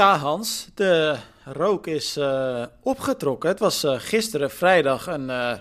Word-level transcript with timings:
ja, 0.00 0.16
Hans, 0.16 0.68
de 0.74 1.16
rook 1.44 1.86
is 1.86 2.16
uh, 2.16 2.64
opgetrokken. 2.82 3.48
Het 3.48 3.58
was 3.58 3.84
uh, 3.84 3.94
gisteren 3.98 4.50
vrijdag 4.50 5.06
een, 5.06 5.20
uh, 5.20 5.52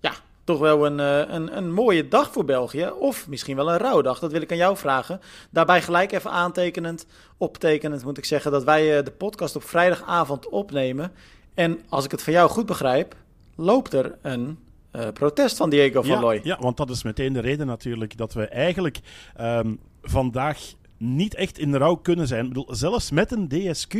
ja, 0.00 0.12
toch 0.44 0.58
wel 0.58 0.86
een, 0.86 0.98
een, 0.98 1.56
een 1.56 1.72
mooie 1.72 2.08
dag 2.08 2.32
voor 2.32 2.44
België. 2.44 2.90
Of 2.98 3.28
misschien 3.28 3.56
wel 3.56 3.72
een 3.72 3.78
rouwdag, 3.78 4.18
dat 4.18 4.32
wil 4.32 4.40
ik 4.40 4.50
aan 4.50 4.56
jou 4.56 4.76
vragen. 4.76 5.20
Daarbij 5.50 5.82
gelijk 5.82 6.12
even 6.12 6.30
aantekenend, 6.30 7.06
optekenend 7.36 8.04
moet 8.04 8.18
ik 8.18 8.24
zeggen, 8.24 8.50
dat 8.50 8.64
wij 8.64 9.02
de 9.02 9.10
podcast 9.10 9.56
op 9.56 9.62
vrijdagavond 9.64 10.48
opnemen. 10.48 11.12
En 11.54 11.80
als 11.88 12.04
ik 12.04 12.10
het 12.10 12.22
van 12.22 12.32
jou 12.32 12.50
goed 12.50 12.66
begrijp, 12.66 13.14
loopt 13.56 13.92
er 13.92 14.18
een 14.22 14.58
protest 15.12 15.56
van 15.56 15.70
Diego 15.70 16.02
van 16.02 16.20
Looy. 16.20 16.40
Ja, 16.42 16.58
want 16.60 16.76
dat 16.76 16.90
is 16.90 17.02
meteen 17.02 17.32
de 17.32 17.40
reden 17.40 17.66
natuurlijk 17.66 18.16
dat 18.16 18.32
we 18.32 18.46
eigenlijk 18.46 19.00
um, 19.40 19.80
vandaag 20.02 20.60
niet 21.02 21.34
echt 21.34 21.58
in 21.58 21.74
rouw 21.74 21.94
kunnen 21.94 22.26
zijn. 22.26 22.42
Ik 22.42 22.48
bedoel, 22.48 22.74
zelfs 22.74 23.10
met 23.10 23.32
een 23.32 23.48
DSQ 23.48 23.94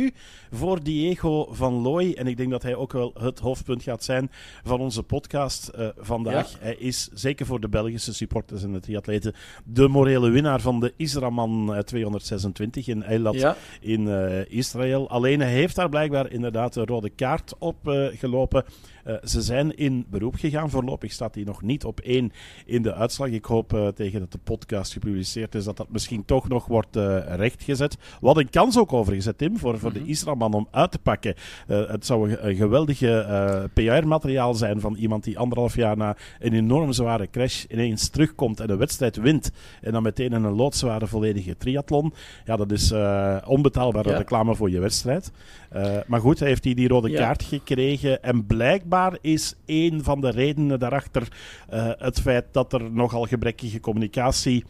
voor 0.51 0.83
Diego 0.83 1.47
van 1.51 1.73
Looy. 1.73 2.13
En 2.13 2.27
ik 2.27 2.37
denk 2.37 2.51
dat 2.51 2.63
hij 2.63 2.75
ook 2.75 2.91
wel 2.91 3.13
het 3.19 3.39
hoofdpunt 3.39 3.83
gaat 3.83 4.03
zijn 4.03 4.31
van 4.63 4.79
onze 4.79 5.03
podcast 5.03 5.71
uh, 5.77 5.87
vandaag. 5.97 6.55
Hij 6.59 6.75
is 6.75 7.09
zeker 7.13 7.45
voor 7.45 7.59
de 7.59 7.69
Belgische 7.69 8.13
supporters 8.13 8.63
en 8.63 8.73
de 8.73 8.79
triatleten 8.79 9.33
de 9.63 9.87
morele 9.87 10.29
winnaar 10.29 10.61
van 10.61 10.79
de 10.79 10.93
Israman 10.97 11.83
226 11.85 12.87
in 12.87 13.03
Eilat 13.03 13.33
ja. 13.33 13.55
in 13.79 14.01
uh, 14.01 14.51
Israël. 14.51 15.09
Alleen 15.09 15.39
hij 15.39 15.51
heeft 15.51 15.75
daar 15.75 15.89
blijkbaar 15.89 16.31
inderdaad 16.31 16.75
een 16.75 16.85
rode 16.85 17.09
kaart 17.09 17.53
op 17.59 17.87
uh, 17.87 18.05
gelopen. 18.13 18.65
Uh, 19.07 19.15
ze 19.23 19.41
zijn 19.41 19.77
in 19.77 20.05
beroep 20.09 20.35
gegaan. 20.35 20.69
Voorlopig 20.69 21.11
staat 21.11 21.35
hij 21.35 21.43
nog 21.43 21.61
niet 21.61 21.85
op 21.85 21.99
één 21.99 22.31
in 22.65 22.81
de 22.81 22.93
uitslag. 22.93 23.27
Ik 23.27 23.45
hoop 23.45 23.73
uh, 23.73 23.87
tegen 23.87 24.19
dat 24.19 24.31
de 24.31 24.37
podcast 24.43 24.93
gepubliceerd 24.93 25.55
is 25.55 25.63
dat 25.63 25.77
dat 25.77 25.89
misschien 25.89 26.25
toch 26.25 26.47
nog 26.47 26.65
wordt 26.65 26.97
uh, 26.97 27.17
rechtgezet. 27.35 27.97
Wat 28.21 28.37
een 28.37 28.49
kans 28.49 28.77
ook 28.77 28.93
overigens, 28.93 29.35
Tim, 29.37 29.57
voor, 29.57 29.79
voor 29.79 29.89
mm 29.89 29.95
-hmm. 29.95 30.05
de 30.05 30.11
Israëlman 30.11 30.53
om 30.53 30.67
uit 30.71 30.91
te 30.91 30.99
pakken. 30.99 31.35
het 31.67 32.05
zou 32.05 32.31
een, 32.31 32.47
een 32.47 32.55
geweldige 32.55 33.69
PR-materiaal 33.73 34.53
zijn 34.53 34.79
van 34.79 34.95
iemand 34.95 35.23
die 35.23 35.39
anderhalf 35.39 35.75
jaar 35.75 35.97
na 35.97 36.17
een 36.39 36.53
enorm 36.53 36.93
zware 36.93 37.29
crash 37.29 37.63
ineens 37.63 38.09
terugkomt 38.09 38.59
en 38.59 38.69
een 38.69 38.77
wedstrijd 38.77 39.15
wint. 39.15 39.51
En 39.81 39.91
dan 39.91 40.03
meteen 40.03 40.31
in 40.31 40.43
een 40.43 40.55
loodzware 40.55 41.07
volledige 41.07 41.57
triathlon. 41.57 42.13
Ja, 42.45 42.55
dat 42.55 42.71
is 42.71 42.93
onbetaalbare 43.45 44.09
ja. 44.09 44.17
reclame 44.17 44.55
voor 44.55 44.69
je 44.69 44.79
wedstrijd. 44.79 45.31
maar 46.07 46.19
goed, 46.19 46.39
hij 46.39 46.47
heeft 46.47 46.63
hij 46.63 46.73
die 46.73 46.87
rode 46.87 47.09
ja. 47.09 47.17
kaart 47.17 47.43
gekregen 47.43 48.23
en 48.23 48.45
blijkbaar 48.45 48.92
is 49.21 49.55
een 49.65 50.03
van 50.03 50.21
de 50.21 50.29
redenen 50.29 50.79
daarachter 50.79 51.27
uh, 51.73 51.91
het 51.97 52.21
feit 52.21 52.45
dat 52.51 52.73
er 52.73 52.91
nogal 52.91 53.25
gebrekkige 53.25 53.79
communicatie 53.79 54.63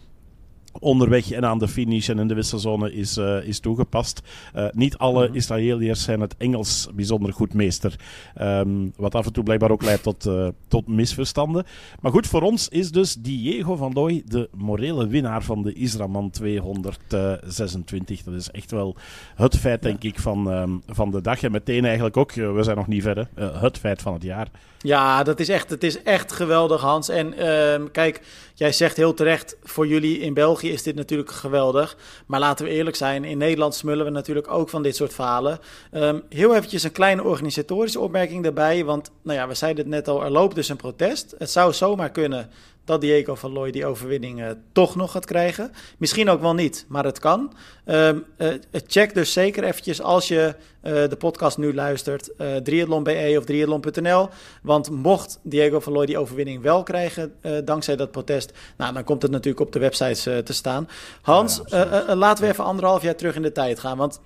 onderweg 0.79 1.31
en 1.31 1.45
aan 1.45 1.59
de 1.59 1.67
finish 1.67 2.09
en 2.09 2.19
in 2.19 2.27
de 2.27 2.33
wisselzone 2.33 2.93
is, 2.93 3.17
uh, 3.17 3.47
is 3.47 3.59
toegepast. 3.59 4.21
Uh, 4.55 4.65
niet 4.71 4.97
alle 4.97 5.19
mm-hmm. 5.19 5.35
Israëliërs 5.35 6.03
zijn 6.03 6.21
het 6.21 6.35
Engels 6.37 6.87
bijzonder 6.93 7.33
goed 7.33 7.53
meester. 7.53 7.95
Um, 8.41 8.93
wat 8.95 9.15
af 9.15 9.25
en 9.25 9.33
toe 9.33 9.43
blijkbaar 9.43 9.71
ook 9.71 9.83
leidt 9.83 10.03
tot, 10.03 10.25
uh, 10.25 10.47
tot 10.67 10.87
misverstanden. 10.87 11.65
Maar 11.99 12.11
goed, 12.11 12.27
voor 12.27 12.41
ons 12.41 12.69
is 12.69 12.91
dus 12.91 13.13
Diego 13.13 13.75
van 13.75 13.93
Looy 13.93 14.23
de 14.25 14.49
morele 14.55 15.07
winnaar 15.07 15.43
van 15.43 15.63
de 15.63 15.73
Israman 15.73 16.29
226. 16.29 18.23
Dat 18.23 18.33
is 18.33 18.51
echt 18.51 18.71
wel 18.71 18.95
het 19.35 19.57
feit, 19.57 19.81
denk 19.81 20.03
ik, 20.03 20.19
van, 20.19 20.47
um, 20.47 20.81
van 20.87 21.11
de 21.11 21.21
dag. 21.21 21.43
En 21.43 21.51
meteen 21.51 21.85
eigenlijk 21.85 22.17
ook, 22.17 22.31
we 22.33 22.63
zijn 22.63 22.77
nog 22.77 22.87
niet 22.87 23.01
verder, 23.01 23.27
het 23.35 23.77
feit 23.77 24.01
van 24.01 24.13
het 24.13 24.23
jaar. 24.23 24.49
Ja, 24.83 25.23
dat 25.23 25.39
is 25.39 25.49
echt, 25.49 25.69
het 25.69 25.83
is 25.83 26.03
echt 26.03 26.31
geweldig, 26.31 26.81
Hans. 26.81 27.09
En 27.09 27.33
uh, 27.39 27.87
kijk, 27.91 28.21
jij 28.53 28.71
zegt 28.71 28.97
heel 28.97 29.13
terecht, 29.13 29.57
voor 29.63 29.87
jullie 29.87 30.19
in 30.19 30.33
België 30.33 30.71
is 30.71 30.83
dit 30.83 30.95
natuurlijk 30.95 31.31
geweldig. 31.31 31.97
Maar 32.25 32.39
laten 32.39 32.65
we 32.65 32.71
eerlijk 32.71 32.95
zijn, 32.95 33.23
in 33.23 33.37
Nederland 33.37 33.75
smullen 33.75 34.05
we 34.05 34.11
natuurlijk 34.11 34.51
ook 34.51 34.69
van 34.69 34.83
dit 34.83 34.95
soort 34.95 35.13
verhalen. 35.13 35.59
Um, 35.91 36.23
heel 36.29 36.55
eventjes 36.55 36.83
een 36.83 36.91
kleine 36.91 37.23
organisatorische 37.23 37.99
opmerking 37.99 38.43
daarbij. 38.43 38.85
Want, 38.85 39.11
nou 39.21 39.37
ja, 39.37 39.47
we 39.47 39.53
zeiden 39.53 39.83
het 39.83 39.93
net 39.93 40.07
al, 40.07 40.23
er 40.23 40.31
loopt 40.31 40.55
dus 40.55 40.69
een 40.69 40.75
protest. 40.75 41.35
Het 41.37 41.49
zou 41.49 41.73
zomaar 41.73 42.11
kunnen 42.11 42.49
dat 42.85 43.01
Diego 43.01 43.35
van 43.35 43.51
Looy 43.51 43.71
die 43.71 43.85
overwinning 43.85 44.39
uh, 44.39 44.49
toch 44.71 44.95
nog 44.95 45.11
gaat 45.11 45.25
krijgen. 45.25 45.71
Misschien 45.97 46.29
ook 46.29 46.41
wel 46.41 46.53
niet, 46.53 46.85
maar 46.87 47.05
het 47.05 47.19
kan. 47.19 47.53
Um, 47.85 48.25
uh, 48.37 48.53
check 48.87 49.13
dus 49.13 49.33
zeker 49.33 49.63
eventjes 49.63 50.01
als 50.01 50.27
je 50.27 50.55
uh, 50.83 50.91
de 50.91 51.15
podcast 51.17 51.57
nu 51.57 51.73
luistert, 51.73 52.29
uh, 52.37 52.55
triathlon.be 52.55 53.35
of 53.37 53.45
triathlon.nl. 53.45 54.29
Want 54.61 54.89
mocht 54.89 55.39
Diego 55.43 55.79
van 55.79 55.93
Looy 55.93 56.05
die 56.05 56.17
overwinning 56.17 56.61
wel 56.61 56.83
krijgen 56.83 57.33
dankzij 57.65 57.95
dat 57.95 58.11
protest, 58.11 58.51
nou, 58.77 58.93
dan 58.93 59.03
komt 59.03 59.21
het 59.21 59.31
natuurlijk 59.31 59.65
op 59.65 59.71
de 59.71 59.79
websites 59.79 60.23
te 60.23 60.53
staan. 60.53 60.87
Hans, 61.21 61.61
ja, 61.65 62.15
laten 62.15 62.43
we 62.43 62.49
even 62.49 62.63
anderhalf 62.63 63.01
jaar 63.01 63.15
terug 63.15 63.35
in 63.35 63.41
de 63.41 63.51
tijd 63.51 63.79
gaan, 63.79 63.97
want 63.97 64.21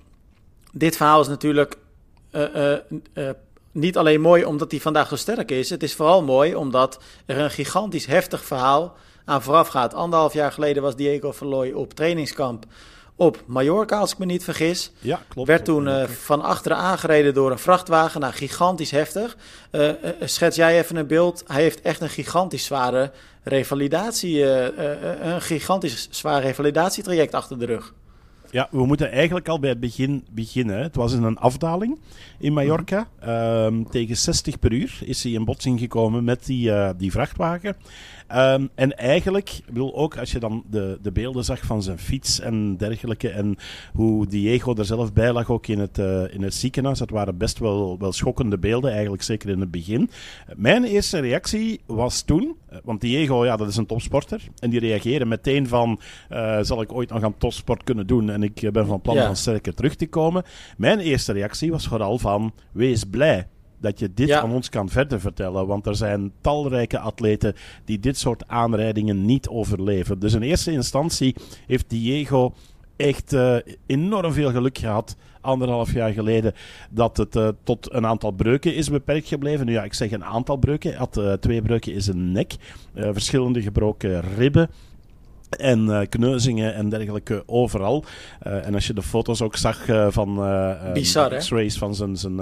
dit 0.72 0.96
verhaal 0.96 1.20
is 1.20 1.28
natuurlijk 1.28 1.78
niet 3.72 3.96
alleen 3.96 4.20
mooi 4.20 4.44
omdat 4.44 4.70
hij 4.70 4.80
vandaag 4.80 5.08
zo 5.08 5.16
sterk 5.16 5.50
is. 5.50 5.70
Het 5.70 5.82
is 5.82 5.94
vooral 5.94 6.22
mooi 6.22 6.54
omdat 6.54 7.00
er 7.26 7.38
een 7.38 7.50
gigantisch 7.50 8.06
heftig 8.06 8.44
verhaal 8.44 8.96
aan 9.24 9.42
vooraf 9.42 9.68
gaat. 9.68 9.94
Anderhalf 9.94 10.32
jaar 10.32 10.52
geleden 10.52 10.82
was 10.82 10.96
Diego 10.96 11.32
Verlooy 11.32 11.72
op 11.72 11.94
trainingskamp 11.94 12.66
op 13.16 13.42
Mallorca, 13.46 13.98
als 13.98 14.12
ik 14.12 14.18
me 14.18 14.24
niet 14.24 14.44
vergis. 14.44 14.90
Ja, 14.98 15.20
klopt. 15.28 15.48
Werd 15.48 15.64
toen 15.64 15.86
uh, 15.86 16.04
van 16.04 16.42
achteren 16.42 16.76
aangereden 16.76 17.34
door 17.34 17.50
een 17.50 17.58
vrachtwagen. 17.58 18.20
Nou, 18.20 18.32
gigantisch 18.32 18.90
heftig. 18.90 19.36
Uh, 19.72 19.88
uh, 19.88 19.92
schets 20.20 20.56
jij 20.56 20.78
even 20.78 20.96
een 20.96 21.06
beeld. 21.06 21.44
Hij 21.46 21.62
heeft 21.62 21.80
echt 21.80 22.00
een 22.00 22.08
gigantisch 22.08 22.64
zware 22.64 23.12
revalidatie, 23.42 24.44
een 25.22 25.42
gigantisch 25.42 26.08
zwaar 26.10 26.42
revalidatietraject 26.42 27.34
achter 27.34 27.58
de 27.58 27.66
rug. 27.66 27.92
Ja, 28.50 28.68
we 28.70 28.86
moeten 28.86 29.10
eigenlijk 29.10 29.48
al 29.48 29.58
bij 29.58 29.70
het 29.70 29.80
begin 29.80 30.24
beginnen. 30.30 30.82
Het 30.82 30.96
was 30.96 31.12
in 31.12 31.22
een 31.22 31.38
afdaling 31.38 31.98
in 32.38 32.52
Mallorca. 32.52 33.08
Um, 33.66 33.90
tegen 33.90 34.16
60 34.16 34.58
per 34.58 34.72
uur 34.72 34.98
is 35.04 35.22
hij 35.22 35.32
in 35.32 35.44
botsing 35.44 35.78
gekomen 35.78 36.24
met 36.24 36.46
die, 36.46 36.68
uh, 36.70 36.90
die 36.96 37.10
vrachtwagen. 37.10 37.76
Um, 38.34 38.68
en 38.74 38.96
eigenlijk, 38.96 39.50
ik 39.50 39.66
bedoel, 39.66 39.96
ook 39.96 40.18
als 40.18 40.32
je 40.32 40.38
dan 40.38 40.64
de, 40.70 40.98
de 41.02 41.12
beelden 41.12 41.44
zag 41.44 41.60
van 41.60 41.82
zijn 41.82 41.98
fiets 41.98 42.40
en 42.40 42.76
dergelijke, 42.76 43.28
en 43.28 43.56
hoe 43.92 44.26
Diego 44.26 44.74
er 44.74 44.84
zelf 44.84 45.12
bij 45.12 45.32
lag, 45.32 45.50
ook 45.50 45.66
in 45.66 45.78
het, 45.78 45.98
uh, 45.98 46.34
in 46.34 46.42
het 46.42 46.54
ziekenhuis, 46.54 46.98
dat 46.98 47.10
waren 47.10 47.36
best 47.36 47.58
wel, 47.58 47.98
wel 47.98 48.12
schokkende 48.12 48.58
beelden, 48.58 48.92
eigenlijk 48.92 49.22
zeker 49.22 49.48
in 49.48 49.60
het 49.60 49.70
begin. 49.70 50.10
Mijn 50.56 50.84
eerste 50.84 51.18
reactie 51.18 51.80
was 51.86 52.22
toen, 52.22 52.56
want 52.84 53.00
Diego, 53.00 53.44
ja, 53.44 53.56
dat 53.56 53.68
is 53.68 53.76
een 53.76 53.86
topsporter, 53.86 54.42
en 54.58 54.70
die 54.70 54.80
reageren 54.80 55.28
meteen 55.28 55.68
van, 55.68 56.00
uh, 56.30 56.58
zal 56.62 56.82
ik 56.82 56.92
ooit 56.92 57.10
nog 57.10 57.22
aan 57.22 57.38
topsport 57.38 57.84
kunnen 57.84 58.06
doen? 58.06 58.30
En 58.30 58.42
ik 58.42 58.72
ben 58.72 58.86
van 58.86 59.00
plan 59.00 59.16
ja. 59.16 59.28
om 59.28 59.34
sterker 59.34 59.74
terug 59.74 59.94
te 59.94 60.08
komen. 60.08 60.44
Mijn 60.76 60.98
eerste 60.98 61.32
reactie 61.32 61.70
was 61.70 61.86
vooral 61.86 62.18
van, 62.18 62.52
wees 62.72 63.04
blij 63.04 63.46
dat 63.80 63.98
je 63.98 64.14
dit 64.14 64.28
ja. 64.28 64.40
aan 64.40 64.52
ons 64.52 64.68
kan 64.68 64.88
verder 64.88 65.20
vertellen. 65.20 65.66
Want 65.66 65.86
er 65.86 65.96
zijn 65.96 66.32
talrijke 66.40 66.98
atleten 66.98 67.54
die 67.84 68.00
dit 68.00 68.18
soort 68.18 68.48
aanrijdingen 68.48 69.24
niet 69.24 69.48
overleven. 69.48 70.18
Dus 70.18 70.34
in 70.34 70.42
eerste 70.42 70.72
instantie 70.72 71.34
heeft 71.66 71.90
Diego 71.90 72.54
echt 72.96 73.32
uh, 73.32 73.56
enorm 73.86 74.32
veel 74.32 74.50
geluk 74.50 74.78
gehad. 74.78 75.16
Anderhalf 75.40 75.92
jaar 75.92 76.12
geleden 76.12 76.52
dat 76.90 77.16
het 77.16 77.36
uh, 77.36 77.48
tot 77.62 77.92
een 77.92 78.06
aantal 78.06 78.30
breuken 78.30 78.74
is 78.74 78.90
beperkt 78.90 79.28
gebleven. 79.28 79.66
Nu 79.66 79.72
ja, 79.72 79.84
ik 79.84 79.94
zeg 79.94 80.10
een 80.10 80.24
aantal 80.24 80.56
breuken. 80.56 80.90
Hij 80.90 80.98
had 80.98 81.18
uh, 81.18 81.32
twee 81.32 81.62
breuken 81.62 81.92
in 81.92 82.02
zijn 82.02 82.32
nek, 82.32 82.56
verschillende 82.94 83.62
gebroken 83.62 84.20
ribben. 84.36 84.70
En 85.48 85.86
uh, 85.86 86.00
kneuzingen 86.08 86.74
en 86.74 86.88
dergelijke 86.88 87.42
overal. 87.46 88.04
Uh, 88.46 88.66
en 88.66 88.74
als 88.74 88.86
je 88.86 88.92
de 88.92 89.02
foto's 89.02 89.42
ook 89.42 89.56
zag 89.56 89.88
uh, 89.88 90.06
van 90.10 90.34
X-rays 91.38 91.78
van 91.78 91.94
zijn, 91.94 92.16
zijn 92.16 92.40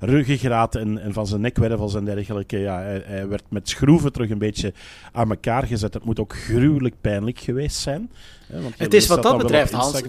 ruggengraat 0.00 0.74
en, 0.74 0.98
en 0.98 1.12
van 1.12 1.26
zijn 1.26 1.40
nekwervels 1.40 1.94
en 1.94 2.04
dergelijke. 2.04 2.58
Ja, 2.58 2.80
hij, 2.80 3.02
hij, 3.04 3.28
werd 3.28 3.44
met 3.48 3.68
schroeven 3.68 4.12
terug 4.12 4.30
een 4.30 4.38
beetje 4.38 4.72
aan 5.12 5.30
elkaar 5.30 5.66
gezet. 5.66 5.94
Het 5.94 6.04
moet 6.04 6.20
ook 6.20 6.34
gruwelijk 6.34 6.94
pijnlijk 7.00 7.38
geweest 7.38 7.76
zijn. 7.76 8.10
Want 8.48 8.74
het 8.78 8.94
is 8.94 9.06
wat 9.06 9.22
dat, 9.22 9.32
dat 9.32 9.42
betreft, 9.42 9.72
Hans. 9.72 10.02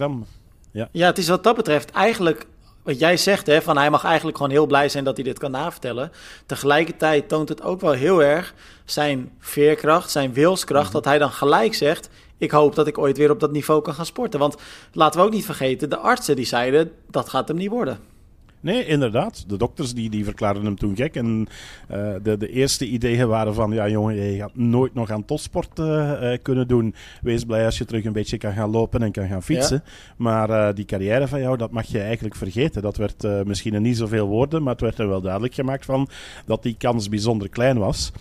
Ja. 0.71 0.89
ja, 0.91 1.07
het 1.07 1.17
is 1.17 1.27
wat 1.27 1.43
dat 1.43 1.55
betreft 1.55 1.91
eigenlijk 1.91 2.47
wat 2.85 2.99
jij 2.99 3.17
zegt, 3.17 3.47
hè, 3.47 3.61
van 3.61 3.77
hij 3.77 3.89
mag 3.89 4.03
eigenlijk 4.03 4.37
gewoon 4.37 4.51
heel 4.51 4.65
blij 4.65 4.89
zijn 4.89 5.03
dat 5.03 5.15
hij 5.15 5.23
dit 5.23 5.39
kan 5.39 5.51
navertellen. 5.51 6.11
Tegelijkertijd 6.45 7.29
toont 7.29 7.49
het 7.49 7.61
ook 7.61 7.81
wel 7.81 7.91
heel 7.91 8.23
erg 8.23 8.53
zijn 8.85 9.31
veerkracht, 9.39 10.11
zijn 10.11 10.33
wilskracht, 10.33 10.85
mm 10.85 10.91
-hmm. 10.91 11.01
dat 11.01 11.05
hij 11.05 11.17
dan 11.17 11.31
gelijk 11.31 11.73
zegt: 11.73 12.09
Ik 12.37 12.51
hoop 12.51 12.75
dat 12.75 12.87
ik 12.87 12.97
ooit 12.97 13.17
weer 13.17 13.31
op 13.31 13.39
dat 13.39 13.51
niveau 13.51 13.81
kan 13.81 13.93
gaan 13.93 14.05
sporten. 14.05 14.39
Want 14.39 14.55
laten 14.91 15.19
we 15.19 15.25
ook 15.25 15.33
niet 15.33 15.45
vergeten, 15.45 15.89
de 15.89 15.97
artsen 15.97 16.35
die 16.35 16.45
zeiden: 16.45 16.91
dat 17.09 17.29
gaat 17.29 17.47
hem 17.47 17.57
niet 17.57 17.69
worden. 17.69 18.14
Nee, 18.59 18.85
inderdaad. 18.85 19.43
De 19.47 19.57
dokters 19.57 19.93
die, 19.93 20.09
die 20.09 20.23
verklaarden 20.23 20.65
hem 20.65 20.75
toen 20.75 20.95
gek. 20.95 21.15
En 21.15 21.47
uh, 21.91 22.13
de, 22.23 22.37
de 22.37 22.49
eerste 22.49 22.87
ideeën 22.87 23.27
waren 23.27 23.53
van... 23.53 23.71
Ja, 23.71 23.89
jongen, 23.89 24.15
je 24.15 24.37
gaat 24.37 24.55
nooit 24.55 24.93
nog 24.93 25.11
aan 25.11 25.25
topsport 25.25 25.79
uh, 25.79 25.85
uh, 25.85 26.37
kunnen 26.41 26.67
doen. 26.67 26.95
Wees 27.21 27.43
blij 27.43 27.65
als 27.65 27.77
je 27.77 27.85
terug 27.85 28.05
een 28.05 28.13
beetje 28.13 28.37
kan 28.37 28.53
gaan 28.53 28.69
lopen 28.69 29.03
en 29.03 29.11
kan 29.11 29.27
gaan 29.27 29.43
fietsen. 29.43 29.81
Ja. 29.85 29.91
Maar 30.17 30.75
die 30.75 30.85
carrière 30.85 31.27
van 31.27 31.39
jou, 31.39 31.57
dat 31.57 31.71
mag 31.71 31.85
je 31.85 31.99
eigenlijk 31.99 32.35
vergeten. 32.35 32.81
Dat 32.81 32.97
werd 32.97 33.45
misschien 33.45 33.81
niet 33.81 33.97
zoveel 33.97 34.27
woorden, 34.27 34.63
maar 34.63 34.71
het 34.71 34.81
werd 34.81 34.99
er 34.99 35.07
wel 35.07 35.21
duidelijk 35.21 35.53
gemaakt 35.53 35.85
van... 35.85 36.07
dat 36.45 36.63
die 36.63 36.75
kans 36.77 37.09
bijzonder 37.09 37.49
klein 37.49 37.77
was. 37.77 38.11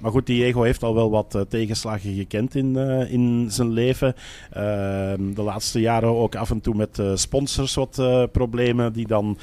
Maar 0.00 0.10
goed, 0.10 0.26
Diego 0.26 0.62
heeft 0.62 0.82
al 0.82 0.94
wel 0.94 1.10
wat 1.10 1.44
tegenslagen 1.48 2.14
gekend 2.14 2.54
in, 2.54 2.76
in 3.08 3.46
zijn 3.50 3.70
leven. 3.70 4.14
Ehm, 4.50 5.34
de 5.34 5.42
laatste 5.42 5.80
jaren 5.80 6.08
ook 6.08 6.34
af 6.34 6.50
en 6.50 6.60
toe 6.60 6.74
met 6.74 7.02
sponsors 7.14 7.74
wat 7.74 8.02
problemen 8.32 8.92
die 8.92 9.06
dan 9.06 9.38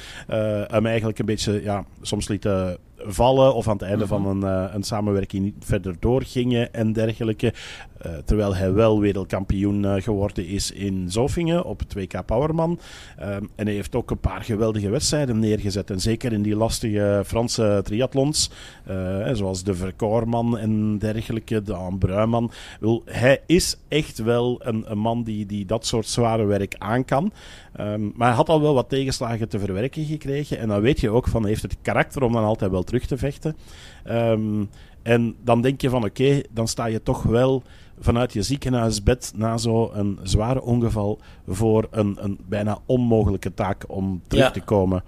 hem 0.66 0.86
eigenlijk 0.86 1.18
een 1.18 1.26
beetje 1.26 1.62
ja, 1.62 1.84
soms 2.00 2.28
lieten 2.28 2.78
vallen 3.06 3.54
of 3.54 3.68
aan 3.68 3.76
het 3.76 3.82
einde 3.82 4.06
van 4.06 4.22
mhm. 4.22 4.44
een, 4.44 4.74
een 4.74 4.82
samenwerking 4.82 5.44
niet 5.44 5.54
verder 5.58 5.94
doorgingen 5.98 6.72
en 6.72 6.92
dergelijke. 6.92 7.52
Uh, 8.06 8.12
terwijl 8.24 8.56
hij 8.56 8.72
wel 8.72 9.00
wereldkampioen 9.00 9.82
uh, 9.82 9.94
geworden 9.96 10.46
is 10.46 10.70
in 10.70 11.10
Zofingen 11.10 11.64
op 11.64 11.82
2K 11.82 12.24
Powerman. 12.26 12.78
Uh, 13.20 13.34
en 13.34 13.66
hij 13.66 13.74
heeft 13.74 13.94
ook 13.94 14.10
een 14.10 14.18
paar 14.18 14.42
geweldige 14.42 14.88
wedstrijden 14.90 15.38
neergezet. 15.38 15.90
En 15.90 16.00
zeker 16.00 16.32
in 16.32 16.42
die 16.42 16.56
lastige 16.56 17.22
Franse 17.26 17.80
triathlons, 17.84 18.50
eh, 18.84 19.28
zoals 19.32 19.64
de 19.64 19.74
Verkoorman 19.74 20.58
en 20.58 20.98
dergelijke, 20.98 21.62
de 21.62 21.74
Ambruiman. 21.74 22.50
Hij 23.04 23.40
is 23.46 23.76
echt 23.88 24.18
wel 24.18 24.60
een, 24.62 24.84
een 24.90 24.98
man 24.98 25.22
die, 25.22 25.46
die 25.46 25.64
dat 25.64 25.86
soort 25.86 26.06
zware 26.06 26.44
werk 26.44 26.74
aan 26.78 27.04
kan. 27.04 27.32
Um, 27.80 28.12
maar 28.16 28.26
hij 28.26 28.36
had 28.36 28.48
al 28.48 28.60
wel 28.60 28.74
wat 28.74 28.88
tegenslagen 28.88 29.48
te 29.48 29.58
verwerken 29.58 30.04
gekregen. 30.04 30.58
En 30.58 30.68
dan 30.68 30.80
weet 30.80 31.00
je 31.00 31.10
ook 31.10 31.28
van, 31.28 31.40
hij 31.40 31.50
heeft 31.50 31.62
het 31.62 31.76
karakter 31.82 32.22
om 32.22 32.32
dan 32.32 32.44
altijd 32.44 32.70
wel 32.70 32.84
terug 32.90 33.06
te 33.06 33.18
vechten. 33.18 33.56
Um, 34.08 34.68
en 35.02 35.34
dan 35.44 35.62
denk 35.62 35.80
je 35.80 35.90
van 35.90 36.04
oké, 36.04 36.40
dan 36.50 36.68
sta 36.68 36.86
je 36.86 37.02
toch 37.02 37.22
wel 37.22 37.62
vanuit 38.00 38.32
je 38.32 38.42
ziekenhuisbed 38.42 39.32
na 39.36 39.56
zo'n 39.56 40.18
zware 40.22 40.62
ongeval 40.62 41.20
voor 41.46 41.88
een, 41.90 42.16
een 42.20 42.38
bijna 42.48 42.78
onmogelijke 42.86 43.54
taak 43.54 43.84
om 43.88 44.22
terug 44.26 44.52
te 44.52 44.60
komen. 44.60 45.02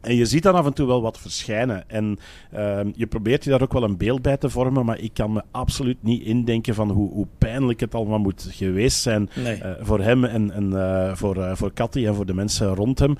En 0.00 0.14
je 0.14 0.24
ziet 0.24 0.42
dan 0.42 0.54
af 0.54 0.66
en 0.66 0.72
toe 0.72 0.86
wel 0.86 1.02
wat 1.02 1.18
verschijnen. 1.18 1.88
En 1.88 2.18
uh, 2.54 2.80
je 2.94 3.06
probeert 3.06 3.44
je 3.44 3.50
daar 3.50 3.62
ook 3.62 3.72
wel 3.72 3.82
een 3.82 3.96
beeld 3.96 4.22
bij 4.22 4.36
te 4.36 4.50
vormen, 4.50 4.84
maar 4.84 4.98
ik 4.98 5.14
kan 5.14 5.32
me 5.32 5.42
absoluut 5.50 6.02
niet 6.02 6.22
indenken 6.22 6.74
van 6.74 6.90
hoe, 6.90 7.10
hoe 7.10 7.26
pijnlijk 7.38 7.80
het 7.80 7.94
allemaal 7.94 8.18
moet 8.18 8.48
geweest 8.50 9.00
zijn 9.02 9.30
uh, 9.38 9.70
voor 9.80 10.00
hem 10.00 10.24
en, 10.24 10.50
en 10.50 10.70
uh, 10.70 11.14
voor, 11.14 11.36
uh, 11.36 11.54
voor 11.54 11.72
Cathy 11.72 12.06
en 12.06 12.14
voor 12.14 12.26
de 12.26 12.34
mensen 12.34 12.74
rond 12.74 12.98
hem. 12.98 13.16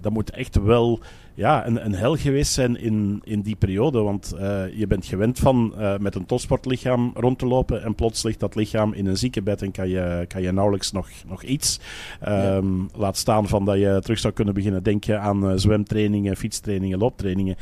dat 0.00 0.12
moet 0.12 0.30
echt 0.30 0.62
wel 0.62 1.00
ja, 1.34 1.66
een, 1.66 1.84
een 1.84 1.94
hel 1.94 2.16
geweest 2.16 2.52
zijn 2.52 2.80
in, 2.80 3.20
in 3.24 3.40
die 3.40 3.56
periode. 3.56 4.02
Want 4.02 4.34
uh, 4.34 4.78
je 4.78 4.86
bent 4.86 5.06
gewend 5.06 5.38
van 5.38 5.74
uh, 5.78 5.96
met 5.96 6.14
een 6.14 6.26
topsportlichaam 6.26 7.12
rond 7.14 7.38
te 7.38 7.46
lopen 7.46 7.82
en 7.82 7.94
plots 7.94 8.22
ligt 8.22 8.40
dat 8.40 8.54
lichaam 8.54 8.92
in 8.92 9.06
een 9.06 9.16
ziekenbed 9.16 9.62
en 9.62 9.70
kan 9.70 9.88
je, 9.88 10.24
kan 10.28 10.42
je 10.42 10.52
nauwelijks 10.52 10.92
nog, 10.92 11.08
nog 11.26 11.42
iets. 11.42 11.80
Um, 12.28 12.88
Laat 12.96 13.16
staan 13.16 13.48
van 13.48 13.64
dat 13.64 13.78
je 13.78 13.98
terug 14.02 14.18
zou 14.18 14.32
kunnen 14.32 14.54
beginnen 14.54 14.82
denken 14.82 15.20
aan 15.20 15.44
uh, 15.44 15.52
zwemtrainingen, 15.56 16.36
fietstrainingen, 16.36 16.98
looptrainingen. 16.98 17.56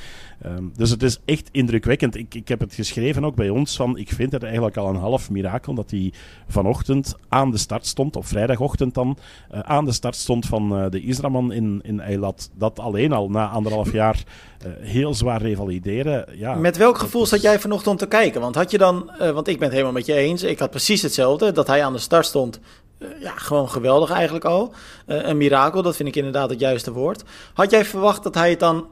Um, 0.47 0.73
dus 0.77 0.91
het 0.91 1.03
is 1.03 1.21
echt 1.25 1.49
indrukwekkend. 1.53 2.17
Ik, 2.17 2.35
ik 2.35 2.49
heb 2.49 2.61
het 2.61 2.75
geschreven 2.75 3.25
ook 3.25 3.35
bij 3.35 3.51
ons 3.51 3.77
van 3.77 3.99
ik 3.99 4.09
vind 4.13 4.33
het 4.33 4.43
eigenlijk 4.43 4.77
al 4.77 4.89
een 4.89 4.97
half 4.97 5.31
mirakel 5.31 5.75
dat 5.75 5.91
hij 5.91 6.13
vanochtend 6.49 7.17
aan 7.29 7.51
de 7.51 7.59
start 7.59 7.87
stond, 7.87 8.17
op 8.17 8.27
vrijdagochtend 8.27 8.95
dan, 8.95 9.17
aan 9.51 9.85
de 9.85 9.93
start 9.93 10.17
stond 10.17 10.47
van 10.47 10.91
de 10.91 11.01
Israman 11.01 11.53
in, 11.53 11.81
in 11.83 12.01
Eilat. 12.01 12.51
Dat 12.55 12.79
alleen 12.79 13.13
al 13.13 13.31
na 13.31 13.47
anderhalf 13.65 13.93
jaar 13.93 14.23
uh, 14.67 14.73
heel 14.81 15.15
zwaar 15.15 15.43
revalideren. 15.43 16.27
Ja, 16.33 16.55
met 16.55 16.77
welk 16.77 16.99
gevoel 16.99 17.27
zat 17.27 17.43
jij 17.43 17.61
vanochtend 17.61 17.99
te 17.99 18.07
kijken? 18.07 18.41
Want 18.41 18.55
had 18.55 18.71
je 18.71 18.79
dan, 18.79 19.11
uh, 19.21 19.31
want 19.31 19.49
ik 19.49 19.55
ben 19.55 19.65
het 19.65 19.73
helemaal 19.73 19.93
met 19.93 20.07
je 20.07 20.15
eens, 20.15 20.43
ik 20.43 20.59
had 20.59 20.71
precies 20.71 21.03
hetzelfde, 21.03 21.53
dat 21.53 21.67
hij 21.67 21.85
aan 21.85 21.93
de 21.93 21.99
start 21.99 22.27
stond. 22.27 22.61
Uh, 22.99 23.09
ja, 23.21 23.33
gewoon 23.37 23.71
geweldig 23.71 24.11
eigenlijk 24.11 24.45
al. 24.45 24.75
een 25.07 25.37
mirakel, 25.37 25.83
dat 25.83 25.97
vind 25.97 26.09
ik 26.09 26.17
inderdaad 26.17 26.51
het 26.51 26.61
juiste 26.61 26.93
woord. 26.93 27.23
Had 27.55 27.71
jij 27.71 27.85
verwacht 27.85 28.23
dat 28.23 28.35
hij 28.35 28.51
het 28.51 28.61
dan 28.61 28.87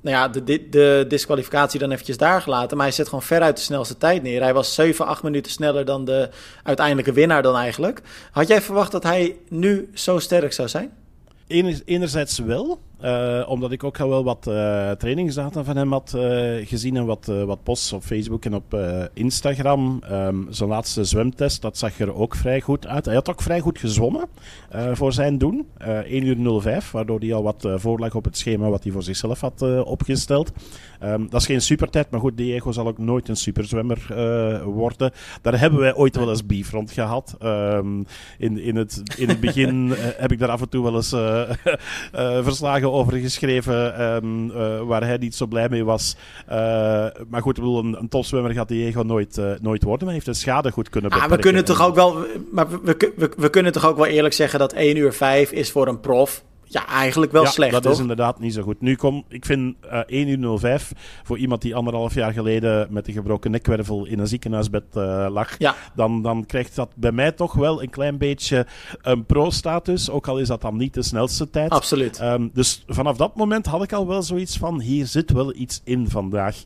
nou 0.00 0.16
ja, 0.16 0.28
de, 0.28 0.68
de, 0.68 1.04
disqualificatie 1.08 1.80
dan 1.80 1.90
eventjes 1.90 2.16
daar 2.16 2.42
gelaten. 2.42 2.76
Maar 2.76 2.86
hij 2.86 2.94
zet 2.94 3.08
gewoon 3.08 3.22
veruit 3.22 3.56
de 3.56 3.62
snelste 3.62 3.98
tijd 3.98 4.22
neer. 4.22 4.42
Hij 4.42 4.54
was 4.54 4.74
7, 4.74 5.06
8 5.06 5.22
minuten 5.22 5.52
sneller 5.52 5.84
dan 5.84 6.04
de 6.04 6.30
uiteindelijke 6.62 7.12
winnaar 7.12 7.42
dan 7.42 7.56
eigenlijk. 7.56 8.02
Had 8.30 8.48
jij 8.48 8.62
verwacht 8.62 8.92
dat 8.92 9.02
hij 9.02 9.36
nu 9.48 9.90
zo 9.94 10.18
sterk 10.18 10.52
zou 10.52 10.68
zijn? 10.68 10.92
Enerzijds 11.84 12.38
wel, 12.38 12.80
uh, 13.04 13.44
omdat 13.48 13.72
ik 13.72 13.84
ook 13.84 14.00
al 14.00 14.08
wel 14.08 14.24
wat 14.24 14.46
uh, 14.48 14.90
trainingsdata 14.90 15.64
van 15.64 15.76
hem 15.76 15.92
had 15.92 16.12
uh, 16.16 16.66
gezien 16.66 16.96
en 16.96 17.06
wat, 17.06 17.26
wat 17.26 17.62
posts 17.62 17.92
op 17.92 18.02
Facebook 18.02 18.44
en 18.44 18.54
op 18.54 18.76
Instagram. 19.14 20.02
Um, 20.10 20.46
zijn 20.50 20.68
laatste 20.68 21.04
zwemtest, 21.04 21.62
dat 21.62 21.78
zag 21.78 21.98
er 21.98 22.14
ook 22.14 22.34
vrij 22.34 22.60
goed 22.60 22.86
uit. 22.86 23.04
Hij 23.04 23.14
had 23.14 23.28
ook 23.28 23.42
vrij 23.42 23.60
goed 23.60 23.78
gezwommen 23.78 24.28
voor 24.92 25.12
zijn 25.12 25.38
doen. 25.38 25.66
1 25.78 26.26
uur 26.26 26.60
05, 26.60 26.90
waardoor 26.90 27.20
hij 27.20 27.34
al 27.34 27.42
wat 27.42 27.68
voorlag 27.74 28.14
op 28.14 28.24
het 28.24 28.36
schema 28.36 28.68
wat 28.68 28.82
hij 28.82 28.92
voor 28.92 29.02
zichzelf 29.02 29.40
had 29.40 29.84
opgesteld. 29.84 30.52
Um, 31.02 31.30
dat 31.30 31.40
is 31.40 31.46
geen 31.46 31.60
supertijd, 31.60 32.10
maar 32.10 32.20
goed, 32.20 32.36
Diego 32.36 32.72
zal 32.72 32.86
ook 32.86 32.98
nooit 32.98 33.28
een 33.28 33.36
superzwemmer 33.36 34.06
worden. 34.64 35.12
Daar 35.42 35.60
hebben 35.60 35.80
wij 35.80 35.94
ooit 35.94 36.16
wel 36.16 36.30
eens 36.30 36.46
beef 36.46 36.70
rond 36.70 36.90
gehad. 36.90 37.36
Um, 37.42 38.06
in, 38.38 38.58
in, 38.58 38.76
het, 38.76 39.02
in 39.16 39.28
het 39.28 39.40
begin 39.40 39.92
heb 40.22 40.32
ik 40.32 40.38
daar 40.38 40.48
af 40.48 40.60
en 40.60 40.68
toe 40.68 40.82
wel 40.82 40.94
eens 40.94 41.08
verslagen 42.48 42.87
over 42.92 43.16
geschreven 43.16 44.02
um, 44.02 44.50
uh, 44.50 44.80
waar 44.80 45.02
hij 45.02 45.16
niet 45.16 45.34
zo 45.34 45.46
blij 45.46 45.68
mee 45.68 45.84
was. 45.84 46.16
Uh, 46.48 46.54
maar 47.28 47.42
goed, 47.42 47.56
ik 47.56 47.62
bedoel, 47.62 47.78
een, 47.78 47.96
een 48.00 48.08
topzwemmer 48.08 48.52
gaat 48.52 48.68
Diego 48.68 49.02
nooit, 49.02 49.36
uh, 49.36 49.50
nooit 49.60 49.82
worden. 49.82 50.04
Maar 50.04 50.14
heeft 50.14 50.26
de 50.26 50.34
schade 50.34 50.70
goed 50.72 50.88
kunnen 50.88 51.10
beperken. 51.10 51.32
Ah, 51.32 51.36
we 51.36 51.44
kunnen 51.46 51.64
toch 51.64 51.82
ook 51.82 51.94
wel, 51.94 52.26
maar 52.52 52.68
we, 52.68 52.78
we, 52.82 53.12
we, 53.16 53.30
we 53.36 53.50
kunnen 53.50 53.72
toch 53.72 53.86
ook 53.86 53.96
wel 53.96 54.06
eerlijk 54.06 54.34
zeggen 54.34 54.58
dat 54.58 54.72
1 54.72 54.96
uur 54.96 55.12
5 55.12 55.50
is 55.50 55.70
voor 55.70 55.88
een 55.88 56.00
prof 56.00 56.44
ja, 56.68 56.86
eigenlijk 56.86 57.32
wel 57.32 57.42
ja, 57.42 57.50
slecht. 57.50 57.72
Dat 57.72 57.82
toch? 57.82 57.92
is 57.92 57.98
inderdaad 57.98 58.38
niet 58.38 58.54
zo 58.54 58.62
goed. 58.62 58.80
Nu 58.80 58.96
kom, 58.96 59.24
ik 59.28 59.44
vind 59.44 59.76
uh, 59.84 59.98
1 60.06 60.28
uur 60.28 60.58
05 60.58 60.92
voor 61.22 61.38
iemand 61.38 61.62
die 61.62 61.74
anderhalf 61.74 62.14
jaar 62.14 62.32
geleden 62.32 62.86
met 62.90 63.08
een 63.08 63.14
gebroken 63.14 63.50
nekwervel 63.50 64.06
in 64.06 64.18
een 64.18 64.26
ziekenhuisbed 64.26 64.84
uh, 64.94 65.26
lag, 65.30 65.58
ja. 65.58 65.74
dan, 65.94 66.22
dan 66.22 66.46
krijgt 66.46 66.74
dat 66.74 66.90
bij 66.94 67.12
mij 67.12 67.32
toch 67.32 67.52
wel 67.52 67.82
een 67.82 67.90
klein 67.90 68.18
beetje 68.18 68.66
een 69.02 69.24
pro-status. 69.24 70.10
Ook 70.10 70.28
al 70.28 70.38
is 70.38 70.48
dat 70.48 70.60
dan 70.60 70.76
niet 70.76 70.94
de 70.94 71.02
snelste 71.02 71.50
tijd. 71.50 71.70
Absoluut. 71.70 72.20
Um, 72.20 72.50
dus 72.52 72.84
vanaf 72.86 73.16
dat 73.16 73.36
moment 73.36 73.66
had 73.66 73.82
ik 73.82 73.92
al 73.92 74.06
wel 74.06 74.22
zoiets 74.22 74.56
van: 74.56 74.80
hier 74.80 75.06
zit 75.06 75.32
wel 75.32 75.54
iets 75.54 75.80
in 75.84 76.10
vandaag. 76.10 76.56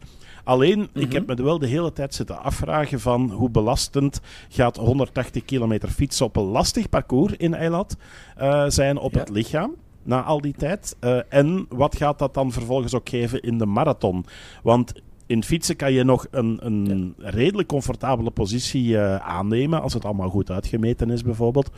Alleen, 0.44 0.78
mm 0.78 0.88
-hmm. 0.92 1.02
ik 1.02 1.12
heb 1.12 1.26
me 1.26 1.42
wel 1.42 1.58
de 1.58 1.66
hele 1.66 1.92
tijd 1.92 2.14
zitten 2.14 2.42
afvragen 2.42 3.00
van 3.00 3.30
hoe 3.30 3.50
belastend 3.50 4.20
gaat 4.48 4.76
180 4.76 5.44
kilometer 5.44 5.88
fietsen 5.88 6.26
op 6.26 6.36
een 6.36 6.42
lastig 6.42 6.88
parcours 6.88 7.32
in 7.36 7.54
Eilat 7.54 7.96
uh, 8.40 8.64
zijn 8.68 8.98
op 8.98 9.12
ja. 9.12 9.18
het 9.18 9.28
lichaam 9.28 9.74
na 10.02 10.22
al 10.22 10.40
die 10.40 10.54
tijd. 10.56 10.96
Uh, 11.00 11.18
en 11.28 11.66
wat 11.68 11.96
gaat 11.96 12.18
dat 12.18 12.34
dan 12.34 12.52
vervolgens 12.52 12.94
ook 12.94 13.08
geven 13.08 13.42
in 13.42 13.58
de 13.58 13.66
marathon? 13.66 14.24
Want 14.62 14.92
in 15.26 15.44
fietsen 15.44 15.76
kan 15.76 15.92
je 15.92 16.04
nog 16.04 16.26
een, 16.30 16.58
een 16.60 17.14
ja. 17.18 17.30
redelijk 17.30 17.68
comfortabele 17.68 18.30
positie 18.30 18.88
uh, 18.88 19.16
aannemen, 19.16 19.82
als 19.82 19.94
het 19.94 20.04
allemaal 20.04 20.28
goed 20.28 20.50
uitgemeten 20.50 21.10
is 21.10 21.22
bijvoorbeeld. 21.22 21.70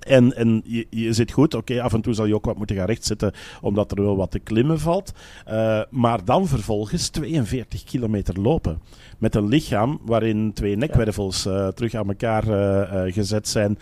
En, 0.00 0.36
en 0.36 0.62
je, 0.64 0.86
je 0.90 1.12
zit 1.12 1.32
goed, 1.32 1.54
oké, 1.54 1.72
okay, 1.72 1.84
af 1.84 1.92
en 1.92 2.00
toe 2.00 2.14
zal 2.14 2.26
je 2.26 2.34
ook 2.34 2.44
wat 2.44 2.56
moeten 2.56 2.76
gaan 2.76 2.86
rechtzetten, 2.86 3.32
omdat 3.60 3.90
er 3.90 4.02
wel 4.02 4.16
wat 4.16 4.30
te 4.30 4.38
klimmen 4.38 4.80
valt. 4.80 5.12
Uh, 5.48 5.82
maar 5.90 6.24
dan 6.24 6.46
vervolgens 6.46 7.08
42 7.08 7.84
kilometer 7.84 8.40
lopen. 8.40 8.82
Met 9.18 9.34
een 9.34 9.48
lichaam 9.48 10.00
waarin 10.02 10.52
twee 10.52 10.76
nekwervels 10.76 11.46
uh, 11.46 11.68
terug 11.68 11.94
aan 11.94 12.08
elkaar 12.08 12.42
gezet 13.12 13.48
zijn. 13.48 13.78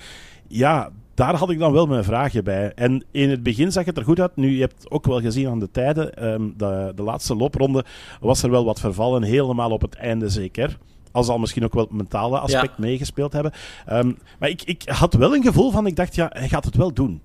Ja, 0.46 0.90
daar 1.18 1.34
had 1.34 1.50
ik 1.50 1.58
dan 1.58 1.72
wel 1.72 1.86
mijn 1.86 2.04
vragen 2.04 2.44
bij. 2.44 2.72
En 2.74 3.04
in 3.10 3.30
het 3.30 3.42
begin 3.42 3.72
zag 3.72 3.84
het 3.84 3.96
er 3.96 4.04
goed 4.04 4.20
uit. 4.20 4.36
Nu, 4.36 4.54
je 4.54 4.60
hebt 4.60 4.90
ook 4.90 5.06
wel 5.06 5.20
gezien 5.20 5.48
aan 5.48 5.58
de 5.58 5.70
tijden, 5.70 6.28
um, 6.32 6.54
de, 6.56 6.92
de 6.94 7.02
laatste 7.02 7.36
loopronde 7.36 7.84
was 8.20 8.42
er 8.42 8.50
wel 8.50 8.64
wat 8.64 8.80
vervallen, 8.80 9.22
helemaal 9.22 9.70
op 9.70 9.80
het 9.80 9.94
einde 9.94 10.28
zeker. 10.28 10.78
Al 11.12 11.24
zal 11.24 11.38
misschien 11.38 11.64
ook 11.64 11.74
wel 11.74 11.82
het 11.82 11.92
mentale 11.92 12.38
aspect 12.38 12.74
ja. 12.76 12.84
meegespeeld 12.84 13.32
hebben. 13.32 13.52
Um, 13.92 14.18
maar 14.38 14.48
ik, 14.48 14.62
ik 14.62 14.82
had 14.86 15.14
wel 15.14 15.34
een 15.34 15.42
gevoel 15.42 15.70
van, 15.70 15.86
ik 15.86 15.96
dacht, 15.96 16.14
ja, 16.14 16.30
hij 16.32 16.48
gaat 16.48 16.64
het 16.64 16.76
wel 16.76 16.92
doen. 16.92 17.20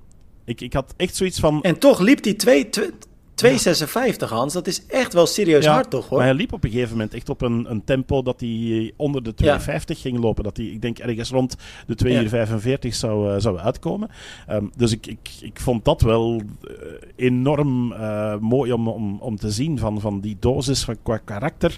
Ik, 0.45 0.61
ik 0.61 0.73
had 0.73 0.93
echt 0.97 1.15
zoiets 1.15 1.39
van... 1.39 1.61
En 1.61 1.79
toch 1.79 1.99
liep 1.99 2.23
die 2.23 2.35
twee... 2.35 2.69
twee 2.69 2.91
2,56 3.35 4.29
Hans, 4.29 4.53
dat 4.53 4.67
is 4.67 4.85
echt 4.85 5.13
wel 5.13 5.25
serieus 5.25 5.63
ja, 5.63 5.73
hard 5.73 5.89
toch 5.89 6.09
hoor. 6.09 6.17
Maar 6.17 6.27
hij 6.27 6.35
liep 6.35 6.53
op 6.53 6.63
een 6.63 6.69
gegeven 6.69 6.91
moment 6.91 7.13
echt 7.13 7.29
op 7.29 7.41
een, 7.41 7.65
een 7.69 7.83
tempo 7.83 8.21
dat 8.21 8.39
hij 8.39 8.93
onder 8.95 9.23
de 9.23 9.33
2,50 9.43 9.45
ja. 9.45 9.79
ging 9.85 10.19
lopen. 10.19 10.43
Dat 10.43 10.57
hij, 10.57 10.65
ik 10.65 10.81
denk, 10.81 10.99
ergens 10.99 11.29
rond 11.29 11.55
de 11.87 12.29
2,45 12.29 12.79
ja. 12.79 12.91
zou, 12.91 13.33
uh, 13.33 13.39
zou 13.39 13.57
uitkomen. 13.57 14.09
Um, 14.49 14.71
dus 14.75 14.91
ik, 14.91 15.07
ik, 15.07 15.29
ik 15.41 15.59
vond 15.59 15.85
dat 15.85 16.01
wel 16.01 16.41
uh, 16.41 16.73
enorm 17.15 17.91
uh, 17.91 18.37
mooi 18.37 18.71
om, 18.73 18.87
om, 18.87 19.19
om 19.19 19.35
te 19.35 19.51
zien 19.51 19.79
van, 19.79 20.01
van 20.01 20.19
die 20.19 20.37
dosis 20.39 20.83
van, 20.83 20.97
qua 21.03 21.17
karakter. 21.17 21.77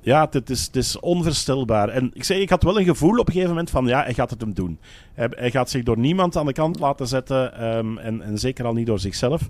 ja, 0.00 0.28
het 0.30 0.50
is, 0.50 0.66
het 0.66 0.76
is 0.76 1.00
onvoorstelbaar. 1.00 1.88
En 1.88 2.10
ik 2.14 2.24
zei, 2.24 2.40
ik 2.40 2.50
had 2.50 2.62
wel 2.62 2.78
een 2.78 2.84
gevoel 2.84 3.18
op 3.18 3.26
een 3.26 3.32
gegeven 3.32 3.50
moment 3.50 3.70
van 3.70 3.86
ja, 3.86 4.02
hij 4.02 4.14
gaat 4.14 4.30
het 4.30 4.40
hem 4.40 4.54
doen. 4.54 4.78
Hij, 5.14 5.28
hij 5.30 5.50
gaat 5.50 5.70
zich 5.70 5.82
door 5.82 5.98
niemand 5.98 6.36
aan 6.36 6.46
de 6.46 6.52
kant 6.52 6.78
laten 6.78 7.06
zetten 7.06 7.66
um, 7.76 7.98
en, 7.98 8.22
en 8.22 8.38
zeker 8.38 8.64
al 8.64 8.72
niet 8.72 8.86
door 8.86 8.98
zichzelf. 8.98 9.48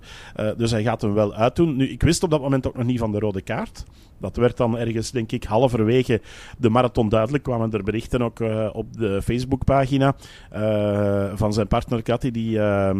dus 0.57 0.71
hij 0.71 0.83
gaat 0.87 1.01
hem 1.01 1.13
wel 1.13 1.33
uitdoen. 1.33 1.75
Nu, 1.75 1.89
ik 1.89 2.01
wist 2.01 2.23
op 2.23 2.29
dat 2.29 2.41
moment 2.41 2.67
ook 2.67 2.75
nog 2.75 2.85
niet 2.85 2.99
van 2.99 3.11
de 3.11 3.19
rode 3.19 3.41
kaart. 3.41 3.85
Dat 4.17 4.35
werd 4.35 4.57
dan 4.57 4.77
ergens, 4.77 5.11
denk 5.11 5.31
ik, 5.31 5.43
halverwege 5.43 6.21
de 6.57 6.69
marathon 6.69 7.09
duidelijk. 7.09 7.43
Kwamen 7.43 7.71
er 7.71 7.83
berichten 7.83 8.21
ook 8.21 8.39
uh, 8.39 8.69
op 8.73 8.93
de 8.97 9.21
Facebookpagina 9.21 10.15
uh, 10.53 11.31
van 11.35 11.53
zijn 11.53 11.67
partner 11.67 12.01
Cathy, 12.01 12.31
die 12.31 12.57
uh, 12.57 12.91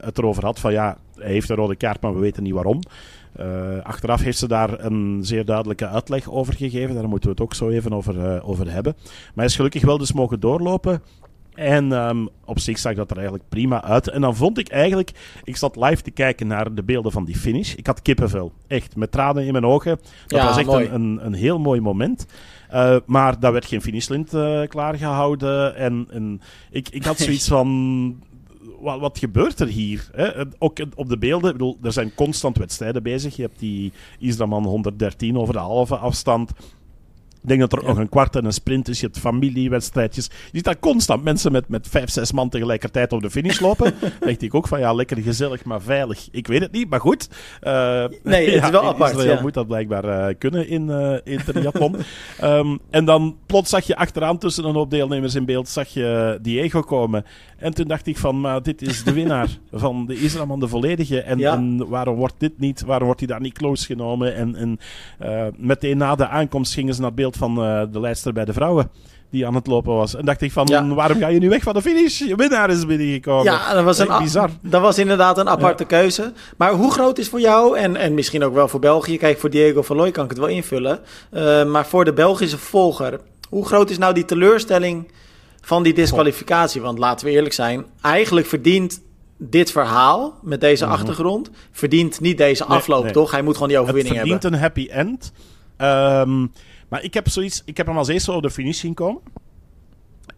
het 0.00 0.18
erover 0.18 0.44
had 0.44 0.60
van 0.60 0.72
ja, 0.72 0.96
hij 1.16 1.32
heeft 1.32 1.48
een 1.48 1.56
rode 1.56 1.76
kaart, 1.76 2.00
maar 2.00 2.14
we 2.14 2.20
weten 2.20 2.42
niet 2.42 2.52
waarom. 2.52 2.80
achteraf 3.82 4.22
heeft 4.22 4.38
ze 4.38 4.48
daar 4.48 4.84
een 4.84 5.20
zeer 5.22 5.44
duidelijke 5.44 5.88
uitleg 5.88 6.30
over 6.30 6.54
gegeven. 6.54 6.94
Daar 6.94 7.08
moeten 7.08 7.28
we 7.28 7.34
het 7.34 7.44
ook 7.44 7.54
zo 7.54 7.68
even 7.68 7.92
over, 7.92 8.42
over 8.42 8.70
hebben. 8.70 8.94
Maar 8.96 9.32
hij 9.34 9.44
is 9.44 9.56
gelukkig 9.56 9.84
wel 9.84 9.98
dus 9.98 10.12
mogen 10.12 10.40
doorlopen. 10.40 11.02
En 11.54 11.92
um, 11.92 12.28
op 12.44 12.58
zich 12.58 12.78
zag 12.78 12.94
dat 12.94 13.10
er 13.10 13.16
eigenlijk 13.16 13.48
prima 13.48 13.82
uit. 13.82 14.08
En 14.08 14.20
dan 14.20 14.36
vond 14.36 14.58
ik 14.58 14.68
eigenlijk, 14.68 15.12
ik 15.44 15.56
zat 15.56 15.76
live 15.76 16.02
te 16.02 16.10
kijken 16.10 16.46
naar 16.46 16.74
de 16.74 16.82
beelden 16.82 17.12
van 17.12 17.24
die 17.24 17.36
finish. 17.36 17.74
Ik 17.74 17.86
had 17.86 18.02
kippenvel, 18.02 18.52
echt, 18.66 18.96
met 18.96 19.12
tranen 19.12 19.46
in 19.46 19.52
mijn 19.52 19.66
ogen. 19.66 19.98
Dat 20.26 20.40
ja, 20.40 20.46
was 20.46 20.56
echt 20.56 20.68
een, 20.68 20.94
een, 20.94 21.26
een, 21.26 21.34
heel 21.34 21.58
mooi 21.58 21.80
moment. 21.80 22.26
Uh, 22.72 22.96
maar 23.06 23.40
daar 23.40 23.52
werd 23.52 23.66
geen 23.66 23.82
finishlint 23.82 24.34
uh, 24.34 24.62
klaargehouden. 24.66 25.76
En, 25.76 26.06
en 26.10 26.40
ik, 26.70 26.88
ik 26.88 27.04
had 27.04 27.18
zoiets 27.18 27.48
van 27.56 28.22
wat, 28.80 29.00
wat, 29.00 29.18
gebeurt 29.18 29.60
er 29.60 29.66
hier? 29.66 30.10
Hè? 30.12 30.44
Ook 30.58 30.78
op 30.94 31.08
de 31.08 31.18
beelden, 31.18 31.50
ik 31.50 31.56
bedoel, 31.56 31.78
er 31.82 31.92
zijn 31.92 32.14
constant 32.14 32.58
wedstrijden 32.58 33.02
bezig. 33.02 33.36
Je 33.36 33.42
hebt 33.42 33.58
die 33.58 33.92
Israman 34.18 34.64
113 34.64 35.38
over 35.38 35.54
de 35.54 35.60
halve 35.60 35.96
afstand. 35.96 36.50
Ik 37.42 37.48
denk 37.48 37.60
dat 37.60 37.72
er 37.72 37.80
ja. 37.80 37.86
nog 37.88 37.98
een 37.98 38.08
kwart 38.08 38.36
en 38.36 38.44
een 38.44 38.52
sprint 38.52 38.88
is. 38.88 39.00
Je 39.00 39.06
hebt 39.06 39.18
familiewedstrijdjes. 39.18 40.24
Je 40.24 40.32
ziet 40.52 40.64
daar 40.64 40.78
constant 40.78 41.24
mensen 41.24 41.52
met, 41.52 41.68
met 41.68 41.88
vijf, 41.88 42.10
zes 42.10 42.32
man 42.32 42.48
tegelijkertijd 42.48 43.12
op 43.12 43.22
de 43.22 43.30
finish 43.30 43.60
lopen. 43.60 43.94
dacht 44.20 44.42
ik 44.42 44.54
ook 44.54 44.68
van 44.68 44.80
ja, 44.80 44.92
lekker 44.92 45.16
gezellig, 45.16 45.64
maar 45.64 45.82
veilig. 45.82 46.28
Ik 46.30 46.46
weet 46.46 46.60
het 46.60 46.72
niet, 46.72 46.90
maar 46.90 47.00
goed. 47.00 47.28
Uh, 47.62 48.04
nee, 48.22 48.50
het 48.50 48.64
is 48.64 48.70
wel 48.80 48.82
in 48.82 48.88
apart. 48.88 49.10
Israël 49.10 49.34
ja. 49.36 49.42
moet 49.42 49.54
dat 49.54 49.66
blijkbaar 49.66 50.04
uh, 50.04 50.34
kunnen 50.38 50.68
in, 50.68 50.88
uh, 50.88 51.16
in 51.24 51.40
triathlon. 51.44 51.96
um, 52.42 52.78
en 52.90 53.04
dan 53.04 53.36
plots 53.46 53.70
zag 53.70 53.86
je 53.86 53.96
achteraan 53.96 54.38
tussen 54.38 54.64
een 54.64 54.74
hoop 54.74 54.90
deelnemers 54.90 55.34
in 55.34 55.44
beeld, 55.44 55.68
zag 55.68 55.88
je 55.88 56.38
Diego 56.42 56.80
komen. 56.80 57.24
En 57.56 57.74
toen 57.74 57.88
dacht 57.88 58.06
ik 58.06 58.18
van, 58.18 58.40
maar 58.40 58.62
dit 58.62 58.82
is 58.82 59.04
de 59.04 59.12
winnaar 59.12 59.48
van 59.72 60.06
de 60.06 60.14
Israëlman, 60.14 60.60
de 60.60 60.68
volledige. 60.68 61.20
En, 61.20 61.38
Ja. 61.38 61.54
en 61.54 61.88
waarom 61.88 62.16
wordt 62.16 62.34
dit 62.38 62.58
niet, 62.58 62.82
waarom 62.82 63.04
wordt 63.06 63.20
hij 63.20 63.28
daar 63.28 63.40
niet 63.40 63.58
close 63.58 63.86
genomen? 63.86 64.34
En, 64.34 64.56
en 64.56 64.78
meteen 65.56 65.96
na 65.96 66.14
de 66.14 66.28
aankomst 66.28 66.74
gingen 66.74 66.94
ze 66.94 67.00
naar 67.00 67.10
het 67.10 67.18
beeld 67.18 67.31
van 67.36 67.64
uh, 67.64 67.82
de 67.92 68.00
leidster 68.00 68.32
bij 68.32 68.44
de 68.44 68.52
vrouwen. 68.52 68.90
Die 69.30 69.46
aan 69.46 69.54
het 69.54 69.66
lopen 69.66 69.94
was. 69.94 70.14
En 70.16 70.24
dacht 70.24 70.40
ik 70.40 70.52
van, 70.52 70.66
Ja. 70.70 70.86
waarom 70.86 71.18
ga 71.18 71.26
je 71.28 71.38
nu 71.38 71.48
weg 71.48 71.62
van 71.62 71.74
de 71.74 71.82
finish? 71.82 72.18
Je 72.18 72.34
winnaar 72.36 72.70
is 72.70 72.86
binnengekomen. 72.86 73.44
Ja, 73.44 73.74
dat 73.74 73.84
was, 73.84 73.98
een, 73.98 74.18
bizar. 74.18 74.50
dat 74.62 74.80
was 74.80 74.98
inderdaad 74.98 75.38
een 75.38 75.48
aparte 75.48 75.84
keuze. 75.84 76.32
Maar 76.56 76.72
hoe 76.72 76.92
groot 76.92 77.18
is 77.18 77.28
voor 77.28 77.40
jou, 77.40 77.78
en, 77.78 77.96
en 77.96 78.14
misschien 78.14 78.44
ook 78.44 78.54
wel 78.54 78.68
voor 78.68 78.80
België, 78.80 79.16
kijk 79.18 79.38
voor 79.38 79.50
Diego 79.50 79.82
van 79.82 79.96
Looy 79.96 80.10
kan 80.10 80.24
ik 80.24 80.30
het 80.30 80.38
wel 80.38 80.48
invullen, 80.48 81.00
uh, 81.32 81.64
maar 81.64 81.86
voor 81.86 82.04
de 82.04 82.12
Belgische 82.12 82.58
volger, 82.58 83.20
hoe 83.48 83.66
groot 83.66 83.90
is 83.90 83.98
nou 83.98 84.14
die 84.14 84.24
teleurstelling 84.24 85.10
van 85.60 85.82
die 85.82 85.94
disqualificatie? 85.94 86.80
Want 86.80 86.98
laten 86.98 87.26
we 87.26 87.32
eerlijk 87.32 87.54
zijn, 87.54 87.84
eigenlijk 88.00 88.46
verdient 88.46 89.02
dit 89.38 89.72
verhaal 89.72 90.38
met 90.42 90.60
deze 90.60 90.84
Mhm. 90.84 90.92
achtergrond, 90.92 91.50
verdient 91.70 92.20
niet 92.20 92.38
deze 92.38 92.64
afloop, 92.64 93.02
nee. 93.04 93.12
toch? 93.12 93.30
Hij 93.30 93.42
moet 93.42 93.52
gewoon 93.54 93.68
die 93.68 93.76
Het 93.76 93.86
overwinning 93.86 94.16
verdient 94.16 94.42
hebben. 94.42 94.58
een 94.60 94.64
happy 94.66 94.88
end. 94.90 95.32
Ehm, 95.76 96.46
maar 96.92 97.04
ik 97.04 97.14
heb, 97.14 97.28
zoiets, 97.28 97.62
ik 97.64 97.76
heb 97.76 97.86
hem 97.86 97.96
als 97.96 98.08
eerste 98.08 98.30
over 98.30 98.42
de 98.42 98.50
finish 98.50 98.78
zien 98.78 98.94
komen. 98.94 99.22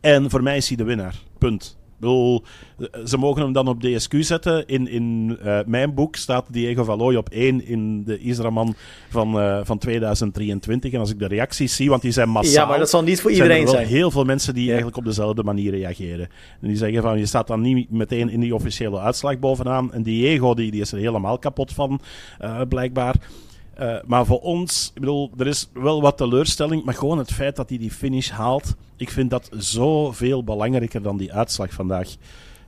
En 0.01 0.31
voor 0.31 0.43
mij 0.43 0.57
is 0.57 0.69
hij 0.69 0.77
de 0.77 0.85
winnaar. 0.85 1.15
Punt. 1.39 1.79
Ik 1.79 2.01
bedoel, 2.01 2.45
ze 3.05 3.19
mogen 3.19 3.43
hem 3.43 3.53
dan 3.53 3.69
op 3.69 3.81
DSQ 3.81 4.15
zetten. 4.19 4.67
In, 4.67 4.89
in 4.89 5.39
uh, 5.45 5.59
mijn 5.67 5.95
boek 5.95 6.17
staat 6.17 6.47
Diego 6.51 6.85
Valoy 6.85 7.15
op 7.15 7.29
1 7.29 7.67
in 7.67 8.05
de 8.05 8.19
Israëlman 8.19 8.75
van, 9.09 9.39
uh, 9.39 9.61
van 9.63 9.79
2023. 9.79 10.93
En 10.93 11.01
als 11.01 11.11
ik 11.11 11.19
de 11.19 11.27
reacties 11.27 11.77
zie, 11.77 11.91
want 11.91 12.03
die 12.03 12.13
zijn 12.13 12.29
massaal. 12.29 12.63
Ja, 12.63 12.69
maar 12.69 12.79
dat 12.79 12.91
zal 12.91 13.03
niet 13.03 13.21
voor 13.21 13.31
zijn 13.31 13.43
iedereen 13.43 13.67
er 13.67 13.73
wel 13.73 13.83
zijn. 13.83 13.95
heel 13.95 14.11
veel 14.11 14.25
mensen 14.25 14.55
die 14.55 14.63
Ja. 14.63 14.69
eigenlijk 14.69 14.99
op 14.99 15.05
dezelfde 15.05 15.43
manier 15.43 15.71
reageren. 15.71 16.29
En 16.61 16.69
die 16.69 16.77
zeggen 16.77 17.03
van, 17.03 17.19
je 17.19 17.27
staat 17.27 17.47
dan 17.47 17.61
niet 17.61 17.91
meteen 17.91 18.29
in 18.29 18.41
die 18.41 18.55
officiële 18.55 19.01
uitslag 19.01 19.39
bovenaan. 19.39 19.93
En 19.93 20.03
Diego, 20.03 20.55
die, 20.55 20.71
die 20.71 20.81
is 20.81 20.93
er 20.93 20.99
helemaal 20.99 21.39
kapot 21.39 21.73
van, 21.73 22.01
uh, 22.43 22.61
blijkbaar. 22.69 23.15
Uh, 23.81 23.97
maar 24.05 24.27
voor 24.27 24.41
ons, 24.41 24.91
ik 24.95 25.01
bedoel, 25.01 25.31
er 25.39 25.47
is 25.47 25.69
wel 25.73 26.01
wat 26.01 26.17
teleurstelling, 26.17 26.85
maar 26.85 26.95
gewoon 26.95 27.19
het 27.19 27.33
feit 27.33 27.57
dat 27.57 27.69
hij 27.69 27.79
die 27.79 27.91
finish 27.91 28.31
haalt, 28.31 28.75
ik 28.97 29.11
vind 29.11 29.31
dat 29.31 29.49
zoveel 29.57 30.45
belangrijker 30.45 31.03
dan 31.03 31.17
die 31.17 31.33
uitslag 31.33 31.73
vandaag. 31.73 32.09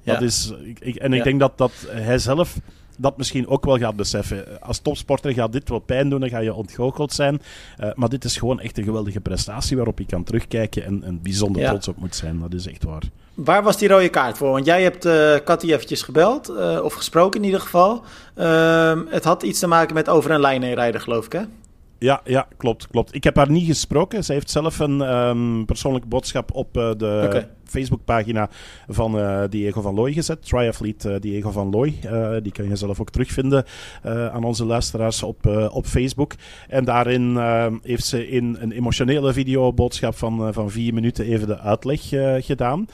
Ja. 0.02 0.12
Dat 0.12 0.22
is, 0.22 0.52
ik, 0.64 0.78
ik, 0.80 0.94
en 0.96 1.12
ik 1.12 1.18
Ja. 1.18 1.24
denk 1.24 1.40
dat, 1.40 1.58
dat 1.58 1.72
hij 1.88 2.18
zelf 2.18 2.56
dat 2.96 3.16
misschien 3.16 3.48
ook 3.48 3.64
wel 3.64 3.78
gaat 3.78 3.96
beseffen. 3.96 4.60
Als 4.60 4.78
topsporter 4.78 5.32
gaat 5.32 5.52
dit 5.52 5.68
wel 5.68 5.78
pijn 5.78 6.08
doen, 6.08 6.20
dan 6.20 6.28
ga 6.28 6.38
je 6.38 6.54
ontgoocheld 6.54 7.12
zijn. 7.12 7.42
Uh, 7.80 7.88
maar 7.94 8.08
dit 8.08 8.24
is 8.24 8.36
gewoon 8.36 8.60
echt 8.60 8.78
een 8.78 8.84
geweldige 8.84 9.20
prestatie 9.20 9.76
waarop 9.76 9.98
je 9.98 10.06
kan 10.06 10.24
terugkijken 10.24 10.84
en, 10.84 11.04
en 11.04 11.22
bijzonder 11.22 11.62
Ja. 11.62 11.68
trots 11.68 11.88
op 11.88 11.96
moet 11.96 12.14
zijn. 12.16 12.38
Dat 12.40 12.54
is 12.54 12.66
echt 12.66 12.84
waar. 12.84 13.02
Waar 13.34 13.62
was 13.62 13.76
die 13.78 13.88
rode 13.88 14.08
kaart 14.08 14.36
voor? 14.36 14.50
Want 14.50 14.66
jij 14.66 14.82
hebt 14.82 15.06
uh, 15.06 15.34
Cathy 15.44 15.72
eventjes 15.72 16.02
gebeld, 16.02 16.50
uh, 16.50 16.80
of 16.82 16.92
gesproken 16.94 17.40
in 17.40 17.46
ieder 17.46 17.60
geval. 17.60 18.02
Uh, 18.36 19.00
het 19.08 19.24
had 19.24 19.42
iets 19.42 19.58
te 19.58 19.66
maken 19.66 19.94
met 19.94 20.08
over 20.08 20.30
een 20.30 20.40
lijn 20.40 20.62
heen 20.62 20.74
rijden, 20.74 21.00
geloof 21.00 21.24
ik, 21.26 21.32
hè? 21.32 21.40
Ja, 21.98 22.20
ja, 22.24 22.48
klopt, 22.56 22.86
klopt. 22.86 23.14
Ik 23.14 23.24
heb 23.24 23.36
haar 23.36 23.50
niet 23.50 23.66
gesproken. 23.66 24.24
Zij 24.24 24.34
heeft 24.34 24.50
zelf 24.50 24.78
een 24.78 25.00
um, 25.00 25.64
persoonlijke 25.64 26.08
boodschap 26.08 26.54
op 26.54 26.76
uh, 26.76 26.90
de 26.96 27.22
okay. 27.26 27.48
Facebookpagina 27.64 28.48
van 28.88 29.18
uh, 29.18 29.42
Diego 29.50 29.80
van 29.80 29.94
Looy 29.94 30.12
gezet. 30.12 30.46
Triathlete 30.46 31.10
uh, 31.10 31.20
Diego 31.20 31.50
van 31.50 31.70
Looy. 31.70 31.94
Die 32.42 32.52
kan 32.52 32.68
je 32.68 32.76
zelf 32.76 33.00
ook 33.00 33.10
terugvinden 33.10 33.64
aan 34.32 34.44
onze 34.44 34.64
luisteraars 34.64 35.22
op, 35.22 35.68
op 35.72 35.86
Facebook. 35.86 36.34
En 36.68 36.84
daarin 36.84 37.36
heeft 37.82 38.04
ze 38.04 38.28
in 38.28 38.56
een 38.60 38.72
emotionele 38.72 39.32
videoboodschap 39.32 40.16
van, 40.16 40.54
van 40.54 40.70
vier 40.70 40.94
minuten 40.94 41.24
even 41.24 41.46
de 41.46 41.58
uitleg 41.58 42.00
gedaan. 42.44 42.86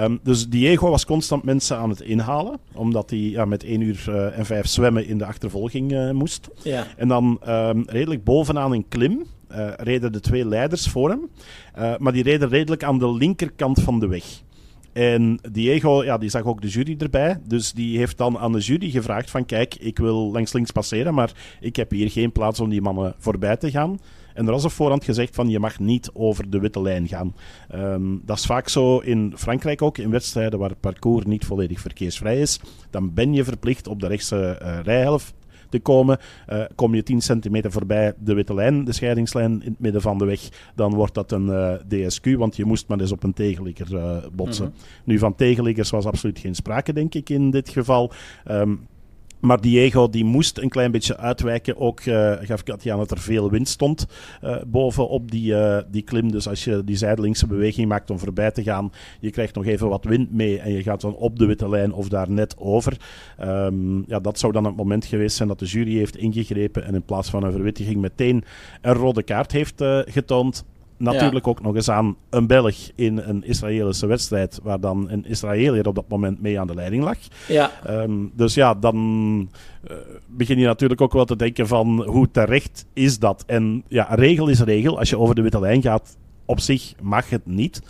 Um, 0.00 0.20
dus 0.22 0.48
Diego 0.48 0.90
was 0.90 1.04
constant 1.04 1.42
mensen 1.42 1.76
aan 1.76 1.90
het 1.90 2.00
inhalen, 2.00 2.58
omdat 2.74 3.10
hij 3.10 3.18
ja, 3.18 3.44
met 3.44 3.64
1 3.64 3.80
uur 3.80 4.30
en 4.32 4.46
5 4.46 4.66
zwemmen 4.66 5.06
in 5.06 5.18
de 5.18 5.24
achtervolging 5.24 6.12
moest. 6.12 6.48
Ja. 6.62 6.86
En 6.96 7.08
dan 7.08 7.40
um, 7.48 7.84
redelijk 7.86 8.24
bovenaan 8.48 8.72
een 8.72 8.88
klim 8.88 9.24
uh, 9.50 9.70
reden 9.76 10.12
de 10.12 10.20
twee 10.20 10.46
leiders 10.46 10.88
voor 10.88 11.10
hem, 11.10 11.28
uh, 11.78 11.96
maar 11.96 12.12
die 12.12 12.22
reden 12.22 12.48
redelijk 12.48 12.84
aan 12.84 12.98
de 12.98 13.12
linkerkant 13.12 13.82
van 13.82 14.00
de 14.00 14.06
weg. 14.06 14.24
En 14.92 15.38
Diego, 15.52 16.04
ja, 16.04 16.18
die 16.18 16.30
zag 16.30 16.42
ook 16.42 16.60
de 16.60 16.68
jury 16.68 16.96
erbij. 16.98 17.40
Dus 17.46 17.72
die 17.72 17.98
heeft 17.98 18.18
dan 18.18 18.38
aan 18.38 18.52
de 18.52 18.58
jury 18.58 18.90
gevraagd 18.90 19.30
van... 19.30 19.44
Kijk, 19.44 19.74
ik 19.74 19.98
wil 19.98 20.32
langs 20.32 20.52
links 20.52 20.70
passeren, 20.70 21.14
maar 21.14 21.32
ik 21.60 21.76
heb 21.76 21.90
hier 21.90 22.10
geen 22.10 22.32
plaats 22.32 22.60
om 22.60 22.68
die 22.68 22.80
mannen 22.80 23.14
voorbij 23.18 23.56
te 23.56 23.70
gaan. 23.70 23.98
En 24.34 24.46
er 24.46 24.52
was 24.52 24.64
op 24.64 24.70
voorhand 24.70 25.04
gezegd 25.04 25.34
van 25.34 25.48
je 25.48 25.58
mag 25.58 25.78
niet 25.78 26.10
over 26.12 26.50
de 26.50 26.58
witte 26.58 26.82
lijn 26.82 27.08
gaan. 27.08 27.34
Um, 27.74 28.22
dat 28.24 28.38
is 28.38 28.46
vaak 28.46 28.68
zo 28.68 28.98
in 28.98 29.32
Frankrijk 29.36 29.82
ook, 29.82 29.98
in 29.98 30.10
wedstrijden 30.10 30.58
waar 30.58 30.70
het 30.70 30.80
parcours 30.80 31.24
niet 31.24 31.44
volledig 31.44 31.80
verkeersvrij 31.80 32.40
is. 32.40 32.60
Dan 32.90 33.14
ben 33.14 33.32
je 33.32 33.44
verplicht 33.44 33.86
op 33.86 34.00
de 34.00 34.06
rechtse 34.06 34.60
uh, 34.62 34.78
rijhelft 34.82 35.34
te 35.68 35.78
komen. 35.80 36.18
Uh, 36.48 36.64
kom 36.74 36.94
je 36.94 37.02
10 37.02 37.20
centimeter 37.20 37.72
voorbij 37.72 38.14
de 38.18 38.34
witte 38.34 38.54
lijn, 38.54 38.84
de 38.84 38.92
scheidingslijn 38.92 39.52
in 39.52 39.70
het 39.70 39.80
midden 39.80 40.02
van 40.02 40.18
de 40.18 40.24
weg, 40.24 40.70
dan 40.74 40.94
wordt 40.94 41.14
dat 41.14 41.32
een 41.32 41.46
uh, 41.46 41.72
DSQ, 41.88 42.36
want 42.36 42.56
je 42.56 42.64
moest 42.64 42.88
maar 42.88 43.00
eens 43.00 43.12
op 43.12 43.22
een 43.22 43.34
tegenligger 43.34 43.92
uh, 43.92 44.16
botsen. 44.32 44.64
Mm 44.64 44.72
-hmm. 44.72 44.82
Nu, 45.04 45.18
van 45.18 45.34
tegenliggers 45.34 45.90
was 45.90 46.06
absoluut 46.06 46.38
geen 46.38 46.54
sprake, 46.54 46.92
denk 46.92 47.14
ik, 47.14 47.30
in 47.30 47.50
dit 47.50 47.68
geval. 47.68 48.12
Um, 48.50 48.86
maar 49.40 49.60
Diego 49.60 50.08
die 50.08 50.24
moest 50.24 50.58
een 50.58 50.68
klein 50.68 50.90
beetje 50.90 51.16
uitwijken. 51.16 51.76
Ook 51.76 52.04
uh, 52.04 52.32
gaf 52.40 52.60
ik 52.60 52.90
aan 52.90 52.98
dat 52.98 53.10
er 53.10 53.18
veel 53.18 53.50
wind 53.50 53.68
stond 53.68 54.06
uh, 54.44 54.56
bovenop 54.66 55.30
die, 55.30 55.52
uh, 55.52 55.78
die 55.90 56.02
klim. 56.02 56.32
Dus 56.32 56.48
als 56.48 56.64
je 56.64 56.84
die 56.84 56.96
zijdelingse 56.96 57.46
beweging 57.46 57.88
maakt 57.88 58.10
om 58.10 58.18
voorbij 58.18 58.50
te 58.50 58.62
gaan, 58.62 58.92
je 59.20 59.30
krijgt 59.30 59.54
nog 59.54 59.66
even 59.66 59.88
wat 59.88 60.04
wind 60.04 60.32
mee 60.32 60.58
en 60.58 60.72
je 60.72 60.82
gaat 60.82 61.00
dan 61.00 61.14
op 61.14 61.38
de 61.38 61.46
witte 61.46 61.68
lijn 61.68 61.92
of 61.92 62.08
daar 62.08 62.30
net 62.30 62.54
over. 62.58 62.96
Um, 63.40 64.04
ja, 64.06 64.20
dat 64.20 64.38
zou 64.38 64.52
dan 64.52 64.64
het 64.64 64.76
moment 64.76 65.04
geweest 65.04 65.36
zijn 65.36 65.48
dat 65.48 65.58
de 65.58 65.66
jury 65.66 65.96
heeft 65.96 66.16
ingegrepen 66.16 66.84
en 66.84 66.94
in 66.94 67.02
plaats 67.02 67.30
van 67.30 67.42
een 67.42 67.52
verwittiging 67.52 67.96
meteen 67.96 68.44
een 68.80 68.94
rode 68.94 69.22
kaart 69.22 69.52
heeft 69.52 69.84
getoond. 70.06 70.64
Natuurlijk 70.98 71.44
ja. 71.44 71.50
ook 71.50 71.62
nog 71.62 71.74
eens 71.74 71.90
aan 71.90 72.16
een 72.30 72.46
Belg 72.46 72.76
in 72.94 73.18
een 73.18 73.44
Israëlische 73.44 74.06
wedstrijd, 74.06 74.60
waar 74.62 74.80
dan 74.80 75.10
een 75.10 75.26
Israëliër 75.26 75.86
op 75.86 75.94
dat 75.94 76.08
moment 76.08 76.40
mee 76.40 76.60
aan 76.60 76.66
de 76.66 76.74
leiding 76.74 77.04
lag. 77.04 77.18
Ja. 77.48 77.70
Um, 77.88 78.32
dus 78.34 78.54
ja, 78.54 78.74
dan 78.74 78.96
uh, 79.90 79.96
begin 80.26 80.58
je 80.58 80.66
natuurlijk 80.66 81.00
ook 81.00 81.12
wel 81.12 81.24
te 81.24 81.36
denken 81.36 81.66
van 81.66 82.04
hoe 82.04 82.30
terecht 82.30 82.86
is 82.92 83.18
dat? 83.18 83.44
En 83.46 83.84
ja, 83.88 84.06
regel 84.10 84.48
is 84.48 84.60
regel. 84.60 84.98
Als 84.98 85.10
je 85.10 85.18
over 85.18 85.34
de 85.34 85.42
witte 85.42 85.60
lijn 85.60 85.82
gaat, 85.82 86.16
op 86.44 86.60
zich 86.60 86.94
mag 87.02 87.30
het 87.30 87.46
niet. 87.46 87.82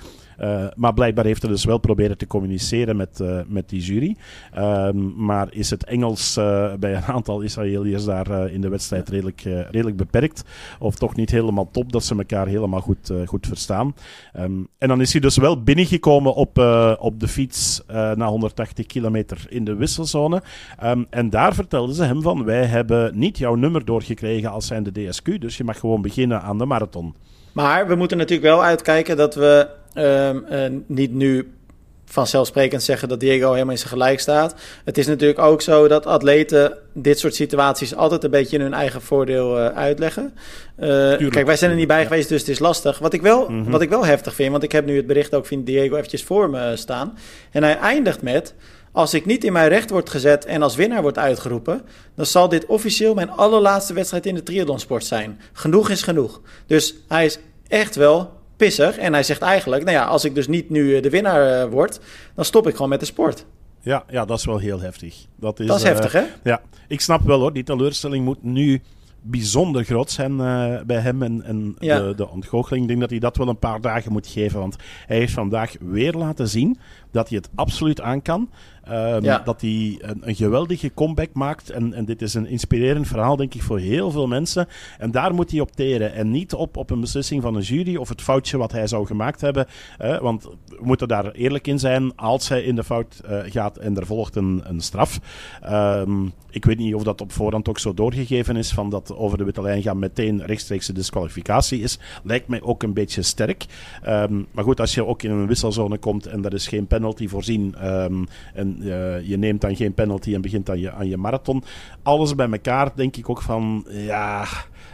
Maar 0.75 0.95
blijkbaar 0.95 1.25
heeft 1.25 1.42
hij 1.42 1.50
dus 1.50 1.64
wel 1.64 1.78
proberen 1.78 2.18
te 2.18 2.26
communiceren 2.26 2.97
met, 2.97 3.23
met 3.49 3.68
die 3.68 3.80
jury. 3.80 4.16
Ehm, 4.52 5.25
maar 5.25 5.49
is 5.50 5.71
het 5.71 5.85
Engels 5.85 6.35
bij 6.78 6.95
een 6.95 7.02
aantal 7.02 7.40
Israëliërs 7.40 8.04
daar 8.04 8.50
in 8.50 8.61
de 8.61 8.68
wedstrijd 8.68 9.09
redelijk, 9.09 9.40
redelijk 9.71 9.97
beperkt. 9.97 10.45
Of 10.78 10.95
toch 10.95 11.16
niet 11.16 11.30
helemaal 11.30 11.71
top 11.71 11.92
dat 11.92 12.04
ze 12.04 12.16
elkaar 12.16 12.47
helemaal 12.47 12.80
goed, 12.80 13.12
goed 13.25 13.47
verstaan. 13.47 13.95
Ehm, 14.33 14.52
en 14.78 14.88
dan 14.88 15.00
is 15.00 15.12
hij 15.12 15.21
dus 15.21 15.37
wel 15.37 15.62
binnengekomen 15.62 16.35
op, 16.35 16.59
op 16.99 17.21
de 17.21 17.28
fiets 17.28 17.83
na 17.88 18.26
180 18.26 18.87
kilometer 18.87 19.47
in 19.49 19.64
de 19.64 19.75
wisselzone. 19.75 20.42
Ehm, 20.78 21.04
en 21.11 21.30
daar 21.30 21.54
vertelden 21.54 21.95
ze 21.95 22.04
hem 22.04 22.23
van, 22.23 22.45
wij 22.45 22.64
hebben 22.64 23.18
niet 23.18 23.38
jouw 23.38 23.54
nummer 23.54 23.85
doorgekregen 23.85 24.50
als 24.50 24.66
zijn 24.66 24.83
de 24.83 24.92
DSQ, 24.92 25.40
dus 25.40 25.57
je 25.57 25.64
mag 25.64 25.78
gewoon 25.78 26.02
beginnen 26.02 26.42
aan 26.42 26.59
de 26.59 26.64
marathon. 26.64 27.14
Maar 27.59 27.87
we 27.87 27.95
moeten 27.95 28.17
natuurlijk 28.17 28.49
wel 28.49 28.62
uitkijken 28.65 29.17
dat 29.17 29.35
we 29.35 29.69
ehm, 29.95 30.38
eh, 30.49 30.71
niet 30.87 31.12
nu 31.12 31.53
vanzelfsprekend 32.05 32.83
zeggen 32.83 33.09
dat 33.09 33.21
Diego 33.21 33.53
helemaal 33.53 33.73
in 33.73 33.79
zijn 33.79 33.91
gelijk 33.91 34.21
staat. 34.21 34.55
Het 34.85 34.99
is 34.99 35.07
natuurlijk 35.07 35.38
ook 35.38 35.62
zo 35.62 35.88
dat 35.88 36.07
atleten 36.07 36.79
dit 36.93 37.19
soort 37.19 37.35
situaties 37.35 37.95
altijd 37.95 38.25
een 38.25 38.31
beetje 38.31 38.57
in 38.57 38.62
hun 38.62 38.75
eigen 38.75 39.03
voordeel 39.03 39.59
uh, 39.59 39.67
uitleggen. 39.67 40.35
Uh, 40.79 40.87
kijk, 41.31 41.47
wij 41.47 41.57
zijn 41.57 41.71
er 41.71 41.77
niet 41.77 41.87
bij 41.87 42.03
geweest, 42.03 42.29
dus 42.29 42.41
het 42.41 42.49
is 42.49 42.59
lastig. 42.59 42.99
Wat 42.99 43.12
ik, 43.12 43.23
wel, 43.23 43.49
mhm. 43.49 43.71
wat 43.71 43.83
ik 43.83 43.88
wel 43.88 44.05
heftig 44.05 44.35
vind, 44.35 44.50
want 44.50 44.62
ik 44.62 44.73
heb 44.73 44.85
nu 44.85 44.97
het 44.97 45.07
bericht 45.07 45.35
ook 45.35 45.47
van 45.47 45.65
Diego 45.65 45.97
eventjes 45.97 46.25
voor 46.25 46.50
me 46.50 46.77
staan. 46.77 47.19
En 47.50 47.62
hij 47.62 47.79
eindigt 47.79 48.23
met... 48.23 48.55
Als 48.93 49.15
ik 49.15 49.27
niet 49.27 49.45
in 49.45 49.53
mijn 49.53 49.69
recht 49.69 49.91
word 49.91 50.11
gezet 50.11 50.45
en 50.45 50.62
als 50.62 50.77
winnaar 50.77 51.03
word 51.03 51.19
uitgeroepen, 51.19 51.83
dan 52.15 52.27
zal 52.27 52.49
dit 52.49 52.67
officieel 52.67 53.15
mijn 53.15 53.31
allerlaatste 53.31 53.93
wedstrijd 53.93 54.27
in 54.27 54.35
de 54.35 54.43
triathlonsport 54.43 55.05
zijn. 55.05 55.41
Genoeg 55.53 55.91
is 55.91 56.03
genoeg. 56.03 56.41
Dus 56.67 56.95
hij 57.09 57.25
is 57.25 57.38
echt 57.69 57.97
wel 57.97 58.33
pissig 58.57 58.99
en 58.99 59.13
hij 59.13 59.23
zegt 59.23 59.43
eigenlijk, 59.43 59.85
nou 59.85 59.97
ja, 59.97 60.05
als 60.05 60.25
ik 60.25 60.35
dus 60.35 60.47
niet 60.47 60.71
nu 60.71 60.97
eh, 60.97 61.03
de 61.03 61.11
winnaar 61.11 61.67
uh, 61.67 61.73
word, 61.73 62.01
dan 62.35 62.45
stop 62.45 62.67
ik 62.67 62.75
gewoon 62.75 62.89
met 62.89 63.01
de 63.01 63.07
sport. 63.07 63.47
Ja, 63.81 64.05
ja, 64.11 64.25
dat 64.25 64.39
is 64.39 64.45
wel 64.45 64.59
heel 64.59 64.81
heftig. 64.81 65.27
Dat 65.37 65.61
is, 65.61 65.67
dat 65.67 65.77
is 65.77 65.83
heftig, 65.83 66.13
hè? 66.13 66.23
Ja, 66.43 66.61
ik 66.89 67.01
snap 67.01 67.23
wel 67.23 67.41
hoor, 67.41 67.53
die 67.53 67.65
teleurstelling 67.65 68.25
moet 68.25 68.43
nu 68.43 68.83
bijzonder 69.21 69.85
groot 69.85 70.11
zijn 70.11 70.33
uh, 70.33 70.81
bij 70.87 70.99
hem 71.01 71.23
en, 71.23 71.43
en 71.45 71.77
ja. 71.79 72.01
de, 72.01 72.15
de 72.15 72.29
ontgoocheling. 72.29 72.83
Ik 72.83 72.89
denk 72.89 73.01
dat 73.01 73.11
hij 73.11 73.19
dat 73.19 73.37
wel 73.37 73.49
een 73.49 73.59
paar 73.59 73.81
dagen 73.81 74.13
moet 74.13 74.27
geven, 74.27 74.61
want 74.61 74.77
hij 75.07 75.17
heeft 75.17 75.33
vandaag 75.33 75.75
weer 75.81 76.13
laten 76.13 76.49
zien 76.49 76.79
dat 77.11 77.29
hij 77.29 77.38
het 77.38 77.49
absoluut 77.55 78.00
aan 78.00 78.23
kan. 78.23 78.49
Um, 78.91 79.23
Dat 79.23 79.61
hij 79.61 79.99
een, 80.00 80.21
een, 80.21 80.35
geweldige 80.35 80.95
comeback 80.95 81.33
maakt. 81.33 81.71
En, 81.71 81.95
en 81.95 82.05
dit 82.05 82.23
is 82.23 82.35
een 82.35 82.47
inspirerend 82.47 83.07
verhaal, 83.07 83.37
denk 83.37 83.55
ik, 83.55 83.62
voor 83.62 83.79
heel 83.79 84.11
veel 84.11 84.27
mensen. 84.27 84.69
En 84.99 85.11
daar 85.11 85.35
moet 85.35 85.50
hij 85.50 85.61
op 85.61 85.71
teren. 85.71 86.15
En 86.15 86.31
niet 86.31 86.55
op, 86.55 86.77
op 86.77 86.91
een 86.91 87.00
beslissing 87.00 87.43
van 87.43 87.55
een 87.55 87.62
jury 87.62 87.97
of 87.97 88.09
het 88.09 88.23
foutje 88.23 88.59
wat 88.59 88.73
hij 88.73 88.87
zou 88.87 89.07
gemaakt 89.07 89.41
hebben. 89.41 89.67
Uh, 90.03 90.21
want 90.21 90.45
we 90.67 90.79
moeten 90.81 91.09
daar 91.09 91.31
eerlijk 91.31 91.67
in 91.67 91.79
zijn. 91.79 92.17
Als 92.17 92.49
hij 92.49 92.62
in 92.62 92.75
de 92.75 92.85
fout 92.85 93.21
uh, 93.25 93.41
gaat 93.45 93.77
en 93.77 93.97
er 93.97 94.07
volgt 94.07 94.37
een, 94.37 94.62
een 94.65 94.81
straf. 94.81 95.21
Um, 95.71 96.33
ik 96.50 96.65
weet 96.65 96.79
niet 96.79 96.95
of 96.95 97.03
dat 97.03 97.21
op 97.21 97.33
voorhand 97.33 97.69
ook 97.69 97.79
zo 97.79 97.95
doorgegeven 97.95 98.57
is. 98.57 98.73
Van 98.73 98.91
dat 98.91 99.17
over 99.17 99.38
de 99.38 99.45
witte 99.45 99.62
lijn 99.62 99.83
gaan 99.83 99.99
meteen 99.99 100.47
rechtstreekse 100.47 100.93
disqualificatie 100.93 101.81
is. 101.81 101.99
Lijkt 102.23 102.49
mij 102.49 102.62
ook 102.62 102.83
een 102.83 102.93
beetje 102.93 103.23
sterk. 103.23 103.67
Um, 104.07 104.47
maar 104.50 104.65
goed, 104.65 104.81
als 104.81 104.95
je 104.95 105.07
ook 105.07 105.23
in 105.23 105.31
een 105.31 105.47
wisselzone 105.47 105.99
komt 105.99 106.27
en 106.27 106.45
er 106.45 106.55
is 106.55 106.69
geen 106.69 106.87
penalty 106.87 106.98
voorzien. 107.28 107.75
en 108.55 108.76
je 109.25 109.37
neemt 109.38 109.61
dan 109.61 109.76
geen 109.76 109.95
penalty 109.95 110.35
en 110.35 110.40
begint 110.40 110.71
aan 110.71 110.78
je, 110.78 110.93
aan 110.93 111.09
je 111.09 111.17
marathon. 111.17 111.62
Alles 112.02 112.35
bij 112.35 112.50
elkaar 112.50 112.90
denk 112.95 113.17
ik 113.17 113.31
ook 113.31 113.43
van, 113.43 113.87
ja, 113.88 114.47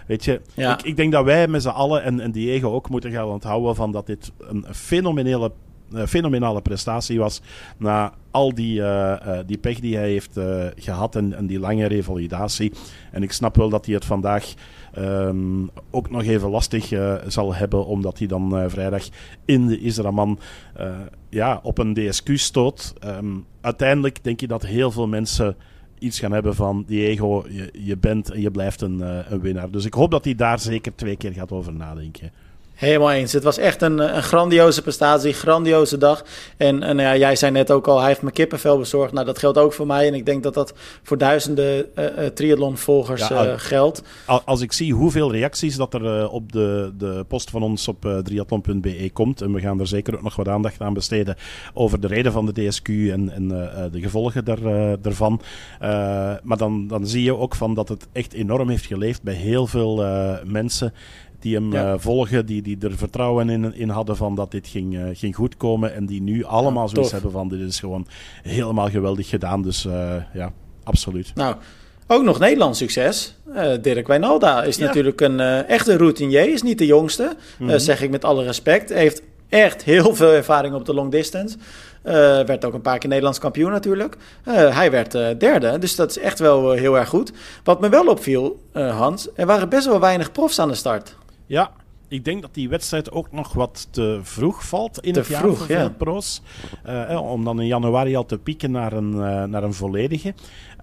weet 0.07 0.25
je. 0.25 0.41
Ik, 0.55 0.83
ik, 0.83 0.97
denk 0.97 1.13
dat 1.13 1.25
wij 1.25 1.49
met 1.49 1.63
z'n 1.63 1.69
allen 1.69 2.03
en, 2.03 2.21
en 2.21 2.33
Diego 2.33 2.73
ook 2.73 2.91
moeten 2.91 3.11
gaan 3.11 3.27
onthouden 3.27 3.75
van 3.75 3.93
dat 3.93 4.07
dit 4.07 4.33
een 4.39 4.65
fenomenele 4.73 5.53
fenomenale 5.93 6.63
prestatie 6.63 7.19
was 7.19 7.41
na 7.77 8.13
al 8.31 8.55
die, 8.55 8.79
uh, 8.79 9.17
uh, 9.27 9.39
die 9.47 9.59
pech 9.59 9.81
die 9.81 9.97
hij 9.97 10.09
heeft 10.09 10.37
uh, 10.37 10.67
gehad 10.77 11.17
en, 11.17 11.35
en, 11.35 11.47
die 11.47 11.59
lange 11.59 11.87
revalidatie. 11.87 12.73
En 13.13 13.23
ik 13.23 13.33
snap 13.33 13.57
wel 13.57 13.69
dat 13.69 13.87
hij 13.87 13.95
het 13.95 14.05
vandaag 14.05 14.55
um, 14.99 15.71
ook 15.91 16.11
nog 16.11 16.23
even 16.23 16.51
lastig 16.51 16.93
zal 17.27 17.55
hebben, 17.55 17.87
omdat 17.87 18.19
hij 18.19 18.27
dan 18.27 18.71
vrijdag 18.71 19.09
in 19.45 19.67
de 19.67 19.81
Israman 19.81 20.39
ja, 21.29 21.61
op 21.63 21.79
een 21.79 21.95
DSQ 21.95 22.29
stoot. 22.35 22.95
Um, 23.05 23.47
uiteindelijk 23.61 24.25
denk 24.25 24.41
je 24.41 24.47
dat 24.47 24.67
heel 24.67 24.91
veel 24.91 25.07
mensen 25.07 25.57
iets 25.99 26.19
gaan 26.19 26.33
hebben 26.33 26.55
van 26.55 26.85
Diego, 26.87 27.45
je, 27.49 27.71
je 27.73 27.97
bent 27.97 28.31
en 28.31 28.41
je 28.41 28.51
blijft 28.51 28.81
een, 28.81 29.01
een 29.33 29.41
winnaar. 29.41 29.71
Dus 29.71 29.85
ik 29.85 29.95
hoop 29.95 30.11
dat 30.11 30.25
hij 30.25 30.35
daar 30.35 30.59
zeker 30.59 30.95
twee 30.95 31.17
keer 31.17 31.33
gaat 31.33 31.53
over 31.53 31.73
nadenken. 31.73 32.31
Helemaal 32.75 33.13
eens. 33.13 33.33
Het 33.33 33.43
was 33.43 33.59
echt 33.59 33.83
een, 33.83 34.17
een 34.17 34.23
grandioze 34.23 34.83
prestatie, 34.83 35.33
grandioze 35.33 35.99
dag. 35.99 36.25
En, 36.57 36.83
en 36.83 36.99
ja, 36.99 37.17
jij 37.17 37.37
zei 37.37 37.53
net 37.53 37.71
ook 37.71 37.89
al, 37.89 37.99
hij 37.99 38.09
heeft 38.09 38.23
me 38.23 38.31
kippenvel 38.31 38.79
bezorgd. 38.79 39.13
Nou, 39.13 39.27
dat 39.27 39.39
geldt 39.39 39.59
ook 39.59 39.73
voor 39.73 39.87
mij. 39.87 40.07
En 40.07 40.15
ik 40.15 40.27
denk 40.27 40.43
dat 40.43 40.55
dat 40.55 40.75
voor 41.03 41.19
duizenden 41.19 41.87
uh, 41.99 42.05
uh, 42.05 42.27
triathlonvolgers 42.27 43.29
ja, 43.29 43.47
uh, 43.47 43.53
geldt. 43.57 44.03
Als 44.45 44.61
ik 44.61 44.73
zie 44.73 44.93
hoeveel 44.93 45.33
reacties 45.33 45.77
dat 45.77 45.95
er 45.95 46.29
op 46.29 46.53
de, 46.53 46.93
de 46.99 47.25
post 47.29 47.51
van 47.51 47.63
ons 47.63 47.89
op 47.89 48.21
triathlon.be 48.23 49.11
komt, 49.13 49.41
en 49.41 49.53
we 49.53 49.61
gaan 49.61 49.81
er 49.81 49.87
zeker 49.87 50.15
ook 50.15 50.23
nog 50.23 50.37
wat 50.37 50.49
aandacht 50.49 50.81
aan 50.81 50.95
besteden 50.95 51.37
over 51.75 52.01
de 52.01 52.07
reden 52.07 52.33
van 52.33 52.47
de 52.47 52.53
DSQ 52.53 52.89
en, 52.89 53.31
en 53.31 53.49
de 53.93 54.01
gevolgen 54.01 54.45
daar, 54.45 54.61
daarvan. 55.01 55.41
maar 56.43 56.57
dan, 56.57 56.87
dan 56.87 57.07
zie 57.07 57.23
je 57.23 57.37
ook 57.37 57.55
van 57.55 57.75
dat 57.75 57.89
het 57.89 58.07
echt 58.13 58.33
enorm 58.33 58.69
heeft 58.69 58.87
geleefd 58.87 59.23
bij 59.23 59.35
heel 59.35 59.67
veel 59.67 60.05
mensen 60.45 60.93
die 61.45 61.55
hem 61.55 61.73
ja. 61.73 61.93
uh, 61.93 61.99
volgen, 61.99 62.47
die, 62.47 62.63
die 62.63 62.77
er 62.81 62.97
vertrouwen 62.97 63.51
in, 63.51 63.75
in 63.75 63.89
hadden 63.89 64.17
van 64.17 64.35
dat 64.35 64.51
dit 64.51 64.69
ging, 64.69 64.95
uh, 64.95 65.03
ging 65.13 65.35
goed 65.35 65.57
komen. 65.57 65.95
En 65.95 66.07
die 66.07 66.23
nu 66.23 66.45
allemaal 66.45 66.83
ja, 66.83 66.89
zoiets 66.95 67.13
hebben 67.13 67.31
van 67.31 67.49
dit 67.49 67.61
is 67.61 67.81
gewoon 67.81 68.07
helemaal 68.43 68.89
geweldig 68.89 69.29
gedaan. 69.29 69.63
Dus 69.63 69.85
uh, 69.85 70.15
ja, 70.35 70.53
absoluut. 70.85 71.33
Nou, 71.35 71.57
ook 72.07 72.23
nog 72.23 72.39
Nederlands 72.39 72.79
succes. 72.79 73.35
Dirk 73.81 74.07
Wijnalda 74.07 74.63
is 74.63 74.77
ja. 74.77 74.87
natuurlijk 74.87 75.21
een 75.21 75.41
echte 75.67 75.97
routinier, 75.97 76.53
is 76.53 76.63
niet 76.63 76.79
de 76.79 76.87
jongste. 76.87 77.37
Mm 77.59 77.69
-hmm. 77.69 77.79
zeg 77.79 78.03
ik 78.03 78.11
met 78.11 78.25
alle 78.25 78.45
respect. 78.45 78.93
Heeft 78.93 79.23
echt 79.49 79.83
heel 79.83 80.15
veel 80.15 80.33
ervaring 80.33 80.75
op 80.75 80.85
de 80.85 80.95
long 80.95 81.11
distance. 81.11 81.57
werd 82.47 82.65
ook 82.65 82.75
een 82.75 82.81
paar 82.81 82.99
keer 82.99 83.09
Nederlands 83.09 83.39
kampioen 83.39 83.71
natuurlijk. 83.71 84.17
hij 84.51 84.91
werd 84.91 85.13
derde, 85.41 85.79
dus 85.79 85.97
dat 85.97 86.11
is 86.11 86.19
echt 86.19 86.39
wel 86.39 86.71
heel 86.71 86.99
erg 86.99 87.09
goed. 87.09 87.33
Wat 87.65 87.81
me 87.81 87.89
wel 87.89 88.07
opviel, 88.07 88.61
Hans, 88.73 89.29
er 89.35 89.47
waren 89.47 89.69
best 89.69 89.87
wel 89.87 90.01
weinig 90.01 90.33
profs 90.33 90.59
aan 90.59 90.69
de 90.69 90.75
start. 90.75 91.15
Ja, 91.47 91.71
ik 92.09 92.25
denk 92.25 92.43
dat 92.43 92.55
die 92.55 92.69
wedstrijd 92.69 93.11
ook 93.11 93.33
nog 93.33 93.53
wat 93.53 93.89
te 93.91 94.19
vroeg 94.23 94.67
valt 94.67 95.01
in 95.01 95.13
te 95.13 95.19
het 95.19 95.29
jaar 95.29 95.41
vroeg, 95.41 95.59
voor 95.59 95.71
ja. 95.71 95.79
veel 95.79 95.91
pro's. 95.91 96.43
Uh, 96.87 97.31
om 97.31 97.45
dan 97.45 97.61
in 97.61 97.67
januari 97.67 98.17
al 98.17 98.27
te 98.27 98.39
pieken 98.39 98.71
naar 98.71 98.93
een, 98.93 99.13
uh, 99.13 99.45
naar 99.45 99.63
een 99.63 99.75
volledige. 99.75 100.35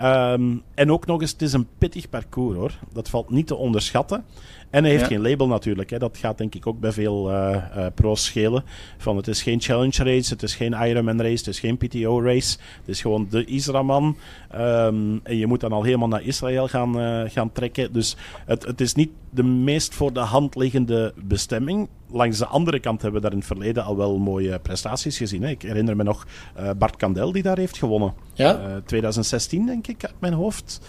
Um, 0.01 0.61
en 0.73 0.91
ook 0.91 1.05
nog 1.05 1.21
eens, 1.21 1.31
het 1.31 1.41
is 1.41 1.53
een 1.53 1.67
pittig 1.77 2.09
parcours 2.09 2.57
hoor. 2.57 2.71
Dat 2.93 3.09
valt 3.09 3.29
niet 3.29 3.47
te 3.47 3.55
onderschatten. 3.55 4.25
En 4.71 4.83
hij 4.83 4.91
heeft 4.91 5.03
ja. 5.03 5.09
geen 5.09 5.21
label 5.21 5.47
natuurlijk. 5.47 5.89
Hè. 5.89 5.99
Dat 5.99 6.17
gaat 6.17 6.37
denk 6.37 6.55
ik 6.55 6.67
ook 6.67 6.79
bij 6.79 6.91
veel 6.91 7.31
uh, 7.31 7.55
uh, 7.77 7.85
pro's 7.95 8.25
schelen. 8.25 8.63
Van 8.97 9.17
het 9.17 9.27
is 9.27 9.41
geen 9.41 9.61
challenge 9.61 10.03
race, 10.03 10.33
het 10.33 10.43
is 10.43 10.55
geen 10.55 10.73
Ironman 10.73 11.21
race, 11.21 11.37
het 11.37 11.47
is 11.47 11.59
geen 11.59 11.77
PTO 11.77 12.21
race. 12.21 12.57
Het 12.79 12.87
is 12.87 13.01
gewoon 13.01 13.27
de 13.29 13.45
Israman. 13.45 14.17
Um, 14.55 15.19
en 15.23 15.37
je 15.37 15.47
moet 15.47 15.59
dan 15.59 15.71
al 15.71 15.83
helemaal 15.83 16.07
naar 16.07 16.23
Israël 16.23 16.67
gaan, 16.67 16.99
uh, 16.99 17.29
gaan 17.29 17.51
trekken. 17.51 17.93
Dus 17.93 18.15
het, 18.45 18.65
het 18.65 18.81
is 18.81 18.93
niet 18.93 19.09
de 19.29 19.43
meest 19.43 19.93
voor 19.93 20.13
de 20.13 20.19
hand 20.19 20.55
liggende 20.55 21.13
bestemming. 21.23 21.89
Langs 22.09 22.37
de 22.37 22.45
andere 22.45 22.79
kant 22.79 23.01
hebben 23.01 23.21
we 23.21 23.27
daar 23.27 23.35
in 23.35 23.43
het 23.43 23.51
verleden 23.53 23.83
al 23.83 23.97
wel 23.97 24.17
mooie 24.17 24.59
prestaties 24.59 25.17
gezien. 25.17 25.41
Hè. 25.41 25.49
Ik 25.49 25.61
herinner 25.61 25.95
me 25.95 26.03
nog 26.03 26.27
Bart 26.77 26.95
Kandel 26.95 27.31
die 27.31 27.43
daar 27.43 27.57
heeft 27.57 27.77
gewonnen. 27.77 28.13
Ja? 28.33 28.81
2016 28.85 29.65
denk 29.65 29.87
ik 29.87 30.05
uit 30.05 30.19
mijn 30.19 30.33
hoofd. 30.33 30.81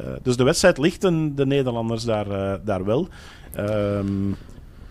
Uh, 0.00 0.06
dus 0.22 0.36
de 0.36 0.44
wedstrijd 0.44 0.78
ligt 0.78 1.00
de 1.00 1.46
Nederlanders 1.46 2.04
daar, 2.04 2.26
uh, 2.26 2.54
daar 2.64 2.84
wel. 2.84 3.08
Um, 3.58 4.36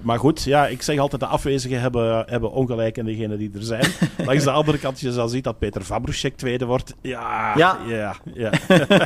maar 0.01 0.19
goed, 0.19 0.43
ja, 0.43 0.67
ik 0.67 0.81
zeg 0.81 0.99
altijd 0.99 1.21
de 1.21 1.27
afwezigen 1.27 1.79
hebben, 1.79 2.23
hebben 2.27 2.51
ongelijk 2.51 2.97
en 2.97 3.05
degenen 3.05 3.37
die 3.37 3.51
er 3.53 3.63
zijn. 3.63 3.85
Langs 4.25 4.43
de 4.43 4.51
andere 4.51 4.77
kant, 4.77 4.99
je 4.99 5.11
zal 5.11 5.27
zien 5.27 5.41
dat 5.41 5.59
Peter 5.59 5.83
Vabrushek 5.83 6.37
tweede 6.37 6.65
wordt. 6.65 6.93
Ja, 7.01 7.53
ja. 7.55 7.77
ja, 7.87 8.15
ja. 8.33 8.51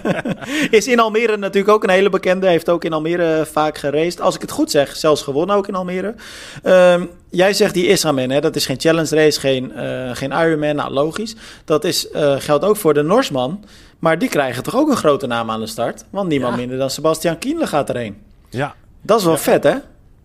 Is 0.78 0.88
in 0.88 1.00
Almere 1.00 1.38
natuurlijk 1.38 1.74
ook 1.74 1.84
een 1.84 1.90
hele 1.90 2.10
bekende. 2.10 2.48
Heeft 2.48 2.70
ook 2.70 2.84
in 2.84 2.94
Almere 2.94 3.46
vaak 3.52 3.78
geraced. 3.78 4.22
Als 4.22 4.36
ik 4.36 4.42
het 4.42 4.52
goed 4.52 4.72
zeg, 4.72 4.96
zelfs 4.96 5.22
gewonnen 5.22 5.56
ook 5.56 5.68
in 5.68 5.76
Almere. 5.76 6.16
Um, 6.64 7.10
jij 7.30 7.54
zegt 7.54 7.74
die 7.74 7.88
Israman, 7.88 8.30
hè, 8.30 8.42
dat 8.42 8.56
is 8.56 8.66
geen 8.66 8.80
challenge 8.80 9.16
race, 9.16 9.40
geen, 9.40 9.72
uh, 9.76 10.10
geen 10.14 10.32
Ironman. 10.32 10.76
Nou, 10.76 10.94
logisch. 10.94 11.36
Dat 11.66 11.84
is, 11.84 12.12
uh, 12.12 12.36
geldt 12.38 12.66
ook 12.66 12.78
voor 12.78 12.94
de 12.94 13.02
Norsman. 13.02 13.64
Maar 14.02 14.20
die 14.20 14.30
krijgen 14.30 14.64
toch 14.64 14.76
ook 14.76 14.90
een 14.90 14.96
grote 14.96 15.28
naam 15.28 15.50
aan 15.50 15.60
de 15.60 15.68
start? 15.68 16.06
Want 16.10 16.30
niemand 16.30 16.54
ja. 16.54 16.60
minder 16.60 16.78
dan 16.78 16.90
Sebastian 16.90 17.38
Kienle 17.38 17.68
gaat 17.68 17.90
erheen. 17.90 18.18
Ja. 18.50 18.76
Dat 19.02 19.20
is 19.20 19.26
wel 19.26 19.34
ja. 19.34 19.40
vet, 19.40 19.64
hè? 19.64 19.76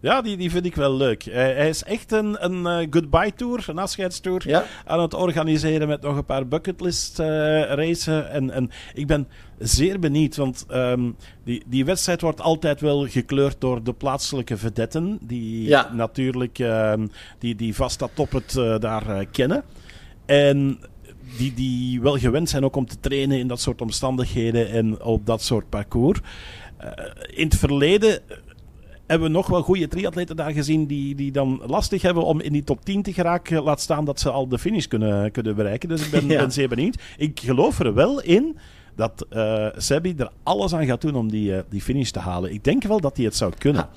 Ja, 0.01 0.23
die, 0.23 0.37
die 0.37 0.51
vind 0.51 0.65
ik 0.67 0.75
wel 0.75 0.95
leuk. 0.97 1.23
Hij, 1.23 1.55
hij 1.55 1.69
is 1.69 1.83
echt 1.85 2.13
een, 2.13 2.45
een 2.45 2.67
eh, 2.67 2.87
goodbye 2.91 3.33
tour, 3.37 3.65
een 3.69 3.79
afscheidstour, 3.79 4.49
Ja. 4.49 4.65
aan 4.87 5.01
het 5.01 5.15
organiseren 5.15 5.89
met 5.89 6.01
nog 6.03 6.17
een 6.17 6.25
paar 6.25 6.47
bucketlist 6.49 7.19
eh 7.19 7.27
racen. 7.63 8.31
En, 8.31 8.51
en 8.51 8.71
ik 8.95 9.07
ben 9.07 9.29
zeer 9.59 9.99
benieuwd, 9.99 10.37
want 10.37 10.65
ehm, 10.69 11.11
die, 11.45 11.63
die 11.67 11.85
wedstrijd 11.85 12.21
wordt 12.21 12.41
altijd 12.41 12.81
wel 12.81 13.07
gekleurd 13.09 13.57
door 13.61 13.83
de 13.83 13.93
plaatselijke 13.93 14.57
vedetten, 14.57 15.19
die 15.21 15.69
Ja. 15.69 15.91
natuurlijk 15.93 16.59
ehm, 16.59 17.07
die, 17.39 17.55
die 17.57 17.75
vast 17.75 17.99
dat 17.99 18.11
top 18.15 18.33
het 18.33 18.57
eh, 18.57 18.79
daar 18.79 19.09
eh, 19.19 19.27
kennen. 19.33 19.63
En 20.27 20.79
die, 21.39 21.55
die 21.55 22.01
wel 22.01 22.17
gewend 22.19 22.49
zijn 22.49 22.65
ook 22.65 22.77
om 22.77 22.87
te 22.87 23.01
trainen 23.01 23.39
in 23.39 23.49
dat 23.49 23.61
soort 23.61 23.81
omstandigheden 23.81 24.71
en 24.71 25.03
op 25.03 25.27
dat 25.27 25.43
soort 25.43 25.69
parcours. 25.69 26.21
Eh, 26.77 26.89
in 27.27 27.45
het 27.45 27.57
verleden 27.57 28.21
hebben 29.07 29.27
we 29.27 29.35
nog 29.35 29.47
wel 29.47 29.63
goede 29.63 29.89
triatleten 29.89 30.37
daar 30.37 30.53
gezien 30.53 30.87
die, 30.87 31.15
die 31.15 31.33
dan 31.33 31.63
lastig 31.67 32.03
hebben 32.03 32.25
om 32.25 32.41
in 32.41 32.53
die 32.53 32.65
top 32.65 32.85
10 32.85 33.03
te 33.03 33.13
geraken. 33.13 33.63
Laat 33.63 33.81
staan 33.81 34.05
dat 34.05 34.21
ze 34.21 34.31
al 34.31 34.49
de 34.49 34.59
finish 34.59 34.87
kunnen, 34.87 35.31
kunnen 35.31 35.55
bereiken. 35.57 35.89
Dus 35.89 36.05
ik 36.05 36.11
ben, 36.11 36.27
Ja. 36.31 36.41
ben 36.41 36.53
zeer 36.53 36.69
benieuwd. 36.69 37.03
Ik 37.17 37.41
geloof 37.41 37.79
er 37.79 37.95
wel 37.95 38.21
in 38.23 38.57
dat 38.97 39.27
eh 39.31 39.67
Sebi 39.77 40.15
er 40.17 40.31
alles 40.43 40.75
aan 40.75 40.87
gaat 40.87 41.01
doen 41.01 41.15
om 41.15 41.31
die, 41.31 41.57
eh, 41.57 41.63
die 41.69 41.81
finish 41.81 42.11
te 42.11 42.19
halen. 42.19 42.53
Ik 42.53 42.65
denk 42.65 42.83
wel 42.83 43.01
dat 43.01 43.17
hij 43.17 43.25
het 43.25 43.37
zou 43.37 43.53
kunnen. 43.59 43.83
Ja. 43.83 43.91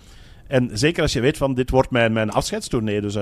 En 0.48 0.70
zeker 0.74 1.02
als 1.02 1.14
je 1.14 1.20
weet 1.20 1.38
van 1.38 1.54
dit 1.54 1.70
wordt 1.70 1.92
mijn, 1.92 2.14
mijn 2.14 2.30
afscheidstournee. 2.32 3.02
Dus 3.02 3.16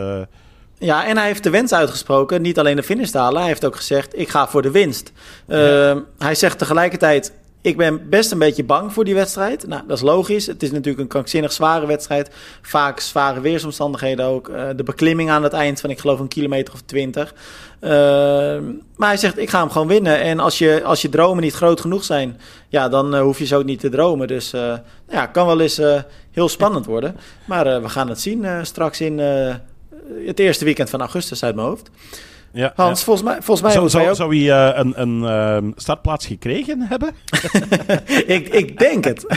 Ja, 0.80 1.06
en 1.06 1.18
hij 1.18 1.26
heeft 1.26 1.44
de 1.44 1.50
wens 1.50 1.74
uitgesproken. 1.74 2.42
Niet 2.42 2.60
alleen 2.60 2.76
de 2.76 2.84
finish 2.84 3.10
te 3.10 3.18
halen. 3.18 3.40
Hij 3.40 3.48
heeft 3.48 3.66
ook 3.66 3.76
gezegd, 3.76 4.20
ik 4.20 4.30
ga 4.30 4.48
voor 4.48 4.62
de 4.62 4.72
winst. 4.72 5.12
Ehm, 5.48 6.00
Hij 6.18 6.36
zegt 6.36 6.58
tegelijkertijd, 6.58 7.32
ik 7.62 7.78
ben 7.78 8.10
best 8.10 8.32
een 8.32 8.40
beetje 8.40 8.64
bang 8.64 8.94
voor 8.94 9.06
die 9.06 9.14
wedstrijd. 9.16 9.68
Nou, 9.68 9.82
dat 9.88 9.98
is 9.98 10.04
logisch. 10.04 10.48
Het 10.48 10.64
is 10.64 10.72
natuurlijk 10.72 11.00
een 11.00 11.08
krankzinnig 11.08 11.52
zware 11.52 11.86
wedstrijd. 11.86 12.30
Vaak 12.62 13.00
zware 13.00 13.40
weersomstandigheden 13.42 14.26
ook. 14.26 14.50
Eh, 14.50 14.68
de 14.76 14.84
beklimming 14.84 15.30
aan 15.30 15.44
het 15.44 15.54
eind 15.54 15.80
van, 15.80 15.90
ik 15.90 16.00
geloof, 16.00 16.20
een 16.20 16.28
kilometer 16.28 16.74
of 16.74 16.82
twintig. 16.82 17.34
Ehm, 17.80 18.64
maar 18.96 19.08
hij 19.08 19.18
zegt, 19.18 19.38
ik 19.38 19.50
ga 19.50 19.60
hem 19.60 19.70
gewoon 19.70 19.88
winnen. 19.88 20.20
En 20.22 20.40
als 20.40 20.58
je, 20.58 20.84
als 20.84 21.02
je 21.02 21.10
dromen 21.10 21.44
niet 21.44 21.54
groot 21.54 21.82
genoeg 21.82 22.04
zijn, 22.04 22.40
ja, 22.68 22.90
dan 22.90 23.16
eh, 23.16 23.22
hoef 23.22 23.40
je 23.40 23.46
zo 23.46 23.64
niet 23.64 23.80
te 23.80 23.90
dromen. 23.90 24.28
Dus 24.28 24.54
eh, 24.54 24.62
nou 24.62 24.80
ja, 25.08 25.26
kan 25.26 25.46
wel 25.46 25.60
eens 25.60 25.82
heel 26.32 26.50
spannend 26.50 26.86
worden. 26.86 27.16
Maar 27.46 27.82
we 27.82 27.90
gaan 27.90 28.10
het 28.10 28.20
zien 28.20 28.66
straks 28.66 29.02
in 29.02 29.20
het 30.26 30.40
eerste 30.40 30.66
weekend 30.66 30.90
van 30.90 31.00
augustus 31.00 31.44
uit 31.44 31.56
mijn 31.56 31.68
hoofd. 31.68 31.90
Ja, 32.54 32.74
Hans, 32.76 33.00
ja. 33.00 33.06
volgens 33.06 33.26
mij, 33.26 33.42
volgens 33.42 33.62
mij 33.62 33.72
Zou, 33.72 33.90
hebben 33.90 34.06
wij 34.06 34.16
zou, 34.16 34.30
ook... 34.30 34.36
zou 34.36 34.46
hij 34.46 34.72
eh, 34.72 34.80
een, 34.80 35.02
een 35.02 35.30
ehm, 35.30 35.72
startplaats 35.76 36.26
gekregen 36.26 36.82
hebben? 36.82 37.14
ik, 38.38 38.48
ik 38.48 38.80
denk 38.80 39.04
het. 39.04 39.26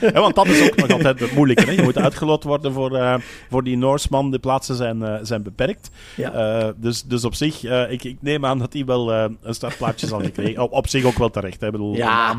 Ja, 0.00 0.20
want 0.20 0.34
dat 0.34 0.46
is 0.46 0.70
ook 0.70 0.76
nog 0.76 0.90
altijd 0.90 1.20
het 1.20 1.32
moeilijke. 1.32 1.64
Hè? 1.64 1.70
Je 1.70 1.82
moet 1.82 1.98
uitgelot 1.98 2.44
worden 2.44 2.72
voor, 2.72 2.96
eh, 2.96 3.14
voor 3.50 3.64
die 3.64 3.76
Noorseman. 3.76 4.30
De 4.30 4.38
plaatsen 4.38 4.76
zijn, 4.76 5.02
eh, 5.02 5.14
zijn 5.22 5.42
beperkt. 5.42 5.90
Ja. 6.16 6.72
Dus, 6.76 7.02
dus 7.02 7.24
op 7.24 7.34
zich, 7.34 7.64
ik, 7.88 8.04
ik 8.04 8.16
neem 8.20 8.46
aan 8.46 8.58
dat 8.58 8.72
hij 8.72 8.84
wel 8.84 9.12
een 9.12 9.38
startplaatsje 9.42 10.06
zal 10.06 10.20
gekregen. 10.20 10.62
Op, 10.70 10.72
op 10.72 10.88
zich 10.88 11.04
ook 11.04 11.18
wel 11.18 11.30
terecht. 11.30 11.60
Hè? 11.60 11.66
Ik 11.66 11.72
bedoel, 11.72 11.96
Ja. 11.96 12.36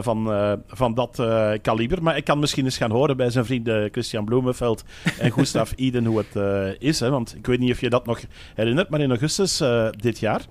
van, 0.00 0.30
van 0.68 0.94
dat 0.94 1.22
kaliber. 1.62 2.02
Maar 2.02 2.16
ik 2.16 2.24
kan 2.24 2.38
misschien 2.38 2.64
eens 2.64 2.76
gaan 2.76 2.90
horen 2.90 3.16
bij 3.16 3.30
zijn 3.30 3.44
vrienden 3.44 3.88
Christian 3.92 4.24
Bloemenveld 4.24 4.84
en 5.18 5.32
Gustav 5.32 5.72
Iden 5.76 6.04
hoe 6.04 6.24
het 6.28 6.76
is. 6.78 7.00
Hè? 7.00 7.10
Want 7.10 7.34
ik 7.36 7.46
weet 7.46 7.58
niet 7.58 7.72
of 7.72 7.80
je 7.80 7.90
dat 7.90 8.06
nog 8.06 8.20
herinnert, 8.54 8.88
maar 8.88 9.00
in 9.00 9.10
augustus 9.10 9.33
eh, 9.38 9.88
dit 9.90 10.18
jaar 10.18 10.42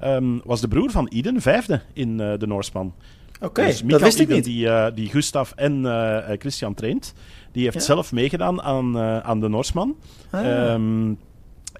ehm, 0.00 0.38
was 0.44 0.60
de 0.60 0.68
broer 0.68 0.90
van 0.90 1.06
Iden 1.10 1.40
vijfde 1.40 1.80
in 1.92 2.20
eh, 2.20 2.32
de 2.38 2.46
Noorseman. 2.46 2.94
Oké, 3.40 3.64
Dus 3.66 3.82
dat 3.82 4.00
wist 4.00 4.18
ik 4.18 4.24
Iden, 4.26 4.36
niet. 4.36 4.44
Die, 4.44 4.68
eh, 4.68 4.86
die 4.94 5.08
Gustav 5.08 5.50
en 5.56 5.84
Christian 6.38 6.74
traint. 6.74 7.14
Die 7.52 7.62
heeft 7.64 7.74
Ja. 7.76 7.80
zelf 7.80 8.12
meegedaan 8.12 8.62
aan, 8.62 8.98
aan 8.98 9.40
de 9.40 9.48
Norsman. 9.48 9.96
Ah. 10.30 10.70
Ehm, 10.72 11.12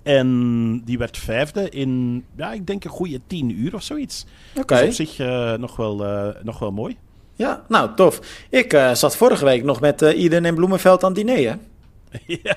en 0.03 0.83
die 0.85 0.99
werd 0.99 1.17
vijfde 1.19 1.69
in, 1.71 2.25
ja, 2.37 2.53
ik 2.53 2.67
denk 2.67 2.85
een 2.85 2.91
goede 2.91 3.21
tien 3.27 3.61
uur 3.61 3.75
of 3.75 3.83
zoiets. 3.83 4.27
Oké, 4.57 4.75
Dus 4.75 4.87
op 4.89 4.93
zich 5.07 5.19
nog, 5.59 5.77
wel, 5.77 6.05
nog 6.43 6.59
wel 6.59 6.73
mooi. 6.73 6.97
ja, 7.37 7.65
nou 7.69 7.95
tof. 7.95 8.21
Ik 8.51 8.73
zat 8.93 9.17
vorige 9.17 9.45
week 9.45 9.65
nog 9.65 9.81
met 9.81 10.01
Iden 10.01 10.45
en 10.45 10.55
Bloemenveld 10.55 11.05
aan 11.05 11.13
het 11.15 11.27
diner. 11.27 11.51
hè. 11.51 11.57
ja, 12.43 12.57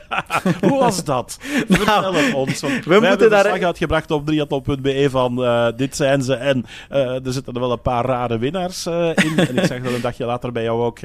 hoe 0.61 0.79
was 0.79 1.03
dat? 1.03 1.37
Vertel 1.69 2.13
het 2.13 2.33
ons. 2.33 2.61
want 2.61 2.73
we 2.73 2.91
moeten 2.91 3.09
hebben 3.09 3.29
daar- 3.29 3.39
een 3.39 3.45
verslag 3.45 3.67
uitgebracht 3.67 4.11
op 4.11 4.25
triathlon.be 4.25 5.07
van 5.09 5.43
eh, 5.43 5.67
dit 5.75 5.95
zijn 5.95 6.21
ze. 6.21 6.33
En 6.33 6.65
eh, 6.89 7.25
er 7.25 7.33
zitten 7.33 7.53
er 7.53 7.59
wel 7.59 7.71
een 7.71 7.81
paar 7.81 8.05
rare 8.05 8.37
winnaars 8.37 8.85
eh, 8.85 9.09
in. 9.15 9.37
en 9.37 9.57
ik 9.57 9.65
zag 9.65 9.81
dat 9.81 9.93
een 9.93 10.01
dagje 10.01 10.25
later 10.25 10.51
bij 10.51 10.63
jou 10.63 10.81
ook 10.81 10.99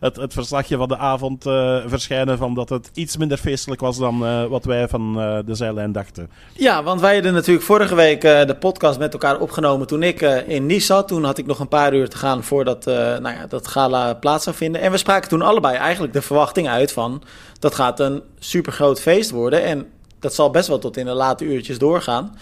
het, 0.00 0.16
het 0.16 0.32
verslagje 0.32 0.76
van 0.76 0.88
de 0.88 0.96
avond 0.96 1.42
verschijnen. 1.86 2.38
Van 2.38 2.54
dat 2.54 2.68
het 2.68 2.90
iets 2.94 3.16
minder 3.16 3.38
feestelijk 3.38 3.80
was 3.80 3.98
dan 3.98 4.48
wat 4.48 4.64
wij 4.64 4.88
van 4.88 5.14
de 5.46 5.54
zijlijn 5.54 5.92
dachten. 5.92 6.30
Ja, 6.52 6.82
want 6.82 7.00
wij 7.00 7.14
hadden 7.14 7.32
natuurlijk 7.32 7.66
vorige 7.66 7.94
week 7.94 8.20
de 8.20 8.56
podcast 8.60 8.98
met 8.98 9.12
elkaar 9.12 9.38
opgenomen 9.38 9.86
toen 9.86 10.02
ik 10.02 10.20
in 10.46 10.66
Nice 10.66 10.86
zat. 10.86 11.08
Toen 11.08 11.24
had 11.24 11.38
ik 11.38 11.46
nog 11.46 11.58
een 11.58 11.68
paar 11.68 11.94
uur 11.94 12.08
te 12.08 12.16
gaan 12.16 12.44
voordat 12.44 12.84
nou 12.84 13.28
ja, 13.28 13.46
dat 13.48 13.66
gala 13.68 14.14
plaats 14.14 14.44
zou 14.44 14.56
vinden. 14.56 14.80
En 14.80 14.90
we 14.90 14.96
spraken 14.96 15.28
toen 15.28 15.42
allebei 15.42 15.76
eigenlijk 15.76 16.12
de 16.12 16.22
verwachting 16.22 16.68
uit 16.68 16.92
van... 16.92 17.22
dat 17.62 17.74
gaat 17.74 18.00
een 18.00 18.22
supergroot 18.38 19.00
feest 19.00 19.30
worden 19.30 19.62
en 19.62 19.90
dat 20.18 20.34
zal 20.34 20.50
best 20.50 20.68
wel 20.68 20.78
tot 20.78 20.96
in 20.96 21.04
de 21.04 21.12
late 21.12 21.44
uurtjes 21.44 21.78
doorgaan. 21.78 22.38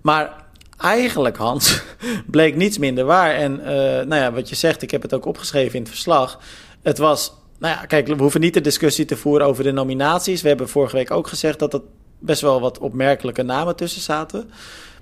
Maar 0.00 0.44
eigenlijk, 0.78 1.36
Hans, 1.36 1.82
bleek 2.26 2.56
niets 2.56 2.78
minder 2.78 3.04
waar. 3.04 3.34
En 3.34 3.60
eh, 3.60 3.74
nou 4.06 4.14
ja, 4.14 4.32
wat 4.32 4.48
je 4.48 4.54
zegt, 4.54 4.82
ik 4.82 4.90
heb 4.90 5.02
het 5.02 5.14
ook 5.14 5.24
opgeschreven 5.24 5.74
in 5.74 5.80
het 5.80 5.90
verslag. 5.90 6.38
Het 6.82 6.98
was, 6.98 7.32
nou 7.58 7.74
ja, 7.74 7.86
kijk, 7.86 8.06
we 8.06 8.14
hoeven 8.14 8.40
niet 8.40 8.54
de 8.54 8.60
discussie 8.60 9.04
te 9.04 9.16
voeren 9.16 9.46
over 9.46 9.64
de 9.64 9.72
nominaties. 9.72 10.42
We 10.42 10.48
hebben 10.48 10.68
vorige 10.68 10.96
week 10.96 11.10
ook 11.10 11.26
gezegd 11.26 11.58
dat 11.58 11.74
er 11.74 11.80
best 12.18 12.40
wel 12.40 12.60
wat 12.60 12.78
opmerkelijke 12.78 13.42
namen 13.42 13.76
tussen 13.76 14.02
zaten. 14.02 14.50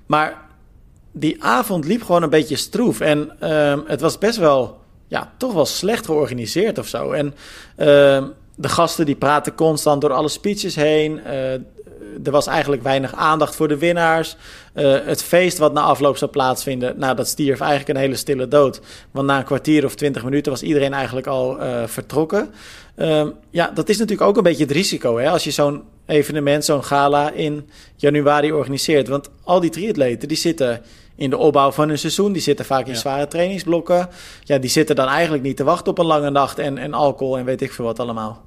Maar 0.05 0.41
die 1.11 1.43
avond 1.43 1.85
liep 1.85 2.03
gewoon 2.03 2.23
een 2.23 2.29
beetje 2.29 2.55
stroef. 2.55 2.99
En 2.99 3.31
ehm, 3.39 3.79
het 3.85 4.01
was 4.01 4.17
best 4.17 4.37
wel, 4.37 4.79
ja, 5.07 5.33
toch 5.37 5.53
wel 5.53 5.65
slecht 5.65 6.05
georganiseerd 6.05 6.77
of 6.77 6.87
zo. 6.87 7.11
En 7.11 7.35
ehm, 7.75 8.27
de 8.55 8.69
gasten 8.69 9.05
die 9.05 9.15
praten 9.15 9.55
constant 9.55 10.01
door 10.01 10.13
alle 10.13 10.29
speeches 10.29 10.75
heen. 10.75 11.23
Eh, 11.23 11.53
er 12.23 12.31
was 12.31 12.47
eigenlijk 12.47 12.83
weinig 12.83 13.15
aandacht 13.15 13.55
voor 13.55 13.67
de 13.67 13.77
winnaars. 13.77 14.35
Eh, 14.73 14.95
het 15.05 15.23
feest 15.23 15.57
wat 15.57 15.73
na 15.73 15.81
afloop 15.81 16.17
zou 16.17 16.31
plaatsvinden, 16.31 16.97
nou, 16.97 17.15
dat 17.15 17.27
stierf 17.27 17.59
eigenlijk 17.59 17.89
een 17.89 18.03
hele 18.03 18.15
stille 18.15 18.47
dood. 18.47 18.81
Want 19.11 19.27
na 19.27 19.37
een 19.37 19.43
kwartier 19.43 19.85
of 19.85 19.95
twintig 19.95 20.23
minuten 20.23 20.51
was 20.51 20.63
iedereen 20.63 20.93
eigenlijk 20.93 21.27
al 21.27 21.59
eh, 21.59 21.83
vertrokken. 21.85 22.53
Ehm, 22.95 23.29
ja, 23.49 23.71
dat 23.73 23.89
is 23.89 23.97
natuurlijk 23.97 24.29
ook 24.29 24.37
een 24.37 24.43
beetje 24.43 24.63
het 24.63 24.71
risico 24.73 25.17
hè, 25.17 25.29
als 25.29 25.43
je 25.43 25.51
zo'n 25.51 25.83
evenement, 26.05 26.65
zo'n 26.65 26.83
gala 26.83 27.31
in 27.31 27.69
januari 27.95 28.51
organiseert. 28.51 29.07
Want 29.07 29.29
al 29.43 29.59
die 29.59 29.69
triatleten 29.69 30.27
die 30.27 30.37
zitten 30.37 30.81
in 31.15 31.29
de 31.29 31.37
opbouw 31.37 31.71
van 31.71 31.87
hun 31.87 31.97
seizoen, 31.99 32.33
die 32.33 32.41
zitten 32.41 32.65
vaak 32.65 32.85
in 32.85 32.93
Ja. 32.93 32.99
zware 32.99 33.27
trainingsblokken. 33.27 34.09
Ja, 34.43 34.57
die 34.57 34.69
zitten 34.69 34.95
dan 34.95 35.07
eigenlijk 35.07 35.43
niet 35.43 35.57
te 35.57 35.63
wachten 35.63 35.91
op 35.91 35.97
een 35.97 36.05
lange 36.05 36.29
nacht 36.29 36.59
en, 36.59 36.77
en 36.77 36.93
alcohol 36.93 37.37
en 37.37 37.45
weet 37.45 37.61
ik 37.61 37.71
veel 37.73 37.85
wat 37.85 37.99
allemaal. 37.99 38.41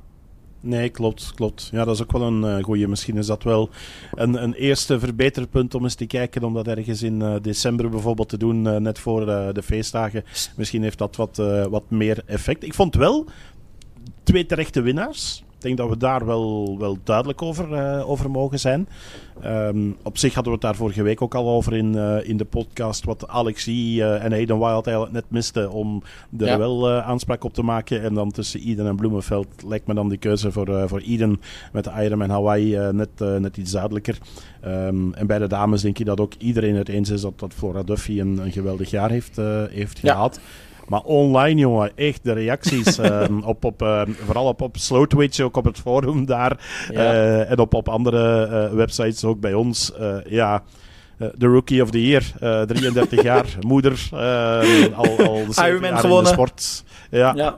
Nee, 0.60 0.88
klopt, 0.88 1.32
klopt. 1.34 1.68
Ja, 1.72 1.84
dat 1.84 1.94
is 1.94 2.02
ook 2.02 2.12
wel 2.12 2.22
een 2.22 2.44
eh 2.44 2.64
goeie. 2.64 2.88
Misschien 2.88 3.16
is 3.16 3.26
dat 3.26 3.42
wel 3.42 3.70
een, 4.14 4.42
een 4.42 4.54
eerste 4.54 4.98
verbeterpunt 4.98 5.74
om 5.74 5.82
eens 5.82 5.94
te 5.94 6.06
kijken 6.06 6.44
om 6.44 6.54
dat 6.54 6.66
ergens 6.68 7.02
in 7.02 7.22
eh, 7.22 7.34
december 7.42 7.88
bijvoorbeeld 7.90 8.28
te 8.28 8.36
doen, 8.38 8.66
eh, 8.66 8.76
net 8.76 8.98
voor 8.98 9.26
de 9.26 9.62
feestdagen. 9.64 10.24
Misschien 10.56 10.82
heeft 10.82 10.98
dat 10.98 11.16
wat, 11.16 11.36
wat 11.70 11.82
meer 11.90 12.22
effect. 12.26 12.62
Ik 12.64 12.74
vond 12.74 12.94
wel 12.94 13.26
twee 14.22 14.46
terechte 14.46 14.80
winnaars. 14.80 15.44
Ik 15.66 15.76
denk 15.76 15.88
dat 15.88 15.98
we 15.98 16.04
daar 16.06 16.26
wel, 16.26 16.76
wel 16.78 16.98
duidelijk 17.04 17.42
over, 17.42 17.72
eh, 17.74 18.10
over 18.10 18.30
mogen 18.30 18.58
zijn. 18.60 18.88
Ehm, 19.40 19.90
op 20.02 20.18
zich 20.18 20.34
hadden 20.34 20.52
we 20.52 20.58
het 20.58 20.66
daar 20.68 20.76
vorige 20.76 21.02
week 21.02 21.22
ook 21.22 21.34
al 21.34 21.48
over 21.48 21.76
in, 21.76 21.96
eh, 21.98 22.28
in 22.28 22.36
de 22.36 22.44
podcast. 22.44 23.04
Wat 23.04 23.28
Alexie 23.28 24.02
eh, 24.02 24.24
en 24.24 24.32
Hayden 24.32 24.58
Wild 24.58 24.86
eigenlijk 24.86 25.16
net 25.16 25.24
misten 25.28 25.70
om 25.70 26.02
er 26.38 26.46
Ja. 26.46 26.58
wel 26.58 26.90
aanspraak 26.90 27.44
op 27.44 27.54
te 27.54 27.62
maken. 27.62 28.02
En 28.02 28.14
dan 28.14 28.30
tussen 28.30 28.60
Eden 28.60 28.86
en 28.86 28.96
Bloemenveld 28.96 29.46
lijkt 29.66 29.86
me 29.86 29.94
dan 29.94 30.08
die 30.08 30.18
keuze 30.18 30.52
voor, 30.52 30.88
voor 30.88 31.00
Eden 31.00 31.40
met 31.72 31.84
de 31.84 31.90
Ironman 32.02 32.30
Hawaii 32.30 32.76
net, 32.92 33.08
net 33.18 33.56
iets 33.56 33.72
duidelijker. 33.72 34.18
Ehm, 34.60 35.12
en 35.12 35.26
bij 35.26 35.38
de 35.38 35.46
dames 35.46 35.82
denk 35.82 35.98
ik 35.98 36.06
dat 36.06 36.20
ook 36.20 36.32
iedereen 36.38 36.74
het 36.76 36.88
eens 36.88 37.10
is 37.10 37.20
dat, 37.20 37.38
dat 37.38 37.54
Flora 37.54 37.82
Duffy 37.82 38.20
een, 38.20 38.38
een 38.38 38.52
geweldig 38.52 38.90
jaar 38.90 39.10
heeft, 39.10 39.36
heeft 39.70 39.98
Ja. 40.02 40.12
gehad. 40.12 40.40
Maar 40.88 41.00
online, 41.00 41.60
jongen, 41.60 41.90
echt 41.96 42.20
de 42.24 42.32
reacties. 42.32 42.98
ehm, 42.98 43.38
op, 43.40 43.64
op, 43.64 43.82
ehm, 43.82 44.10
vooral 44.24 44.46
op, 44.46 44.60
op 44.62 44.76
Slow 44.76 45.06
Twitch, 45.06 45.40
ook 45.40 45.56
op 45.56 45.64
het 45.64 45.78
forum 45.78 46.26
daar. 46.26 46.58
Ja. 46.92 47.12
eh, 47.12 47.50
en 47.50 47.58
op, 47.58 47.74
op 47.74 47.88
andere 47.88 48.46
eh, 48.46 48.74
websites, 48.74 49.24
ook 49.24 49.40
bij 49.40 49.54
ons. 49.54 49.92
eh, 49.94 50.16
ja, 50.28 50.62
de 51.18 51.46
Rookie 51.46 51.82
of 51.82 51.90
the 51.90 52.06
Year. 52.06 52.22
eh 52.40 52.62
33 52.76 53.22
jaar, 53.22 53.46
moeder. 53.60 54.08
eh, 54.12 54.18
al, 54.96 55.18
al 55.18 55.44
Ironman 55.66 55.90
jaar 55.90 56.04
in 56.04 56.22
de 56.22 56.26
sport. 56.26 56.84
Ja, 57.10 57.32
Ja. 57.36 57.56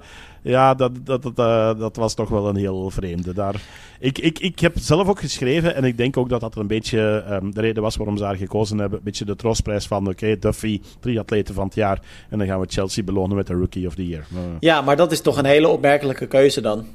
Ja, 0.48 0.74
dat, 0.74 0.92
dat, 1.04 1.22
dat, 1.22 1.38
eh, 1.38 1.78
dat 1.78 1.96
was 1.96 2.14
toch 2.14 2.28
wel 2.28 2.48
een 2.48 2.56
heel 2.56 2.90
vreemde 2.90 3.34
daar. 3.34 3.62
Ik, 4.00 4.18
ik, 4.18 4.38
ik 4.38 4.58
heb 4.58 4.72
zelf 4.78 5.08
ook 5.08 5.20
geschreven, 5.20 5.74
en 5.74 5.84
ik 5.84 5.96
denk 5.96 6.16
ook 6.16 6.28
dat 6.28 6.40
dat 6.40 6.56
een 6.56 6.66
beetje 6.66 7.24
ehm, 7.28 7.50
de 7.50 7.60
reden 7.60 7.82
was 7.82 7.96
waarom 7.96 8.16
ze 8.16 8.24
haar 8.24 8.36
gekozen 8.36 8.78
hebben. 8.78 8.98
Een 8.98 9.04
beetje 9.04 9.24
de 9.24 9.36
troostprijs 9.36 9.86
van, 9.86 10.08
oké, 10.08 10.38
Duffy, 10.38 10.80
triatleten 11.00 11.54
van 11.54 11.64
het 11.64 11.74
jaar. 11.74 12.02
En 12.30 12.38
dan 12.38 12.46
gaan 12.46 12.60
we 12.60 12.66
Chelsea 12.68 13.04
belonen 13.04 13.36
met 13.36 13.46
de 13.46 13.54
Rookie 13.54 13.86
of 13.86 13.94
the 13.94 14.06
Year. 14.06 14.26
Maar, 14.28 14.42
ja, 14.60 14.80
maar 14.80 14.96
dat 14.96 15.12
is 15.12 15.20
toch 15.20 15.36
een 15.36 15.44
hele 15.44 15.68
opmerkelijke 15.68 16.26
keuze 16.26 16.60
dan. 16.60 16.86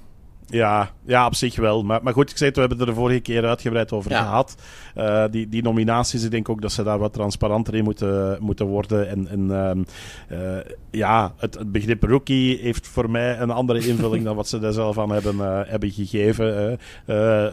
Ja, 0.48 0.90
ja, 1.06 1.26
op 1.26 1.36
zich 1.36 1.56
wel. 1.56 1.84
Maar, 1.84 2.04
maar 2.04 2.14
goed, 2.14 2.30
ik 2.30 2.38
zei 2.38 2.50
het, 2.50 2.56
we 2.56 2.66
hebben 2.66 2.80
het 2.80 2.88
er 2.88 2.94
de 2.94 3.00
vorige 3.02 3.20
keer 3.20 3.46
uitgebreid 3.46 3.92
over 3.92 4.12
Ja. 4.12 4.22
gehad. 4.22 4.56
Eh, 4.96 5.24
die, 5.32 5.50
die 5.50 5.64
nominaties, 5.64 6.24
ik 6.24 6.32
denk 6.32 6.50
ook 6.50 6.62
dat 6.62 6.72
ze 6.72 6.84
daar 6.84 7.00
wat 7.00 7.14
transparanter 7.14 7.76
in 7.76 7.84
moeten, 7.84 8.38
moeten 8.40 8.66
worden. 8.66 9.10
En, 9.10 9.28
en 9.28 9.52
ehm, 9.52 9.84
eh, 10.28 10.72
ja, 10.92 11.34
het, 11.38 11.54
het 11.58 11.72
begrip 11.72 12.04
rookie 12.04 12.58
heeft 12.62 12.88
voor 12.88 13.10
mij 13.10 13.40
een 13.40 13.52
andere 13.52 13.88
invulling 13.88 14.24
dan 14.28 14.36
wat 14.36 14.48
ze 14.48 14.60
daar 14.60 14.74
zelf 14.74 15.00
aan 15.00 15.12
hebben, 15.12 15.40
eh, 15.40 15.60
hebben 15.70 15.92
gegeven. 15.92 16.80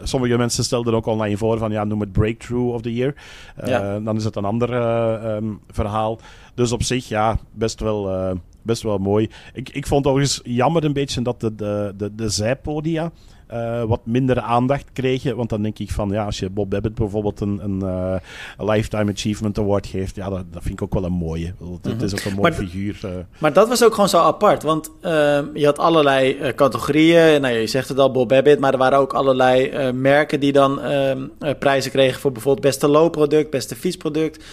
sommige 0.03 0.37
mensen 0.37 0.63
stelden 0.63 0.93
ook 0.93 1.05
online 1.05 1.37
voor 1.37 1.57
van, 1.57 1.71
ja, 1.71 1.83
noem 1.83 1.99
het 1.99 2.11
Breakthrough 2.11 2.73
of 2.73 2.81
the 2.81 2.93
Year. 2.93 3.13
Ja. 3.65 3.99
Dan 3.99 4.15
is 4.15 4.23
het 4.23 4.35
een 4.35 4.45
ander 4.45 4.73
eh, 4.73 5.35
ehm, 5.35 5.45
verhaal. 5.69 6.19
Dus 6.55 6.71
op 6.71 6.83
zich, 6.83 7.07
ja, 7.07 7.37
best 7.51 7.79
wel... 7.79 8.09
Best 8.61 8.81
wel 8.81 8.97
mooi. 8.97 9.29
Ik, 9.53 9.69
ik 9.69 9.87
vond 9.87 10.07
overigens 10.07 10.39
jammer 10.43 10.83
een 10.83 10.93
beetje 10.93 11.21
dat 11.21 11.39
de, 11.39 11.55
de, 11.55 12.11
de 12.15 12.29
zijpodia 12.29 13.11
eh, 13.51 13.83
wat 13.83 13.99
minder 14.03 14.39
aandacht 14.39 14.85
kregen. 14.93 15.35
Want 15.35 15.49
dan 15.49 15.61
denk 15.61 15.79
ik 15.79 15.91
van, 15.91 16.09
ja, 16.09 16.25
als 16.25 16.39
je 16.39 16.49
Bob 16.49 16.69
Babbitt 16.69 16.95
bijvoorbeeld 16.95 17.39
een, 17.39 17.59
een 17.63 17.81
eh, 17.81 18.15
Lifetime 18.67 19.11
Achievement 19.11 19.57
Award 19.59 19.87
geeft, 19.87 20.15
ja, 20.15 20.29
dat, 20.29 20.43
dat 20.51 20.61
vind 20.61 20.73
ik 20.73 20.81
ook 20.81 20.93
wel 20.93 21.03
een 21.03 21.11
mooie. 21.11 21.53
Het 21.81 22.01
is 22.01 22.13
ook 22.13 22.23
een 22.23 22.35
mooi. 22.35 22.41
Maar 22.41 22.53
figuur. 22.53 22.99
eh. 23.03 23.09
Maar 23.37 23.53
dat 23.53 23.67
was 23.67 23.83
ook 23.83 23.93
gewoon 23.93 24.09
zo 24.09 24.17
apart. 24.17 24.63
Want 24.63 24.91
ehm, 25.01 25.45
je 25.53 25.65
had 25.65 25.79
allerlei 25.79 26.53
categorieën. 26.55 27.41
Nou, 27.41 27.53
je 27.53 27.67
zegt 27.67 27.89
het 27.89 27.99
al, 27.99 28.11
Bob 28.11 28.29
Babbitt. 28.29 28.59
Maar 28.59 28.71
er 28.73 28.77
waren 28.77 28.99
ook 28.99 29.13
allerlei 29.13 29.91
merken 29.91 30.39
die 30.39 30.51
dan 30.51 30.81
ehm, 30.81 31.27
eh, 31.39 31.51
prijzen 31.59 31.91
kregen 31.91 32.19
voor 32.19 32.31
bijvoorbeeld 32.31 32.65
beste 32.65 32.87
loopproduct, 32.87 33.49
beste 33.49 33.75
fietsproduct, 33.75 34.43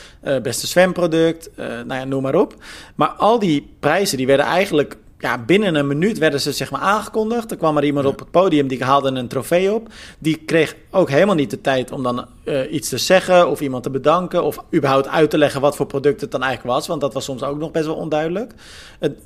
beste 0.43 0.67
zwemproduct. 0.67 1.51
nou 1.57 1.95
ja, 1.95 2.05
noem 2.05 2.23
maar 2.23 2.35
op. 2.35 2.55
Maar 2.95 3.09
al 3.09 3.39
die 3.39 3.69
prijzen 3.81 4.17
die 4.17 4.27
werden 4.27 4.47
eigenlijk. 4.47 4.97
Ja, 5.19 5.39
binnen 5.45 5.75
een 5.75 5.87
minuut 5.87 6.19
werden 6.19 6.41
ze 6.41 6.53
zeg 6.53 6.71
maar 6.71 6.81
aangekondigd. 6.81 7.51
Er 7.51 7.57
kwam 7.57 7.77
er 7.77 7.85
iemand 7.85 8.05
Ja. 8.05 8.11
op 8.11 8.19
het 8.19 8.31
podium 8.31 8.69
die 8.69 8.85
haalde 8.85 9.09
een 9.09 9.29
trofee 9.29 9.73
op. 9.73 9.89
Die 10.19 10.37
kreeg 10.37 10.77
ook 10.91 11.11
helemaal 11.11 11.35
niet 11.35 11.51
de 11.51 11.61
tijd 11.61 11.93
om 11.93 12.03
dan 12.03 12.27
eh, 12.45 12.73
iets 12.73 12.89
te 12.89 12.99
zeggen 12.99 13.49
of 13.49 13.61
iemand 13.61 13.83
te 13.83 13.91
bedanken 13.91 14.43
of 14.43 14.59
überhaupt 14.75 15.09
uit 15.09 15.31
te 15.31 15.39
leggen 15.39 15.61
wat 15.61 15.77
voor 15.77 15.87
product 15.87 16.21
het 16.21 16.31
dan 16.31 16.43
eigenlijk 16.43 16.75
was. 16.75 16.87
Want 16.87 17.01
dat 17.01 17.15
was 17.15 17.25
soms 17.25 17.43
ook 17.43 17.59
nog 17.59 17.71
best 17.71 17.87
wel 17.87 17.95
onduidelijk. 17.95 18.53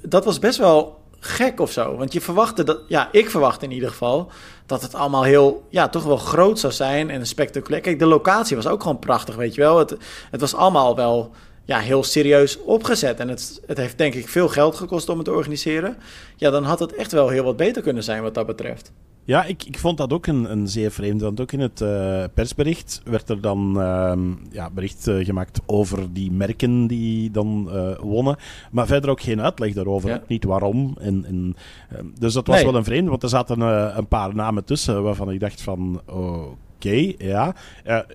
Dat 0.02 0.24
was 0.24 0.38
best 0.38 0.58
wel 0.58 1.00
gek 1.20 1.60
of 1.60 1.70
zo. 1.72 1.96
Want 1.96 2.12
je 2.12 2.20
verwachtte 2.20 2.64
dat, 2.64 2.78
ja, 2.88 3.08
ik 3.12 3.30
verwachtte 3.30 3.64
in 3.64 3.72
ieder 3.72 3.88
geval 3.88 4.30
dat 4.66 4.82
het 4.82 4.94
allemaal 4.94 5.22
heel, 5.22 5.66
ja, 5.68 5.88
toch 5.88 6.04
wel 6.04 6.16
groot 6.16 6.58
zou 6.58 6.72
zijn 6.72 7.10
en 7.10 7.26
spectaculair. 7.26 7.82
Kijk, 7.82 7.98
de 7.98 8.06
locatie 8.06 8.56
was 8.56 8.66
ook 8.66 8.82
gewoon 8.82 8.98
prachtig, 8.98 9.34
weet 9.34 9.54
je 9.54 9.60
wel. 9.60 9.78
Het, 9.78 9.96
het 10.30 10.40
was 10.40 10.54
allemaal 10.54 10.96
wel, 10.96 11.30
ja, 11.64 11.78
heel 11.78 12.02
serieus 12.02 12.58
opgezet. 12.62 13.20
En 13.20 13.28
het, 13.28 13.60
het 13.66 13.78
heeft 13.78 13.98
denk 13.98 14.14
ik 14.14 14.28
veel 14.28 14.48
geld 14.48 14.74
gekost 14.74 15.08
om 15.08 15.16
het 15.16 15.24
te 15.24 15.32
organiseren. 15.32 15.96
Ja, 16.36 16.50
dan 16.50 16.64
had 16.64 16.78
het 16.78 16.94
echt 16.94 17.12
wel 17.12 17.28
heel 17.28 17.44
wat 17.44 17.56
beter 17.56 17.82
kunnen 17.82 18.04
zijn 18.04 18.22
wat 18.22 18.34
dat 18.34 18.46
betreft. 18.46 18.92
Ja, 19.24 19.44
ik, 19.44 19.64
ik 19.64 19.78
vond 19.78 19.98
dat 19.98 20.12
ook 20.12 20.26
een, 20.26 20.50
een 20.52 20.68
zeer 20.68 20.90
vreemd. 20.90 21.20
Want 21.20 21.40
ook 21.40 21.52
in 21.52 21.60
het 21.60 21.80
eh, 21.80 22.24
persbericht 22.34 23.00
werd 23.04 23.28
er 23.28 23.40
dan 23.40 23.80
ehm, 23.80 24.20
ja, 24.50 24.70
bericht 24.70 25.06
eh, 25.06 25.24
gemaakt 25.24 25.60
over 25.66 26.12
die 26.12 26.32
merken 26.32 26.86
die 26.86 27.30
dan 27.30 27.68
eh, 27.72 27.98
wonnen. 28.00 28.36
Maar 28.70 28.86
verder 28.86 29.10
ook 29.10 29.20
geen 29.20 29.42
uitleg 29.42 29.72
daarover. 29.72 30.08
Ja. 30.08 30.22
Niet 30.26 30.44
waarom. 30.44 30.96
En, 31.00 31.24
en, 31.24 31.56
ehm, 31.90 32.06
dus 32.18 32.32
dat 32.32 32.46
was 32.46 32.56
Nee. 32.56 32.64
wel 32.64 32.74
een 32.74 32.84
vreemd, 32.84 33.08
want 33.08 33.22
er 33.22 33.28
zaten 33.28 33.60
een 33.96 34.08
paar 34.08 34.34
namen 34.34 34.64
tussen 34.64 35.02
waarvan 35.02 35.30
ik 35.30 35.40
dacht 35.40 35.62
van... 35.62 36.00
Oké, 36.06 37.12
ja. 37.18 37.54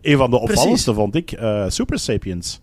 Een 0.01 0.17
van 0.17 0.29
de 0.29 0.37
opvallendste 0.37 0.93
vond 0.93 1.15
ik 1.15 1.39
Super 1.67 1.99
Sapiens. 1.99 2.59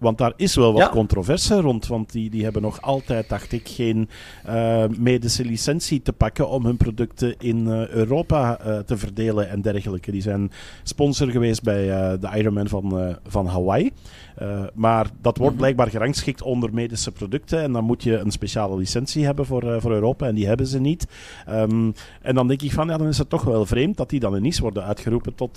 Want 0.00 0.18
daar 0.18 0.32
is 0.36 0.54
wel 0.54 0.72
wat 0.72 0.82
Ja. 0.82 0.88
controverse 0.88 1.60
rond. 1.60 1.86
Want 1.86 2.12
die, 2.12 2.30
die 2.30 2.42
hebben 2.44 2.62
nog 2.62 2.82
altijd, 2.82 3.28
dacht 3.28 3.52
ik, 3.52 3.68
geen 3.68 4.08
eh, 4.44 4.84
medische 4.98 5.44
licentie 5.44 6.02
te 6.02 6.12
pakken 6.12 6.48
om 6.48 6.64
hun 6.64 6.76
producten 6.76 7.34
in 7.38 7.66
eh, 7.70 7.88
Europa 7.88 8.58
eh, 8.58 8.78
te 8.78 8.96
verdelen 8.96 9.48
en 9.50 9.60
dergelijke. 9.62 10.10
Die 10.10 10.22
zijn 10.22 10.50
sponsor 10.82 11.28
geweest 11.30 11.62
bij 11.62 11.86
de 12.18 12.28
Ironman 12.36 12.68
van, 12.68 13.16
van 13.26 13.46
Hawaii. 13.46 13.90
Maar 14.74 15.06
dat 15.20 15.36
wordt 15.36 15.52
Mhm. 15.52 15.60
blijkbaar 15.62 15.90
gerangschikt 15.90 16.42
onder 16.42 16.74
medische 16.74 17.12
producten. 17.12 17.62
En 17.62 17.72
dan 17.72 17.84
moet 17.84 18.02
je 18.02 18.16
een 18.18 18.30
speciale 18.30 18.76
licentie 18.76 19.24
hebben 19.24 19.46
voor, 19.46 19.80
voor 19.80 19.92
Europa. 19.92 20.26
En 20.26 20.34
die 20.34 20.46
hebben 20.46 20.66
ze 20.66 20.80
niet. 20.80 21.06
Ehm, 21.46 21.90
en 22.22 22.34
dan 22.34 22.48
denk 22.48 22.62
ik 22.62 22.72
van, 22.72 22.88
ja, 22.88 22.96
dan 22.96 23.06
is 23.08 23.18
het 23.18 23.28
toch 23.30 23.42
wel 23.44 23.66
vreemd 23.66 23.96
dat 23.96 24.10
die 24.10 24.20
dan 24.20 24.36
in 24.36 24.42
Nice 24.42 24.62
worden 24.62 24.84
uitgeroepen 24.84 25.34
tot 25.34 25.52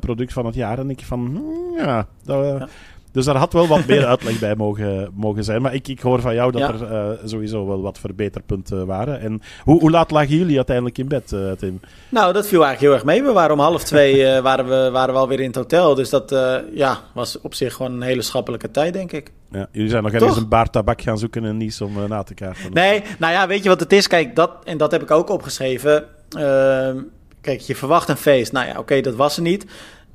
product 0.00 0.32
van 0.32 0.46
het 0.46 0.54
jaar. 0.54 0.70
En 0.70 0.76
dan 0.76 0.86
denk 0.86 1.00
ik 1.00 1.06
van, 1.06 1.20
hmm, 1.26 1.76
ja, 1.78 2.06
dat, 2.24 2.44
Ja. 2.58 2.68
Dus 3.12 3.24
daar 3.24 3.36
had 3.36 3.52
wel 3.52 3.66
wat 3.66 3.86
meer 3.86 4.06
uitleg 4.14 4.38
bij 4.38 4.54
mogen, 4.56 5.10
mogen 5.14 5.44
zijn. 5.44 5.62
Maar 5.62 5.74
ik, 5.74 5.88
ik 5.88 6.00
hoor 6.00 6.20
van 6.20 6.34
jou 6.34 6.52
dat 6.52 6.60
Ja. 6.60 6.72
er 6.72 7.10
eh, 7.10 7.18
sowieso 7.24 7.66
wel 7.66 7.82
wat 7.82 7.98
verbeterpunten 7.98 8.86
waren. 8.86 9.20
En 9.20 9.42
hoe, 9.64 9.80
hoe 9.80 9.90
laat 9.90 10.10
lagen 10.10 10.36
jullie 10.36 10.56
uiteindelijk 10.56 10.98
in 10.98 11.08
bed, 11.08 11.32
eh, 11.32 11.50
Tim? 11.50 11.80
Nou, 12.08 12.32
dat 12.32 12.46
viel 12.46 12.64
eigenlijk 12.64 12.80
heel 12.80 12.92
erg 12.92 13.04
mee. 13.04 13.22
We 13.28 13.32
waren 13.32 13.52
om 13.52 13.60
half 13.60 13.84
twee 13.84 14.24
eh, 14.26 14.42
waren 14.48 14.68
we, 14.68 14.90
waren 14.90 15.14
we 15.14 15.20
alweer 15.20 15.40
in 15.40 15.46
het 15.46 15.56
hotel. 15.56 15.94
Dus 15.94 16.10
dat 16.10 16.34
ja, 16.74 16.98
was 17.14 17.40
op 17.40 17.54
zich 17.54 17.74
gewoon 17.74 17.92
een 17.92 18.02
hele 18.02 18.22
schappelijke 18.22 18.70
tijd, 18.70 18.92
denk 18.92 19.12
ik. 19.12 19.32
Ja, 19.50 19.66
jullie 19.72 19.90
zijn 19.90 20.02
nog 20.02 20.12
ergens 20.12 20.36
een 20.36 20.48
baar 20.48 20.70
tabak 20.70 21.02
gaan 21.02 21.18
zoeken 21.18 21.44
in 21.44 21.56
Nice 21.56 21.84
om 21.84 22.08
na 22.08 22.22
te 22.22 22.34
kaarten. 22.34 22.72
Nee, 22.72 23.02
nou 23.18 23.32
ja, 23.32 23.46
weet 23.46 23.62
je 23.62 23.68
wat 23.68 23.80
het 23.80 23.92
is? 23.92 24.06
Kijk, 24.06 24.36
dat, 24.36 24.50
en 24.64 24.76
dat 24.78 24.90
heb 24.90 25.02
ik 25.02 25.10
ook 25.10 25.30
opgeschreven. 25.30 26.04
Ehm, 26.38 26.96
kijk, 27.40 27.60
je 27.60 27.76
verwacht 27.76 28.08
een 28.08 28.16
feest. 28.16 28.52
Nou 28.52 28.66
ja, 28.66 28.78
oké, 28.78 29.00
dat 29.00 29.14
was 29.14 29.36
er 29.36 29.42
niet. 29.42 29.66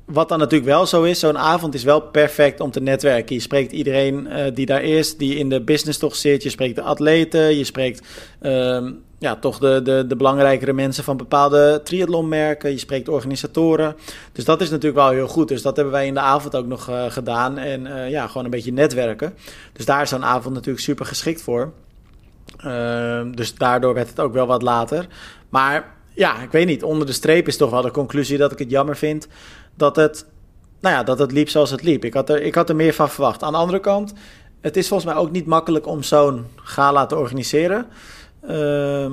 Wat 0.08 0.28
dan 0.28 0.38
natuurlijk 0.38 0.70
wel 0.70 0.86
zo 0.86 1.02
is, 1.02 1.18
zo'n 1.18 1.38
avond 1.38 1.74
is 1.74 1.84
wel 1.84 2.00
perfect 2.00 2.60
om 2.60 2.70
te 2.70 2.80
netwerken. 2.80 3.34
Je 3.34 3.40
spreekt 3.40 3.72
iedereen 3.72 4.26
eh, 4.26 4.54
die 4.54 4.66
daar 4.66 4.82
is, 4.82 5.16
die 5.16 5.36
in 5.36 5.48
de 5.48 5.60
business 5.62 5.98
toch 5.98 6.16
zit. 6.16 6.42
Je 6.42 6.50
spreekt 6.50 6.76
de 6.76 6.82
atleten, 6.82 7.56
je 7.56 7.64
spreekt 7.64 8.06
ehm, 8.40 8.92
ja, 9.18 9.36
toch 9.36 9.58
de, 9.58 9.80
de, 9.82 10.04
de 10.06 10.16
belangrijkere 10.16 10.72
mensen 10.72 11.04
van 11.04 11.16
bepaalde 11.16 11.80
triathlonmerken. 11.84 12.70
Je 12.70 12.78
spreekt 12.78 13.08
organisatoren. 13.08 13.96
Dus 14.32 14.44
dat 14.44 14.60
is 14.60 14.70
natuurlijk 14.70 14.96
wel 14.96 15.10
heel 15.10 15.28
goed. 15.28 15.48
Dus 15.48 15.62
dat 15.62 15.76
hebben 15.76 15.94
wij 15.94 16.06
in 16.06 16.14
de 16.14 16.20
avond 16.20 16.56
ook 16.56 16.66
nog 16.66 16.88
eh, 16.88 17.04
gedaan. 17.08 17.58
En 17.58 17.86
eh, 17.86 18.10
ja, 18.10 18.26
gewoon 18.26 18.44
een 18.44 18.50
beetje 18.50 18.72
netwerken. 18.72 19.34
Dus 19.72 19.84
daar 19.84 20.02
is 20.02 20.08
zo'n 20.08 20.24
avond 20.24 20.54
natuurlijk 20.54 20.84
super 20.84 21.06
geschikt 21.06 21.42
voor. 21.42 21.72
Ehm, 22.56 23.30
dus 23.30 23.54
daardoor 23.54 23.94
werd 23.94 24.08
het 24.08 24.20
ook 24.20 24.32
wel 24.32 24.46
wat 24.46 24.62
later. 24.62 25.06
Maar 25.48 25.94
ja, 26.14 26.42
ik 26.42 26.50
weet 26.50 26.66
niet. 26.66 26.82
Onder 26.82 27.06
de 27.06 27.12
streep 27.12 27.46
is 27.46 27.56
toch 27.56 27.70
wel 27.70 27.82
de 27.82 27.90
conclusie 27.90 28.38
dat 28.38 28.52
ik 28.52 28.58
het 28.58 28.70
jammer 28.70 28.96
vind 28.96 29.28
dat 29.78 29.96
het, 29.96 30.26
nou 30.80 30.94
ja, 30.94 31.02
dat 31.02 31.18
het 31.18 31.32
liep 31.32 31.48
zoals 31.48 31.70
het 31.70 31.82
liep. 31.82 32.04
Ik 32.04 32.14
had, 32.14 32.30
er, 32.30 32.42
ik 32.42 32.54
had 32.54 32.68
er 32.68 32.76
meer 32.76 32.94
van 32.94 33.08
verwacht. 33.08 33.42
Aan 33.42 33.52
de 33.52 33.58
andere 33.58 33.80
kant, 33.80 34.12
het 34.60 34.76
is 34.76 34.88
volgens 34.88 35.12
mij 35.12 35.20
ook 35.20 35.30
niet 35.30 35.46
makkelijk 35.46 35.86
om 35.86 36.02
zo'n 36.02 36.44
gala 36.56 37.06
te 37.06 37.16
organiseren. 37.16 37.86
Ehm, 38.46 39.12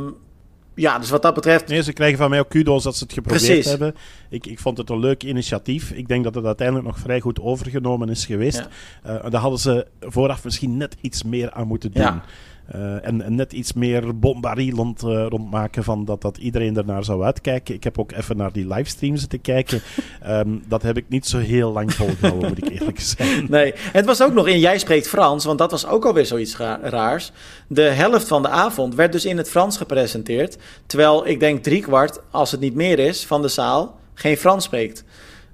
ja, 0.76 1.00
dus 1.00 1.10
wat 1.10 1.22
dat 1.22 1.34
betreft. 1.34 1.68
Nee, 1.68 1.84
ze 1.84 1.94
krijgen 1.94 2.18
van 2.18 2.30
mij 2.30 2.40
ook 2.40 2.50
kudo's 2.50 2.84
dat 2.84 2.96
ze 2.96 3.04
het 3.04 3.14
geprobeerd 3.14 3.46
Precies. 3.46 3.66
hebben. 3.66 3.96
Ik, 4.30 4.46
ik 4.46 4.60
vond 4.60 4.78
het 4.78 4.90
een 4.90 5.00
leuk 5.00 5.24
initiatief. 5.24 5.92
Ik 5.92 6.08
denk 6.08 6.24
dat 6.24 6.36
het 6.36 6.46
uiteindelijk 6.46 6.88
nog 6.88 7.00
vrij 7.00 7.20
goed 7.20 7.40
overgenomen 7.40 8.10
is 8.10 8.26
geweest. 8.26 8.68
Ja. 9.04 9.20
Eh, 9.20 9.30
daar 9.32 9.42
hadden 9.42 9.60
ze 9.60 9.88
vooraf 10.00 10.44
misschien 10.44 10.78
net 10.78 10.96
iets 11.02 11.24
meer 11.24 11.52
aan 11.52 11.68
moeten 11.68 11.92
doen. 11.92 12.04
Ja. 12.04 12.24
Eh, 12.66 13.08
en, 13.08 13.22
en 13.22 13.36
net 13.36 13.54
iets 13.54 13.74
meer 13.74 14.20
bombarie 14.20 14.74
rond, 14.76 15.04
eh, 15.04 15.26
rondmaken 15.30 15.84
van 15.84 16.06
dat, 16.06 16.22
dat 16.22 16.38
iedereen 16.38 16.78
ernaar 16.78 17.04
zou 17.04 17.24
uitkijken. 17.24 17.76
Ik 17.76 17.84
heb 17.84 18.00
ook 18.00 18.12
even 18.12 18.38
naar 18.38 18.52
die 18.52 18.68
livestreams 18.68 19.20
zitten 19.20 19.42
kijken. 19.42 19.82
Ehm, 20.22 20.50
dat 20.68 20.82
heb 20.82 20.98
ik 20.98 21.06
niet 21.10 21.28
zo 21.28 21.38
heel 21.38 21.72
lang 21.72 21.94
volgehouden, 21.94 22.48
moet 22.50 22.66
ik 22.66 22.70
eerlijk 22.80 23.00
zijn. 23.18 23.46
Nee, 23.50 23.74
het 23.78 24.06
was 24.06 24.22
ook 24.22 24.34
nog 24.34 24.48
in 24.48 24.60
Jij 24.60 24.78
spreekt 24.80 25.08
Frans, 25.08 25.46
want 25.46 25.58
dat 25.58 25.72
was 25.72 25.88
ook 25.88 26.06
alweer 26.06 26.26
zoiets 26.26 26.58
ra- 26.58 26.80
raars. 26.82 27.32
De 27.68 27.82
helft 27.82 28.28
van 28.28 28.42
de 28.42 28.50
avond 28.50 28.96
werd 28.96 29.12
dus 29.12 29.26
in 29.26 29.38
het 29.38 29.50
Frans 29.50 29.78
gepresenteerd. 29.78 30.58
Terwijl 30.86 31.28
ik 31.28 31.40
denk 31.40 31.64
driekwart, 31.64 32.20
als 32.32 32.52
het 32.52 32.60
niet 32.60 32.76
meer 32.76 33.00
is, 33.00 33.26
van 33.26 33.42
de 33.42 33.48
zaal 33.48 34.00
geen 34.14 34.38
Frans 34.38 34.64
spreekt. 34.64 35.04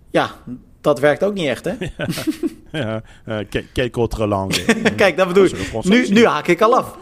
Ja, 0.10 0.32
dat 0.82 1.00
werkt 1.00 1.24
ook 1.24 1.34
niet 1.34 1.48
echt, 1.48 1.66
hè? 1.66 1.74
ja, 2.80 3.02
eh, 3.26 3.38
quelque 3.74 4.00
autre 4.00 4.28
langue. 4.28 4.66
Kijk, 4.96 5.18
dat 5.18 5.28
bedoel 5.28 5.44
ik. 5.46 5.84
Nu, 5.84 6.08
nu 6.10 6.26
haak 6.26 6.48
ik 6.48 6.62
al 6.62 6.76
af. 6.78 6.98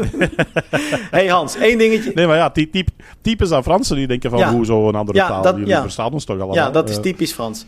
hey 1.10 1.26
Hans, 1.28 1.56
één 1.56 1.78
dingetje. 1.78 2.12
Nee, 2.14 2.26
maar 2.26 2.36
ja, 2.36 2.48
die 2.48 2.70
typ, 2.70 2.88
aan 3.50 3.62
Fransen 3.62 3.96
die 3.96 4.06
denken 4.06 4.30
van, 4.30 4.38
Ja. 4.38 4.52
hoe 4.52 4.64
zo 4.64 4.88
een 4.88 4.94
andere 4.94 5.18
Ja, 5.18 5.28
taal? 5.28 5.42
dat- 5.42 5.54
Jullie 5.54 5.68
ja. 5.68 5.82
verstaan 5.82 6.12
ons 6.12 6.24
toch 6.24 6.36
allemaal? 6.36 6.54
Ja, 6.54 6.70
dat 6.70 6.88
is 6.88 6.96
Eh, 6.96 7.02
typisch 7.02 7.32
Frans. 7.32 7.64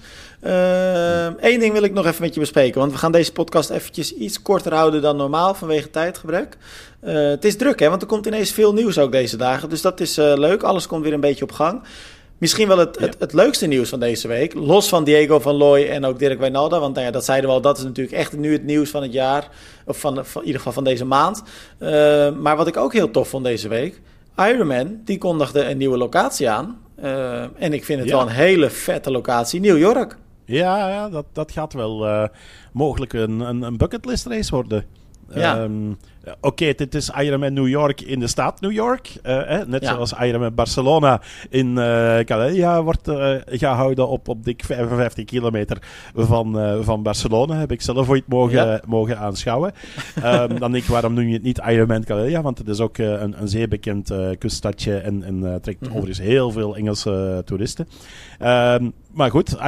Eén 1.41 1.59
ding 1.61 1.73
wil 1.73 1.83
ik 1.83 1.93
nog 1.93 2.07
even 2.07 2.23
met 2.23 2.35
je 2.35 2.41
bespreken. 2.41 2.81
Want 2.81 2.93
we 2.93 2.99
gaan 2.99 3.13
deze 3.13 3.33
podcast 3.33 3.71
eventjes 3.71 4.15
iets 4.15 4.43
korter 4.43 4.75
houden 4.75 5.03
dan 5.03 5.17
normaal 5.17 5.55
vanwege 5.55 5.91
tijdgebrek. 5.91 6.57
Eh, 7.01 7.15
het 7.15 7.45
is 7.45 7.57
druk, 7.57 7.81
hè? 7.81 7.89
Want 7.89 8.03
er 8.03 8.09
komt 8.09 8.27
ineens 8.27 8.53
veel 8.53 8.73
nieuws 8.73 8.99
ook 8.99 9.13
deze 9.13 9.37
dagen. 9.37 9.69
Dus 9.69 9.81
dat 9.81 10.01
is 10.01 10.19
eh, 10.19 10.33
leuk. 10.37 10.63
Alles 10.63 10.87
komt 10.87 11.03
weer 11.05 11.13
een 11.13 11.21
beetje 11.21 11.45
op 11.45 11.53
gang. 11.53 11.83
Misschien 12.43 12.69
wel 12.69 12.79
het, 12.79 12.99
het, 12.99 13.17
het 13.19 13.33
leukste 13.33 13.67
nieuws 13.67 13.89
van 13.89 14.01
deze 14.01 14.29
week. 14.29 14.55
Los 14.55 14.89
van 14.89 15.05
Diego 15.05 15.39
van 15.41 15.55
Looy 15.55 15.85
en 15.89 16.05
ook 16.05 16.19
Dirk 16.19 16.39
Wijnalda. 16.39 16.81
Want 16.81 16.95
nou 16.95 17.07
ja, 17.07 17.13
dat 17.13 17.25
zeiden 17.25 17.49
we 17.49 17.55
al, 17.55 17.61
dat 17.61 17.79
is 17.79 17.85
natuurlijk 17.85 18.17
echt 18.17 18.37
nu 18.37 18.53
het 18.53 18.65
nieuws 18.65 18.91
van 18.91 19.03
het 19.03 19.13
jaar. 19.13 19.49
Of 19.87 20.01
van, 20.01 20.27
van 20.27 20.41
in 20.41 20.47
ieder 20.47 20.61
geval 20.61 20.73
van 20.73 20.85
deze 20.85 21.05
maand. 21.05 21.43
Eh, 21.79 21.91
maar 22.31 22.57
wat 22.57 22.67
ik 22.67 22.77
ook 22.77 22.93
heel 22.93 23.11
tof 23.11 23.29
vond 23.29 23.45
deze 23.45 23.69
week. 23.69 24.01
Ironman, 24.37 25.01
die 25.05 25.19
kondigde 25.19 25.65
een 25.65 25.77
nieuwe 25.77 25.97
locatie 25.97 26.51
aan. 26.51 26.81
Eh, 26.95 27.43
en 27.43 27.73
ik 27.73 27.85
vind 27.85 28.01
het 28.01 28.09
Ja. 28.09 28.17
wel 28.17 28.27
een 28.27 28.33
hele 28.33 28.71
vette 28.71 29.11
locatie. 29.11 29.61
New 29.61 29.79
York. 29.79 30.17
Ja, 30.45 30.89
ja 30.89 31.09
dat, 31.09 31.27
dat 31.33 31.53
gaat 31.53 31.73
wel 31.73 32.07
eh, 32.07 32.25
mogelijk 32.73 33.13
een, 33.13 33.41
een, 33.41 33.63
een 33.63 33.77
bucketlist 33.77 34.27
race 34.27 34.51
worden. 34.51 34.85
Ja. 35.35 35.63
Ehm, 35.63 35.91
Oké, 36.41 36.73
dit 36.75 36.95
is 36.95 37.11
Ironman 37.11 37.53
New 37.53 37.69
York 37.69 38.01
in 38.01 38.21
de 38.21 38.27
staat 38.27 38.61
New 38.61 38.73
York. 38.73 39.13
Uh, 39.27 39.63
net 39.67 39.83
ja. 39.83 39.93
zoals 39.93 40.13
Ironman 40.13 40.55
Barcelona 40.55 41.21
in 41.51 41.69
uh, 41.69 42.19
Calella 42.19 42.83
wordt 42.83 43.09
uh, 43.09 43.35
gehouden 43.47 44.09
op, 44.09 44.29
op 44.29 44.45
dik 44.45 44.65
55 44.65 45.25
kilometer 45.25 45.79
van, 46.15 46.79
van 46.85 47.03
Barcelona. 47.03 47.55
Heb 47.55 47.73
ik 47.73 47.83
zelf 47.83 48.09
ooit 48.09 48.27
mogen, 48.27 48.67
ja. 48.67 48.81
mogen 48.87 49.19
aanschouwen. 49.19 49.73
um, 50.17 50.59
dan 50.61 50.73
denk 50.73 50.85
ik, 50.85 50.91
waarom 50.91 51.15
noem 51.15 51.27
je 51.27 51.33
het 51.33 51.43
niet 51.43 51.61
Ironman 51.69 52.05
Calella? 52.05 52.43
Want 52.43 52.59
het 52.59 52.69
is 52.69 52.81
ook 52.81 52.99
een, 52.99 53.41
een 53.41 53.49
zeer 53.49 53.69
bekend 53.69 54.13
kuststadje 54.39 54.97
en, 54.97 55.23
en 55.23 55.61
trekt 55.63 55.81
mm 55.81 55.89
-hmm. 55.89 55.97
overigens 55.97 56.27
heel 56.27 56.51
veel 56.51 56.77
Engelse 56.77 57.43
toeristen. 57.45 57.89
Um, 58.41 58.93
maar 59.13 59.31
goed, 59.31 59.57
70.3 59.57 59.61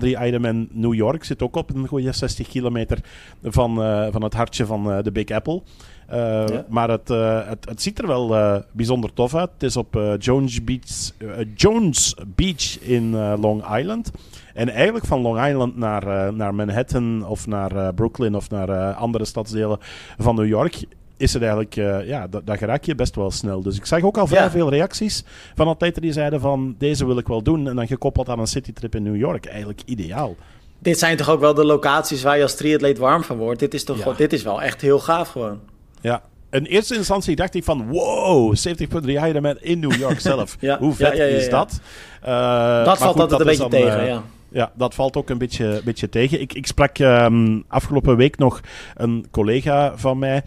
Ironman 0.00 0.68
New 0.70 0.94
York 0.94 1.24
zit 1.24 1.42
ook 1.42 1.56
op 1.56 1.74
een 1.74 1.88
goede 1.88 2.12
60 2.12 2.48
kilometer 2.48 2.98
van, 3.42 3.80
uh, 3.82 4.06
van 4.10 4.22
het 4.22 4.34
hartje 4.34 4.66
van 4.66 4.90
uh, 4.90 5.02
de 5.02 5.12
Big 5.12 5.28
Apple. 5.28 5.62
Ja. 6.10 6.64
Maar 6.68 6.90
het, 6.90 7.08
het, 7.48 7.64
het, 7.68 7.82
ziet 7.82 7.98
er 7.98 8.06
wel 8.06 8.62
bijzonder 8.72 9.12
tof 9.12 9.34
uit. 9.34 9.50
Het 9.52 9.62
is 9.62 9.76
op 9.76 10.00
Jones, 10.18 10.64
Beach, 10.64 11.12
Jones 11.54 12.16
Beach 12.34 12.80
in 12.80 13.16
Long 13.40 13.76
Island. 13.76 14.10
En 14.54 14.68
eigenlijk 14.68 15.06
van 15.06 15.20
Long 15.20 15.46
Island 15.46 15.76
naar, 15.76 16.34
naar 16.34 16.54
Manhattan 16.54 17.26
of 17.26 17.46
naar 17.46 17.94
Brooklyn 17.94 18.34
of 18.34 18.50
naar 18.50 18.92
andere 18.92 19.24
stadsdelen 19.24 19.78
van 20.18 20.34
New 20.34 20.46
York 20.46 20.84
is 21.16 21.32
het 21.32 21.42
eigenlijk, 21.42 21.76
uh, 21.76 22.06
ja, 22.06 22.26
dat, 22.26 22.46
dat 22.46 22.58
geraak 22.58 22.84
je 22.84 22.94
best 22.94 23.14
wel 23.14 23.30
snel. 23.30 23.62
Dus 23.62 23.76
ik 23.76 23.86
zag 23.86 24.02
ook 24.02 24.18
al 24.18 24.26
vrij 24.26 24.42
ja. 24.42 24.50
veel 24.50 24.70
reacties 24.70 25.24
van 25.54 25.68
atleten 25.68 26.02
die 26.02 26.12
zeiden 26.12 26.40
van, 26.40 26.74
deze 26.78 27.06
wil 27.06 27.18
ik 27.18 27.28
wel 27.28 27.42
doen. 27.42 27.68
En 27.68 27.76
dan 27.76 27.86
gekoppeld 27.86 28.28
aan 28.28 28.38
een 28.38 28.46
citytrip 28.46 28.94
in 28.94 29.02
New 29.02 29.16
York. 29.16 29.46
Eigenlijk 29.46 29.82
ideaal. 29.84 30.36
Dit 30.78 30.98
zijn 30.98 31.16
toch 31.16 31.30
ook 31.30 31.40
wel 31.40 31.54
de 31.54 31.64
locaties 31.64 32.22
waar 32.22 32.36
je 32.36 32.42
als 32.42 32.56
triatleet 32.56 32.98
warm 32.98 33.22
van 33.22 33.36
wordt. 33.36 33.60
Dit 33.60 33.74
is 33.74 33.84
toch, 33.84 34.04
ja. 34.04 34.12
dit 34.12 34.32
is 34.32 34.42
wel 34.42 34.62
echt 34.62 34.80
heel 34.80 34.98
gaaf 34.98 35.28
gewoon. 35.28 35.60
Ja, 36.04 36.22
in 36.50 36.64
eerste 36.64 36.94
instantie 36.96 37.36
dacht 37.36 37.54
ik 37.54 37.64
van 37.64 37.88
wow, 37.88 38.54
70.3 38.68 39.08
Ironman 39.08 39.56
in 39.60 39.78
New 39.78 39.92
York 39.92 40.20
zelf. 40.20 40.56
ja, 40.60 40.78
Hoe 40.78 40.94
vet 40.94 41.16
ja, 41.16 41.24
is 41.24 41.48
dat? 41.48 41.80
Uh, 42.24 42.84
dat 42.84 42.98
valt 42.98 43.12
goed, 43.12 43.20
altijd 43.20 43.30
dat 43.30 43.40
een 43.40 43.46
beetje 43.46 43.68
dan, 43.68 43.70
tegen, 43.70 44.00
uh, 44.00 44.06
ja. 44.06 44.22
Ja, 44.48 44.72
dat 44.74 44.94
valt 44.94 45.16
ook 45.16 45.30
een 45.30 45.38
beetje, 45.38 45.80
beetje 45.84 46.08
tegen. 46.08 46.40
Ik, 46.40 46.52
ik 46.52 46.66
sprak 46.66 46.98
um, 46.98 47.64
afgelopen 47.68 48.16
week 48.16 48.38
nog 48.38 48.60
een 48.94 49.26
collega 49.30 49.92
van 49.96 50.18
mij. 50.18 50.42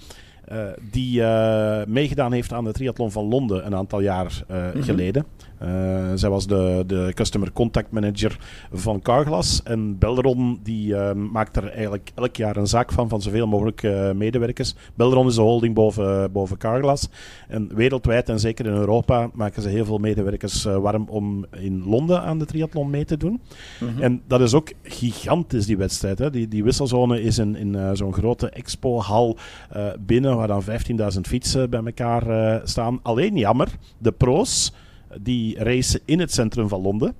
Uh, 0.51 0.57
die 0.91 1.19
uh, 1.19 1.81
meegedaan 1.87 2.31
heeft 2.31 2.53
aan 2.53 2.63
de 2.63 2.71
triathlon 2.71 3.11
van 3.11 3.25
Londen 3.25 3.65
een 3.65 3.75
aantal 3.75 3.99
jaar 3.99 4.43
uh, 4.51 4.57
mm 4.57 4.71
-hmm. 4.71 4.83
geleden. 4.83 5.25
Uh, 5.63 6.11
zij 6.15 6.29
was 6.29 6.47
de, 6.47 6.83
de 6.87 7.11
Customer 7.13 7.51
Contact 7.51 7.91
Manager 7.91 8.37
van 8.71 9.01
Carglass. 9.01 9.63
En 9.63 9.97
Belron 9.97 10.59
die, 10.63 10.87
uh, 10.87 11.13
maakt 11.13 11.55
er 11.55 11.69
eigenlijk 11.69 12.11
elk 12.15 12.35
jaar 12.35 12.57
een 12.57 12.67
zaak 12.67 12.91
van, 12.91 13.09
van 13.09 13.21
zoveel 13.21 13.47
mogelijk 13.47 13.83
uh, 13.83 14.11
medewerkers. 14.11 14.75
Belron 14.95 15.27
is 15.27 15.35
de 15.35 15.41
holding 15.41 15.73
boven, 15.73 16.31
boven 16.31 16.57
Carglass. 16.57 17.09
En 17.47 17.75
wereldwijd 17.75 18.29
en 18.29 18.39
zeker 18.39 18.65
in 18.65 18.73
Europa 18.73 19.29
maken 19.33 19.61
ze 19.61 19.69
heel 19.69 19.85
veel 19.85 19.97
medewerkers 19.97 20.63
warm 20.63 21.05
om 21.09 21.45
in 21.59 21.83
Londen 21.85 22.21
aan 22.21 22.39
de 22.39 22.45
triathlon 22.45 22.89
mee 22.89 23.05
te 23.05 23.17
doen. 23.17 23.41
Mm 23.79 23.87
-hmm. 23.87 24.01
En 24.01 24.21
dat 24.27 24.41
is 24.41 24.53
ook 24.53 24.71
gigantisch, 24.83 25.65
die 25.65 25.77
wedstrijd. 25.77 26.19
Hè. 26.19 26.29
Die, 26.29 26.47
die 26.47 26.63
wisselzone 26.63 27.21
is 27.21 27.37
in, 27.37 27.55
in 27.55 27.95
zo'n 27.95 28.13
grote 28.13 28.49
expohal 28.49 29.37
binnen, 29.99 30.35
waar 30.35 30.47
dan 30.47 30.63
15.000 30.63 31.19
fietsen 31.21 31.69
bij 31.69 31.83
elkaar 31.85 32.61
staan. 32.63 32.99
Alleen 33.03 33.37
jammer, 33.37 33.67
de 33.97 34.11
pro's 34.11 34.71
die 35.21 35.63
racen 35.63 35.99
in 36.05 36.19
het 36.19 36.33
centrum 36.33 36.67
van 36.67 36.81
Londen. 36.81 37.15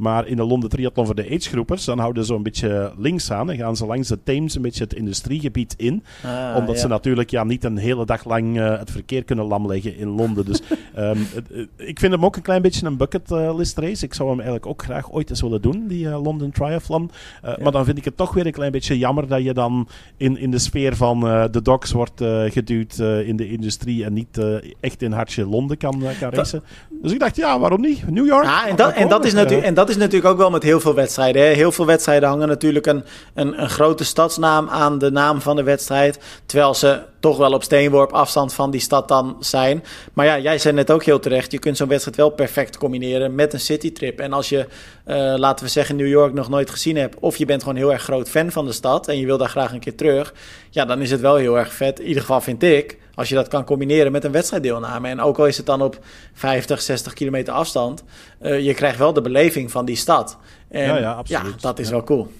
Maar 0.00 0.26
in 0.26 0.36
de 0.36 0.44
Londen 0.44 0.70
Triathlon 0.70 1.06
voor 1.06 1.14
de 1.14 1.30
agegroepers, 1.30 1.84
dan 1.84 1.98
houden 1.98 2.24
ze 2.24 2.34
een 2.34 2.42
beetje 2.42 2.92
links 2.96 3.30
aan 3.30 3.50
en 3.50 3.56
gaan 3.56 3.76
ze 3.76 3.86
langs 3.86 4.08
de 4.08 4.18
Thames 4.22 4.54
een 4.54 4.62
beetje 4.62 4.84
het 4.84 4.94
industriegebied 4.94 5.74
in. 5.76 6.04
Ah, 6.24 6.56
omdat 6.56 6.74
ja. 6.74 6.80
ze 6.80 6.88
natuurlijk 6.88 7.30
ja, 7.30 7.44
niet 7.44 7.64
een 7.64 7.76
hele 7.76 8.06
dag 8.06 8.24
lang 8.24 8.56
uh, 8.56 8.78
het 8.78 8.90
verkeer 8.90 9.24
kunnen 9.24 9.44
lamleggen 9.44 9.96
in 9.96 10.08
Londen. 10.08 10.44
Dus 10.44 10.62
um, 10.98 11.26
het, 11.34 11.68
ik 11.76 11.98
vind 11.98 12.12
hem 12.12 12.24
ook 12.24 12.36
een 12.36 12.42
klein 12.42 12.62
beetje 12.62 12.86
een 12.86 12.96
bucketlist 12.96 13.78
race. 13.78 14.04
Ik 14.04 14.14
zou 14.14 14.28
hem 14.28 14.38
eigenlijk 14.38 14.66
ook 14.66 14.82
graag 14.82 15.12
ooit 15.12 15.30
eens 15.30 15.40
willen 15.40 15.62
doen, 15.62 15.86
die 15.86 16.04
uh, 16.04 16.22
London 16.22 16.50
Triathlon. 16.50 17.02
Uh, 17.02 17.50
ja. 17.50 17.62
Maar 17.62 17.72
dan 17.72 17.84
vind 17.84 17.98
ik 17.98 18.04
het 18.04 18.16
toch 18.16 18.34
weer 18.34 18.46
een 18.46 18.52
klein 18.52 18.72
beetje 18.72 18.98
jammer 18.98 19.28
dat 19.28 19.42
je 19.42 19.54
dan 19.54 19.88
in, 20.16 20.38
in 20.38 20.50
de 20.50 20.58
sfeer 20.58 20.96
van 20.96 21.20
de 21.50 21.62
docks 21.62 21.92
wordt 21.92 22.22
geduwd 22.48 22.98
in 22.98 23.36
de 23.36 23.50
industrie 23.50 24.04
en 24.04 24.12
niet 24.12 24.40
echt 24.80 25.02
in 25.02 25.12
hartje 25.12 25.46
Londen 25.46 25.76
kan, 25.76 26.02
kan 26.20 26.30
racen. 26.30 26.62
Dus 27.02 27.12
ik 27.12 27.18
dacht, 27.18 27.36
ja, 27.36 27.58
waarom 27.58 27.80
niet? 27.80 28.10
New 28.10 28.26
York. 28.26 28.44
Ja, 28.44 28.68
en, 28.68 28.76
dat, 28.76 28.92
en, 28.92 29.08
dat 29.08 29.24
is 29.24 29.32
natuurlijk, 29.32 29.66
en 29.66 29.74
dat 29.74 29.88
is 29.88 29.96
natuurlijk 29.96 30.32
ook 30.32 30.38
wel 30.38 30.50
met 30.50 30.62
heel 30.62 30.80
veel 30.80 30.94
wedstrijden. 30.94 31.42
Hè? 31.42 31.48
Heel 31.48 31.72
veel 31.72 31.86
wedstrijden 31.86 32.28
hangen 32.28 32.48
natuurlijk 32.48 32.86
een, 32.86 33.04
een, 33.34 33.62
een, 33.62 33.68
grote 33.68 34.04
stadsnaam 34.04 34.68
aan 34.68 34.98
de 34.98 35.10
naam 35.10 35.40
van 35.40 35.56
de 35.56 35.62
wedstrijd. 35.62 36.18
Terwijl 36.46 36.74
ze 36.74 37.02
toch 37.20 37.36
wel 37.36 37.52
op 37.52 37.62
steenworp 37.62 38.12
afstand 38.12 38.54
van 38.54 38.70
die 38.70 38.80
stad 38.80 39.08
dan 39.08 39.36
zijn. 39.40 39.84
Maar 40.12 40.26
ja, 40.26 40.38
jij 40.38 40.58
zei 40.58 40.74
net 40.74 40.90
ook 40.90 41.04
heel 41.04 41.18
terecht. 41.18 41.52
Je 41.52 41.58
kunt 41.58 41.76
zo'n 41.76 41.88
wedstrijd 41.88 42.16
wel 42.16 42.30
perfect 42.30 42.78
combineren 42.78 43.34
met 43.34 43.52
een 43.52 43.60
citytrip. 43.60 44.18
En 44.18 44.32
als 44.32 44.48
je, 44.48 44.66
uh, 45.06 45.34
laten 45.36 45.64
we 45.64 45.70
zeggen, 45.70 45.96
New 45.96 46.08
York 46.08 46.34
nog 46.34 46.48
nooit 46.48 46.70
gezien 46.70 46.96
hebt. 46.96 47.16
Of 47.20 47.36
je 47.36 47.44
bent 47.44 47.62
gewoon 47.62 47.76
heel 47.76 47.92
erg 47.92 48.02
groot 48.02 48.28
fan 48.30 48.50
van 48.50 48.66
de 48.66 48.72
stad. 48.72 49.08
En 49.08 49.18
je 49.18 49.26
wil 49.26 49.38
daar 49.38 49.48
graag 49.48 49.72
een 49.72 49.80
keer 49.80 49.96
terug. 49.96 50.34
Ja, 50.70 50.84
dan 50.84 51.00
is 51.00 51.10
het 51.10 51.20
wel 51.20 51.36
heel 51.36 51.58
erg 51.58 51.72
vet. 51.72 52.00
In 52.00 52.06
ieder 52.06 52.20
geval 52.20 52.40
vind 52.40 52.62
ik. 52.62 52.98
Als 53.20 53.28
je 53.28 53.34
dat 53.34 53.48
kan 53.48 53.64
combineren 53.64 54.12
met 54.12 54.24
een 54.24 54.32
wedstrijddeelname. 54.32 55.08
En 55.08 55.20
ook 55.20 55.38
al 55.38 55.46
is 55.46 55.56
het 55.56 55.66
dan 55.66 55.82
op 55.82 55.98
50, 56.32 56.80
60 56.80 57.12
kilometer 57.12 57.52
afstand. 57.52 58.04
Uh, 58.42 58.60
je 58.60 58.74
krijgt 58.74 58.98
wel 58.98 59.12
de 59.12 59.20
beleving 59.20 59.70
van 59.70 59.84
die 59.84 59.96
stad. 59.96 60.38
En 60.68 60.86
ja, 60.86 60.96
ja, 60.96 61.12
absoluut. 61.12 61.54
Ja, 61.54 61.60
dat 61.60 61.78
is 61.78 61.86
ja. 61.86 61.92
wel 61.92 62.04
cool. 62.04 62.32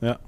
Ja. 0.00 0.18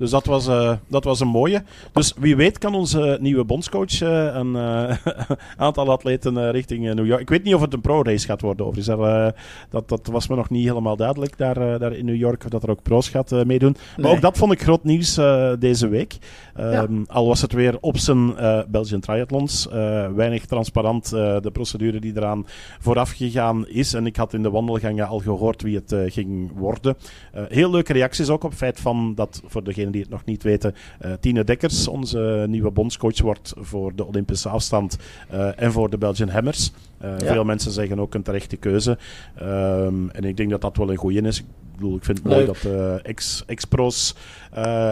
Dus 0.00 0.10
dat 0.10 0.26
was, 0.26 0.48
uh, 0.48 0.72
dat 0.88 1.04
was 1.04 1.20
een 1.20 1.28
mooie. 1.28 1.62
Dus 1.92 2.14
wie 2.18 2.36
weet 2.36 2.58
kan 2.58 2.74
onze 2.74 3.18
nieuwe 3.20 3.44
bondscoach 3.44 4.00
uh, 4.00 4.34
een 4.34 4.54
uh, 4.54 4.96
aantal 5.56 5.90
atleten 5.90 6.50
richting 6.50 6.94
New 6.94 7.06
York. 7.06 7.20
Ik 7.20 7.28
weet 7.28 7.44
niet 7.44 7.54
of 7.54 7.60
het 7.60 7.72
een 7.72 7.80
pro-race 7.80 8.26
gaat 8.26 8.40
worden. 8.40 8.66
Of 8.66 8.76
is 8.76 8.88
er, 8.88 9.34
dat, 9.70 9.88
dat 9.88 10.06
was 10.06 10.28
me 10.28 10.36
nog 10.36 10.50
niet 10.50 10.66
helemaal 10.66 10.96
duidelijk 10.96 11.38
daar, 11.38 11.78
daar 11.78 11.92
in 11.92 12.04
New 12.04 12.16
York. 12.16 12.44
Of 12.44 12.50
dat 12.50 12.62
er 12.62 12.70
ook 12.70 12.82
pro's 12.82 13.08
gaat 13.08 13.30
meedoen. 13.30 13.76
Nee. 13.96 14.06
Maar 14.06 14.14
ook 14.14 14.20
dat 14.20 14.38
vond 14.38 14.52
ik 14.52 14.62
groot 14.62 14.84
nieuws 14.84 15.14
deze 15.58 15.88
week. 15.88 16.18
Ja. 16.56 16.82
Um, 16.82 17.04
al 17.08 17.26
was 17.26 17.42
het 17.42 17.52
weer 17.52 17.76
op 17.80 17.98
zijn 17.98 18.34
Belgian 18.68 19.00
Triathlons. 19.00 19.68
weinig 20.14 20.46
transparant 20.46 21.10
de 21.10 21.50
procedure 21.52 22.00
die 22.00 22.12
eraan 22.16 22.46
vooraf 22.80 23.10
gegaan 23.10 23.68
is. 23.68 23.94
En 23.94 24.06
ik 24.06 24.16
had 24.16 24.34
in 24.34 24.42
de 24.42 24.50
wandelgangen 24.50 25.06
al 25.06 25.18
gehoord 25.18 25.62
wie 25.62 25.82
het 25.84 26.12
ging 26.12 26.50
worden. 26.54 26.96
heel 27.32 27.70
leuke 27.70 27.92
reacties 27.92 28.28
ook 28.28 28.44
op 28.44 28.50
het 28.50 28.58
feit 28.58 28.80
van 28.80 29.14
dat 29.14 29.42
voor 29.46 29.64
degene 29.64 29.89
die 29.90 30.00
het 30.00 30.10
nog 30.10 30.24
niet 30.24 30.42
weten, 30.42 30.74
uh, 31.04 31.12
Tine 31.20 31.44
Dekkers, 31.44 31.88
onze 31.88 32.44
nieuwe 32.48 32.70
bondscoach, 32.70 33.20
wordt 33.20 33.52
voor 33.56 33.94
de 33.94 34.06
Olympische 34.06 34.48
afstand 34.48 34.98
uh, 35.32 35.62
en 35.62 35.72
voor 35.72 35.90
de 35.90 35.98
Belgian 35.98 36.28
Hammers. 36.28 36.72
Ja. 37.00 37.18
Veel 37.18 37.44
mensen 37.44 37.72
zeggen 37.72 37.98
ook 37.98 38.14
een 38.14 38.22
terechte 38.22 38.56
keuze. 38.56 38.98
Um, 39.42 40.10
en 40.10 40.24
ik 40.24 40.36
denk 40.36 40.50
dat 40.50 40.60
dat 40.60 40.76
wel 40.76 40.90
een 40.90 40.96
goeie 40.96 41.22
is. 41.22 41.38
Ik 41.38 41.44
bedoel, 41.74 41.96
ik 41.96 42.04
vind 42.04 42.18
het 42.18 42.26
mooi 42.26 42.46
dat 42.46 42.66
ex, 43.02 43.42
ex-pro's 43.46 44.14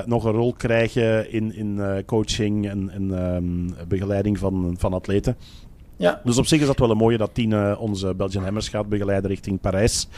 nog 0.06 0.24
een 0.24 0.32
rol 0.32 0.52
krijgen 0.52 1.32
in, 1.32 1.54
in 1.54 2.02
coaching 2.06 2.68
en, 2.68 2.90
en 2.90 3.34
um, 3.34 3.74
begeleiding 3.88 4.38
van, 4.38 4.74
van 4.78 4.92
atleten. 4.92 5.36
Ja. 5.98 6.20
Dus 6.24 6.38
op 6.38 6.46
zich 6.46 6.60
is 6.60 6.66
dat 6.66 6.78
wel 6.78 6.90
een 6.90 6.96
mooie 6.96 7.16
dat 7.16 7.30
Tine 7.32 7.78
onze 7.78 8.14
Belgian 8.14 8.44
Hammers 8.44 8.68
gaat 8.68 8.88
begeleiden 8.88 9.30
richting 9.30 9.60
Parijs. 9.60 10.08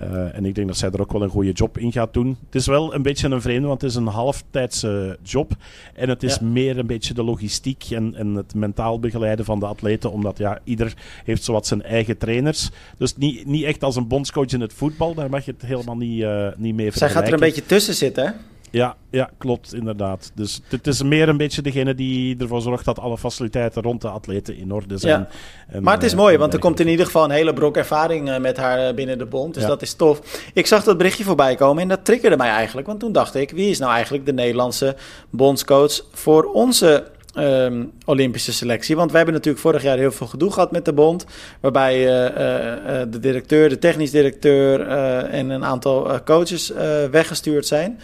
Uh, 0.00 0.36
en 0.36 0.44
ik 0.44 0.54
denk 0.54 0.66
dat 0.66 0.76
zij 0.76 0.90
er 0.90 1.00
ook 1.00 1.12
wel 1.12 1.22
een 1.22 1.28
goede 1.28 1.52
job 1.52 1.78
in 1.78 1.92
gaat 1.92 2.14
doen. 2.14 2.36
Het 2.44 2.54
is 2.54 2.66
wel 2.66 2.94
een 2.94 3.02
beetje 3.02 3.28
een 3.28 3.40
vreemde, 3.40 3.66
want 3.66 3.80
het 3.80 3.90
is 3.90 3.96
een 3.96 4.06
halftijdse 4.06 5.18
job. 5.22 5.52
En 5.94 6.08
het 6.08 6.22
is 6.22 6.34
ja. 6.34 6.46
meer 6.46 6.78
een 6.78 6.86
beetje 6.86 7.14
de 7.14 7.22
logistiek 7.22 7.84
en, 7.90 8.14
en 8.14 8.34
het 8.34 8.54
mentaal 8.54 9.00
begeleiden 9.00 9.44
van 9.44 9.60
de 9.60 9.66
atleten. 9.66 10.12
Omdat 10.12 10.38
ja, 10.38 10.58
ieder 10.64 10.94
heeft 11.24 11.44
zowat 11.44 11.66
zijn 11.66 11.82
eigen 11.82 12.18
trainers. 12.18 12.70
Dus 12.98 13.16
niet, 13.16 13.46
niet 13.46 13.64
echt 13.64 13.84
als 13.84 13.96
een 13.96 14.08
bondscoach 14.08 14.52
in 14.52 14.60
het 14.60 14.72
voetbal. 14.72 15.14
Daar 15.14 15.30
mag 15.30 15.44
je 15.44 15.52
het 15.52 15.62
helemaal 15.62 15.96
niet, 15.96 16.20
uh, 16.20 16.48
niet 16.56 16.74
mee 16.74 16.90
vergelijken. 16.90 16.98
Zij 16.98 17.08
gaat 17.08 17.26
er 17.26 17.32
een 17.32 17.40
beetje 17.40 17.66
tussen 17.66 17.94
zitten, 17.94 18.24
hè? 18.24 18.32
Ja, 18.76 18.96
ja, 19.10 19.30
klopt, 19.38 19.74
inderdaad. 19.74 20.30
Dus 20.34 20.60
het 20.68 20.86
is 20.86 21.02
meer 21.02 21.28
een 21.28 21.36
beetje 21.36 21.62
degene 21.62 21.94
die 21.94 22.36
ervoor 22.38 22.60
zorgt 22.60 22.84
dat 22.84 22.98
alle 22.98 23.18
faciliteiten 23.18 23.82
rond 23.82 24.00
de 24.00 24.08
atleten 24.08 24.56
in 24.56 24.72
orde 24.72 24.98
zijn. 24.98 25.20
Ja. 25.20 25.28
En, 25.68 25.82
maar 25.82 25.94
het 25.94 26.02
is 26.02 26.12
uh, 26.12 26.18
mooi, 26.18 26.36
want 26.36 26.52
er 26.52 26.58
komt 26.58 26.80
in 26.80 26.88
ieder 26.88 27.06
geval 27.06 27.24
een 27.24 27.30
hele 27.30 27.52
brok 27.52 27.76
ervaring 27.76 28.28
uh, 28.28 28.38
met 28.38 28.56
haar 28.56 28.94
binnen 28.94 29.18
de 29.18 29.26
bond. 29.26 29.54
Dus 29.54 29.62
ja. 29.62 29.68
dat 29.68 29.82
is 29.82 29.94
tof. 29.94 30.20
Ik 30.54 30.66
zag 30.66 30.84
dat 30.84 30.96
berichtje 30.96 31.24
voorbij 31.24 31.54
komen 31.54 31.82
en 31.82 31.88
dat 31.88 32.04
triggerde 32.04 32.36
mij 32.36 32.50
eigenlijk. 32.50 32.86
Want 32.86 33.00
toen 33.00 33.12
dacht 33.12 33.34
ik, 33.34 33.50
wie 33.50 33.70
is 33.70 33.78
nou 33.78 33.92
eigenlijk 33.92 34.26
de 34.26 34.32
Nederlandse 34.32 34.96
bondscoach 35.30 36.04
voor 36.12 36.44
onze 36.44 37.14
Um, 37.38 37.92
Olympische 38.04 38.52
selectie. 38.52 38.96
Want 38.96 39.08
wij 39.10 39.16
hebben 39.16 39.34
natuurlijk 39.36 39.64
vorig 39.64 39.82
jaar 39.82 39.96
heel 39.96 40.12
veel 40.12 40.26
gedoe 40.26 40.52
gehad 40.52 40.72
met 40.72 40.84
de 40.84 40.92
bond. 40.92 41.26
Waarbij 41.60 41.96
uh, 41.96 42.24
uh, 42.24 43.02
de 43.10 43.18
directeur, 43.18 43.68
de 43.68 43.78
technisch 43.78 44.10
directeur 44.10 44.80
en 45.26 45.50
een 45.50 45.64
aantal 45.64 46.22
coaches 46.24 46.72
weggestuurd 47.10 47.66
zijn. 47.66 48.00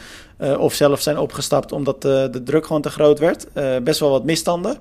of 0.58 0.74
zelf 0.74 1.00
zijn 1.00 1.18
opgestapt 1.18 1.72
omdat 1.72 2.02
de 2.02 2.40
druk 2.44 2.66
gewoon 2.66 2.82
te 2.82 2.90
groot 2.90 3.18
werd. 3.18 3.46
best 3.82 4.00
wel 4.00 4.10
wat 4.10 4.24
misstanden. 4.24 4.78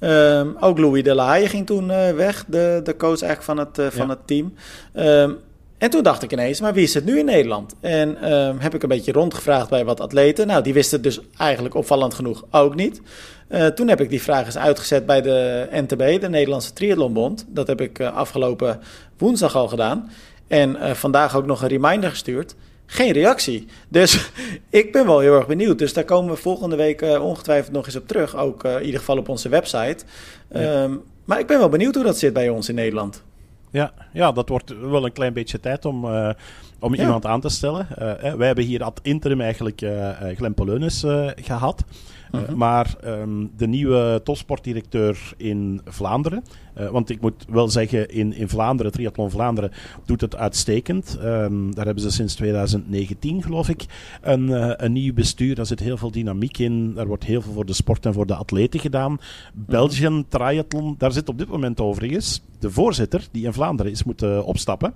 Um, 0.00 0.56
ook 0.60 0.78
Louis 0.78 1.02
de 1.02 1.14
La 1.14 1.26
Haye 1.26 1.48
ging 1.48 1.66
toen 1.66 1.86
weg, 2.16 2.44
de, 2.46 2.80
de 2.84 2.96
coach 2.96 3.22
eigenlijk 3.22 3.42
van 3.42 3.58
het, 3.58 3.94
van 3.94 4.06
ja. 4.06 4.12
het 4.12 4.26
team. 4.26 4.54
Um, 4.94 5.38
En 5.80 5.90
toen 5.90 6.02
dacht 6.02 6.22
ik 6.22 6.32
ineens, 6.32 6.60
maar 6.60 6.74
wie 6.74 6.82
is 6.82 6.94
het 6.94 7.04
nu 7.04 7.18
in 7.18 7.24
Nederland? 7.24 7.74
En 7.80 8.16
uh, 8.22 8.50
heb 8.58 8.74
ik 8.74 8.82
een 8.82 8.88
beetje 8.88 9.12
rondgevraagd 9.12 9.70
bij 9.70 9.84
wat 9.84 10.00
atleten. 10.00 10.46
Nou, 10.46 10.62
die 10.62 10.72
wisten 10.72 10.94
het 10.94 11.02
dus 11.04 11.20
eigenlijk 11.36 11.74
opvallend 11.74 12.14
genoeg 12.14 12.44
ook 12.50 12.74
niet. 12.74 13.00
Uh, 13.48 13.66
toen 13.66 13.88
heb 13.88 14.00
ik 14.00 14.10
die 14.10 14.22
vraag 14.22 14.46
eens 14.46 14.58
uitgezet 14.58 15.06
bij 15.06 15.20
de 15.20 15.68
NTB, 15.70 16.20
de 16.20 16.28
Nederlandse 16.28 16.72
Triathlonbond. 16.72 17.46
Dat 17.48 17.66
heb 17.66 17.80
ik 17.80 17.98
uh, 17.98 18.16
afgelopen 18.16 18.80
woensdag 19.18 19.56
al 19.56 19.68
gedaan. 19.68 20.10
En 20.48 20.76
uh, 20.76 20.90
vandaag 20.90 21.36
ook 21.36 21.46
nog 21.46 21.62
een 21.62 21.68
reminder 21.68 22.10
gestuurd. 22.10 22.54
Geen 22.86 23.12
reactie. 23.12 23.66
Dus 23.88 24.30
ik 24.70 24.92
ben 24.92 25.06
wel 25.06 25.18
heel 25.18 25.34
erg 25.34 25.46
benieuwd. 25.46 25.78
Dus 25.78 25.92
daar 25.92 26.04
komen 26.04 26.34
we 26.34 26.40
volgende 26.40 26.76
week 26.76 27.02
ongetwijfeld 27.20 27.72
nog 27.72 27.86
eens 27.86 27.96
op 27.96 28.08
terug. 28.08 28.36
Ook 28.36 28.64
in 28.64 28.84
ieder 28.84 29.00
geval 29.00 29.18
op 29.18 29.28
onze 29.28 29.48
website. 29.48 30.04
Ja. 30.52 30.82
Um, 30.82 31.02
maar 31.24 31.38
ik 31.38 31.46
ben 31.46 31.58
wel 31.58 31.68
benieuwd 31.68 31.94
hoe 31.94 32.04
dat 32.04 32.18
zit 32.18 32.32
bij 32.32 32.48
ons 32.48 32.68
in 32.68 32.74
Nederland. 32.74 33.22
Ja, 33.70 33.92
ja 34.12 34.32
dat 34.32 34.48
wordt 34.48 34.74
wel 34.80 35.04
een 35.04 35.12
klein 35.12 35.32
beetje 35.32 35.60
tijd 35.60 35.84
om, 35.84 36.04
uh, 36.04 36.30
om 36.78 36.94
ja. 36.94 37.02
iemand 37.02 37.26
aan 37.26 37.40
te 37.40 37.48
stellen. 37.48 37.86
Uh, 37.90 38.34
wij 38.34 38.46
hebben 38.46 38.64
hier 38.64 38.82
ad 38.82 39.00
interim 39.02 39.40
eigenlijk 39.40 39.80
uh, 39.82 40.10
Glenn 40.36 40.90
gehad. 41.36 41.84
-huh. 42.30 42.48
Maar 42.48 42.94
um, 43.04 43.50
de 43.56 43.66
nieuwe 43.66 44.20
topsportdirecteur 44.24 45.32
in 45.36 45.80
Vlaanderen, 45.84 46.44
uh, 46.78 46.88
want 46.88 47.10
ik 47.10 47.20
moet 47.20 47.44
wel 47.48 47.68
zeggen, 47.68 48.08
in, 48.08 48.32
in 48.32 48.48
Vlaanderen, 48.48 48.92
Triathlon 48.92 49.30
Vlaanderen, 49.30 49.72
doet 50.06 50.20
het 50.20 50.36
uitstekend. 50.36 51.18
Um, 51.24 51.74
daar 51.74 51.84
hebben 51.84 52.02
ze 52.02 52.10
sinds 52.10 52.34
2019, 52.34 53.42
geloof 53.42 53.68
ik, 53.68 53.84
een, 54.22 54.48
uh, 54.48 54.72
een 54.76 54.92
nieuw 54.92 55.14
bestuur. 55.14 55.54
Daar 55.54 55.66
zit 55.66 55.80
heel 55.80 55.96
veel 55.96 56.10
dynamiek 56.10 56.58
in. 56.58 56.94
Daar 56.94 57.06
wordt 57.06 57.24
heel 57.24 57.42
veel 57.42 57.52
voor 57.52 57.66
de 57.66 57.72
sport 57.72 58.06
en 58.06 58.12
voor 58.12 58.26
de 58.26 58.34
atleten 58.34 58.80
gedaan. 58.80 59.18
Belgian. 59.52 60.24
Triathlon, 60.28 60.94
daar 60.98 61.12
zit 61.12 61.28
op 61.28 61.38
dit 61.38 61.48
moment 61.48 61.80
overigens 61.80 62.42
de 62.60 62.70
voorzitter, 62.70 63.28
die 63.30 63.44
in 63.44 63.52
Vlaanderen 63.52 63.92
is 63.92 64.04
moeten 64.04 64.44
opstappen. 64.44 64.94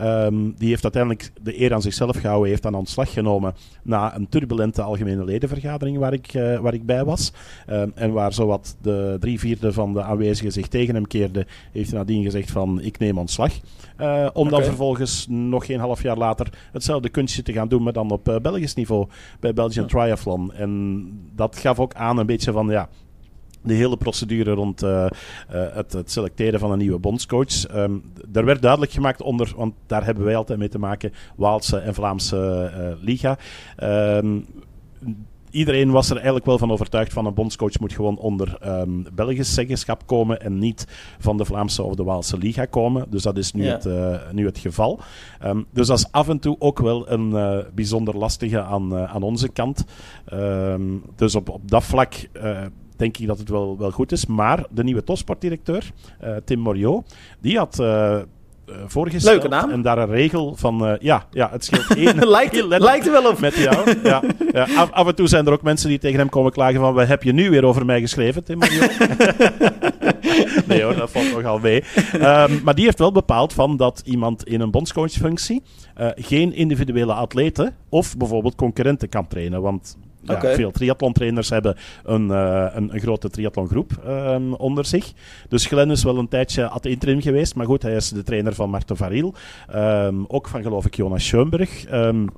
Um, 0.00 0.54
die 0.58 0.68
heeft 0.68 0.82
uiteindelijk 0.82 1.32
de 1.42 1.60
eer 1.60 1.74
aan 1.74 1.82
zichzelf 1.82 2.16
gehouden, 2.16 2.48
heeft 2.48 2.66
aan 2.66 2.74
ontslag 2.74 3.12
genomen 3.12 3.54
na 3.82 4.16
een 4.16 4.28
turbulente 4.28 4.82
algemene 4.82 5.24
ledenvergadering 5.24 5.98
waar 5.98 6.12
ik, 6.12 6.34
uh, 6.34 6.58
waar 6.58 6.74
ik 6.74 6.86
bij 6.86 7.04
was. 7.04 7.32
Um, 7.70 7.92
en 7.94 8.12
waar 8.12 8.32
zowat 8.32 8.76
de 8.82 9.16
drie 9.20 9.38
vierde 9.38 9.72
van 9.72 9.92
de 9.92 10.02
aanwezigen 10.02 10.52
zich 10.52 10.68
tegen 10.68 10.94
hem 10.94 11.06
keerde, 11.18 11.46
heeft 11.72 11.92
nadien 11.92 12.22
gezegd 12.22 12.50
van 12.50 12.80
ik 12.80 12.98
neem 12.98 13.18
ontslag. 13.18 13.52
Uh, 14.00 14.26
om 14.32 14.46
okay. 14.46 14.50
dan 14.50 14.64
vervolgens 14.64 15.26
nog 15.28 15.66
geen 15.66 15.80
half 15.80 16.02
jaar 16.02 16.16
later 16.16 16.68
hetzelfde 16.72 17.08
kunstje 17.08 17.42
te 17.42 17.52
gaan 17.52 17.68
doen, 17.68 17.82
maar 17.82 17.92
dan 17.92 18.10
op 18.10 18.28
uh, 18.28 18.36
Belgisch 18.36 18.74
niveau 18.74 19.06
bij 19.40 19.54
Belgian 19.54 19.84
ja. 19.84 19.90
Triathlon. 19.90 20.52
En 20.52 21.04
dat 21.34 21.58
gaf 21.58 21.78
ook 21.78 21.94
aan 21.94 22.18
een 22.18 22.26
beetje 22.26 22.52
van 22.52 22.68
ja, 22.68 22.88
de 23.62 23.74
hele 23.74 23.96
procedure 23.96 24.50
rond 24.50 24.82
uh, 24.82 24.90
uh, 24.90 25.06
het, 25.50 25.92
het, 25.92 26.10
selecteren 26.10 26.60
van 26.60 26.70
een 26.70 26.78
nieuwe 26.78 26.98
bondscoach. 26.98 27.76
Um, 27.76 28.02
er 28.32 28.44
werd 28.44 28.62
duidelijk 28.62 28.92
gemaakt 28.92 29.22
onder, 29.22 29.52
want 29.56 29.74
daar 29.86 30.04
hebben 30.04 30.24
wij 30.24 30.36
altijd 30.36 30.58
mee 30.58 30.68
te 30.68 30.78
maken, 30.78 31.12
Waalse 31.36 31.78
en 31.78 31.94
Vlaamse 31.94 32.72
uh, 32.76 33.04
liga. 33.04 33.38
Um, 33.82 34.46
iedereen 35.54 35.90
was 35.90 36.08
er 36.10 36.16
eigenlijk 36.16 36.44
wel 36.46 36.58
van 36.58 36.70
overtuigd 36.70 37.12
van 37.12 37.26
een 37.26 37.34
bondscoach 37.34 37.80
moet 37.80 37.92
gewoon 37.92 38.18
onder 38.18 38.58
um, 38.66 39.06
Belgisch 39.14 39.54
zeggenschap 39.54 40.06
komen 40.06 40.40
en 40.40 40.58
niet 40.58 40.86
van 41.18 41.36
de 41.36 41.44
Vlaamse 41.44 41.82
of 41.82 41.94
de 41.94 42.04
Waalse 42.04 42.38
liga 42.38 42.64
komen. 42.64 43.06
Dus 43.10 43.22
dat 43.22 43.36
is 43.36 43.52
nu, 43.52 43.64
ja. 43.64 43.72
het, 43.72 43.86
uh, 43.86 44.16
nu 44.32 44.46
het 44.46 44.58
geval. 44.58 45.00
Um, 45.44 45.66
dus 45.70 45.86
dat 45.86 45.98
is 45.98 46.12
af 46.12 46.28
en 46.28 46.38
toe 46.38 46.56
ook 46.58 46.78
wel 46.78 47.10
een 47.10 47.30
uh, 47.30 47.58
bijzonder 47.74 48.16
lastige 48.16 48.62
aan, 48.62 48.92
uh, 48.92 49.14
aan 49.14 49.22
onze 49.22 49.48
kant. 49.48 49.84
Um, 50.32 51.02
dus 51.16 51.34
op, 51.34 51.48
op 51.48 51.70
dat 51.70 51.84
vlak 51.84 52.14
denk 52.96 53.16
ik 53.18 53.26
dat 53.26 53.38
het 53.38 53.48
wel, 53.48 53.78
wel 53.78 53.90
goed 53.90 54.12
is. 54.12 54.26
Maar 54.26 54.64
de 54.70 54.84
nieuwe 54.84 55.04
topsportdirecteur, 55.04 55.92
uh, 56.24 56.36
Tim 56.44 56.58
Moriot, 56.58 57.14
die 57.40 57.58
had... 57.58 57.78
Uh, 57.80 58.18
voorgesteld. 58.86 59.32
Leuke 59.32 59.48
naam. 59.48 59.70
En 59.70 59.82
daar 59.82 59.98
een 59.98 60.10
regel 60.10 60.54
van... 60.56 60.88
Uh, 60.88 60.92
ja, 61.00 61.26
ja, 61.30 61.48
het 61.50 61.64
scheelt 61.64 61.94
één... 61.96 62.28
lijkt, 62.28 62.64
lijkt 62.66 63.06
er 63.06 63.12
wel 63.12 63.30
op. 63.30 63.40
Met 63.40 63.54
jou. 63.54 63.96
Ja, 64.02 64.22
ja. 64.52 64.66
Af, 64.76 64.90
af, 64.90 65.06
en 65.06 65.14
toe 65.14 65.28
zijn 65.28 65.46
er 65.46 65.52
ook 65.52 65.62
mensen 65.62 65.88
die 65.88 65.98
tegen 65.98 66.18
hem 66.18 66.28
komen 66.28 66.52
klagen 66.52 66.80
van... 66.80 66.94
Wat 66.94 67.06
heb 67.06 67.22
je 67.22 67.32
nu 67.32 67.50
weer 67.50 67.64
over 67.64 67.84
mij 67.84 68.00
geschreven, 68.00 68.44
Tim 68.44 68.58
Nee 70.66 70.82
hoor, 70.82 70.94
dat 70.94 71.10
valt 71.10 71.32
nogal 71.32 71.58
mee. 71.58 71.84
Um, 72.14 72.60
maar 72.64 72.74
die 72.74 72.84
heeft 72.84 72.98
wel 72.98 73.12
bepaald 73.12 73.52
van 73.52 73.76
dat 73.76 74.02
iemand 74.04 74.44
in 74.44 74.60
een 74.60 74.70
bondscoachfunctie... 74.70 75.62
Uh, 76.00 76.08
geen 76.14 76.54
individuele 76.54 77.12
atleten 77.12 77.74
of 77.88 78.16
bijvoorbeeld 78.16 78.54
concurrenten 78.54 79.08
kan 79.08 79.26
trainen. 79.26 79.62
Want 79.62 79.96
ja, 80.24 80.34
okay. 80.34 80.54
veel 80.54 80.70
triathlontrainers 80.70 81.50
hebben 81.50 81.76
een, 82.04 82.28
uh, 82.28 82.66
een, 82.72 82.94
een, 82.94 83.00
grote 83.00 83.30
triathlongroep 83.30 84.02
um, 84.06 84.54
onder 84.54 84.84
zich. 84.84 85.12
Dus 85.48 85.66
Glenn 85.66 85.90
is 85.90 86.04
wel 86.04 86.18
een 86.18 86.28
tijdje 86.28 86.68
ad 86.68 86.86
interim 86.86 87.20
geweest. 87.20 87.54
Maar 87.54 87.66
goed, 87.66 87.82
hij 87.82 87.94
is 87.94 88.08
de 88.08 88.22
trainer 88.22 88.54
van 88.54 88.70
Marten 88.70 88.96
Varil. 88.96 89.34
Um, 89.74 90.24
ook 90.28 90.48
van, 90.48 90.62
geloof 90.62 90.86
ik, 90.86 90.94
Jonas 90.94 91.26
Schoenberg. 91.26 91.92
Um, 91.92 92.28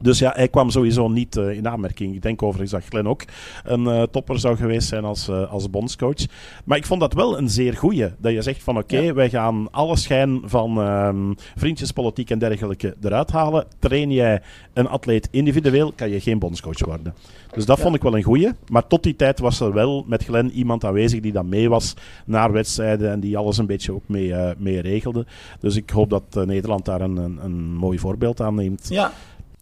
dus 0.00 0.18
ja, 0.18 0.32
hij 0.36 0.48
kwam 0.48 0.70
sowieso 0.70 1.08
niet 1.08 1.36
uh, 1.36 1.56
in 1.56 1.68
aanmerking. 1.68 2.14
Ik 2.14 2.22
denk 2.22 2.42
overigens 2.42 2.70
dat 2.70 2.84
Glenn 2.88 3.08
ook 3.08 3.22
een 3.64 3.82
uh, 3.84 4.02
topper 4.02 4.38
zou 4.38 4.56
geweest 4.56 4.88
zijn 4.88 5.04
als, 5.04 5.28
uh, 5.28 5.52
als 5.52 5.70
bondscoach. 5.70 6.26
Maar 6.64 6.76
ik 6.76 6.86
vond 6.86 7.00
dat 7.00 7.12
wel 7.12 7.38
een 7.38 7.48
zeer 7.48 7.76
goeie. 7.76 8.08
Dat 8.18 8.32
je 8.32 8.42
zegt 8.42 8.62
van 8.62 8.76
oké, 8.76 8.94
okay, 8.94 9.06
ja. 9.06 9.14
wij 9.14 9.30
gaan 9.30 9.68
alle 9.70 9.96
schijn 9.96 10.40
van 10.44 10.78
um, 10.78 11.34
vriendjespolitiek 11.56 12.30
en 12.30 12.38
dergelijke 12.38 12.96
eruit 13.02 13.30
halen. 13.30 13.66
Train 13.78 14.10
jij 14.10 14.42
een 14.72 14.88
atleet 14.88 15.28
individueel, 15.30 15.92
kan 15.92 16.10
je 16.10 16.20
geen 16.20 16.38
bondscoach 16.38 16.84
worden. 16.84 17.14
Dus 17.52 17.66
dat 17.66 17.76
ja. 17.76 17.82
vond 17.82 17.94
ik 17.94 18.02
wel 18.02 18.16
een 18.16 18.22
goeie. 18.22 18.50
Maar 18.68 18.86
tot 18.86 19.02
die 19.02 19.16
tijd 19.16 19.38
was 19.38 19.60
er 19.60 19.72
wel 19.72 20.04
met 20.06 20.24
Glenn 20.24 20.50
iemand 20.50 20.84
aanwezig 20.84 21.20
die 21.20 21.32
dan 21.32 21.48
mee 21.48 21.68
was 21.68 21.94
naar 22.24 22.52
wedstrijden. 22.52 23.10
En 23.10 23.20
die 23.20 23.36
alles 23.36 23.58
een 23.58 23.66
beetje 23.66 23.92
ook 23.92 24.02
mee, 24.06 24.34
mee 24.58 24.80
regelde. 24.80 25.26
Dus 25.60 25.76
ik 25.76 25.90
hoop 25.90 26.10
dat 26.10 26.46
Nederland 26.46 26.84
daar 26.84 27.00
een, 27.00 27.16
een, 27.16 27.38
een 27.42 27.74
mooi 27.74 27.98
voorbeeld 27.98 28.40
aan 28.40 28.54
neemt. 28.54 28.86
Ja. 28.88 29.12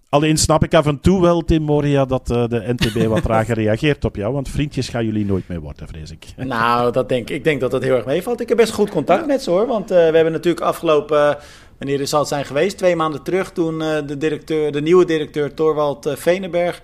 Alleen 0.08 0.36
snap 0.36 0.64
ik 0.64 0.74
af 0.74 0.86
en 0.86 1.00
toe 1.00 1.20
wel, 1.20 1.44
Tim 1.44 1.62
Moria, 1.62 2.04
dat 2.04 2.30
uh, 2.30 2.44
de 2.48 2.74
NTB 2.76 3.06
wat 3.06 3.22
trager 3.28 3.54
reageert 3.54 4.04
op 4.04 4.16
jou. 4.16 4.32
Want 4.32 4.48
vriendjes 4.48 4.88
gaan 4.88 5.04
jullie 5.04 5.24
nooit 5.24 5.48
meer 5.48 5.60
worden, 5.60 5.88
vrees 5.88 6.10
ik. 6.10 6.26
Nou, 6.36 6.92
dat 6.92 7.08
denk, 7.08 7.30
ik 7.30 7.44
denk 7.44 7.60
dat 7.60 7.70
dat 7.70 7.82
heel 7.82 7.94
erg 7.94 8.04
meevalt. 8.04 8.40
Ik 8.40 8.48
heb 8.48 8.56
best 8.56 8.72
goed 8.72 8.90
contact 8.90 9.20
ja. 9.20 9.26
met 9.26 9.42
ze 9.42 9.50
hoor. 9.50 9.66
Want 9.66 9.90
uh, 9.90 9.96
we 9.96 10.14
hebben 10.14 10.32
natuurlijk 10.32 10.64
afgelopen, 10.64 11.18
uh, 11.18 11.34
wanneer 11.78 12.06
zal 12.06 12.18
het 12.18 12.28
zijn 12.28 12.44
geweest, 12.44 12.78
twee 12.78 12.96
maanden 12.96 13.22
terug, 13.22 13.52
toen 13.52 13.78
de, 13.78 14.16
directeur, 14.18 14.72
de 14.72 14.80
nieuwe 14.80 15.04
directeur 15.04 15.54
Torwald 15.54 16.12
Venenberg 16.14 16.82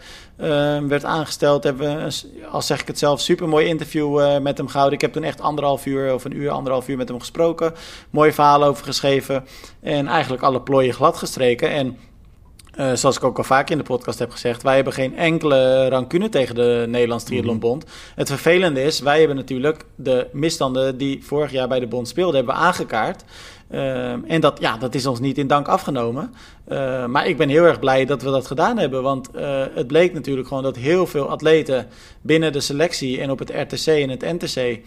werd 0.88 1.04
aangesteld. 1.04 1.64
Hebben 1.64 1.96
we, 1.96 2.10
als 2.50 2.66
zeg 2.66 2.80
ik 2.80 2.86
het 2.86 2.98
zelf, 2.98 3.20
super 3.20 3.48
mooi 3.48 3.66
interview 3.66 4.40
met 4.40 4.58
hem 4.58 4.68
gehouden. 4.68 4.94
Ik 4.98 5.04
heb 5.04 5.12
toen 5.12 5.24
echt 5.24 5.40
anderhalf 5.40 5.86
uur 5.86 6.14
of 6.14 6.24
een 6.24 6.36
uur, 6.36 6.50
anderhalf 6.50 6.88
uur 6.88 6.96
met 6.96 7.08
hem 7.08 7.18
gesproken. 7.18 7.74
Mooi 8.10 8.32
verhaal 8.32 8.64
over 8.64 8.84
geschreven. 8.84 9.44
En 9.80 10.06
eigenlijk 10.06 10.42
alle 10.42 10.60
plooien 10.60 10.94
glad 10.94 11.16
gestreken. 11.16 11.70
En 11.70 11.96
uh, 12.78 12.92
zoals 12.92 13.16
ik 13.16 13.24
ook 13.24 13.38
al 13.38 13.44
vaak 13.44 13.70
in 13.70 13.78
de 13.78 13.84
podcast 13.84 14.18
heb 14.18 14.30
gezegd, 14.30 14.62
wij 14.62 14.74
hebben 14.74 14.92
geen 14.92 15.16
enkele 15.16 15.88
rancune 15.88 16.28
tegen 16.28 16.54
de 16.54 16.84
Nederlands 16.88 17.24
Triathlonbond. 17.24 17.84
Mm 17.84 17.90
-hmm. 17.90 18.12
Het 18.14 18.28
vervelende 18.28 18.82
is, 18.82 19.00
wij 19.00 19.18
hebben 19.18 19.36
natuurlijk 19.36 19.84
de 19.94 20.26
misstanden 20.32 20.98
die 20.98 21.24
vorig 21.24 21.50
jaar 21.50 21.68
bij 21.68 21.80
de 21.80 21.86
bond 21.86 22.08
speelden, 22.08 22.36
hebben 22.36 22.54
aangekaart. 22.54 23.24
Uh, 23.70 24.10
en 24.10 24.40
dat, 24.40 24.60
ja, 24.60 24.76
dat 24.76 24.94
is 24.94 25.06
ons 25.06 25.20
niet 25.20 25.38
in 25.38 25.46
dank 25.46 25.68
afgenomen. 25.68 26.34
Uh, 26.68 27.06
maar 27.06 27.26
ik 27.26 27.36
ben 27.36 27.48
heel 27.48 27.64
erg 27.64 27.78
blij 27.78 28.04
dat 28.04 28.22
we 28.22 28.30
dat 28.30 28.46
gedaan 28.46 28.78
hebben. 28.78 29.02
Want 29.02 29.28
uh, 29.34 29.64
het 29.74 29.86
bleek 29.86 30.12
natuurlijk 30.12 30.48
gewoon 30.48 30.62
dat 30.62 30.76
heel 30.76 31.06
veel 31.06 31.28
atleten 31.28 31.86
binnen 32.20 32.52
de 32.52 32.60
selectie 32.60 33.20
en 33.20 33.30
op 33.30 33.38
het 33.38 33.50
RTC 33.50 33.86
en 33.86 34.08
het 34.08 34.20
NTC, 34.20 34.80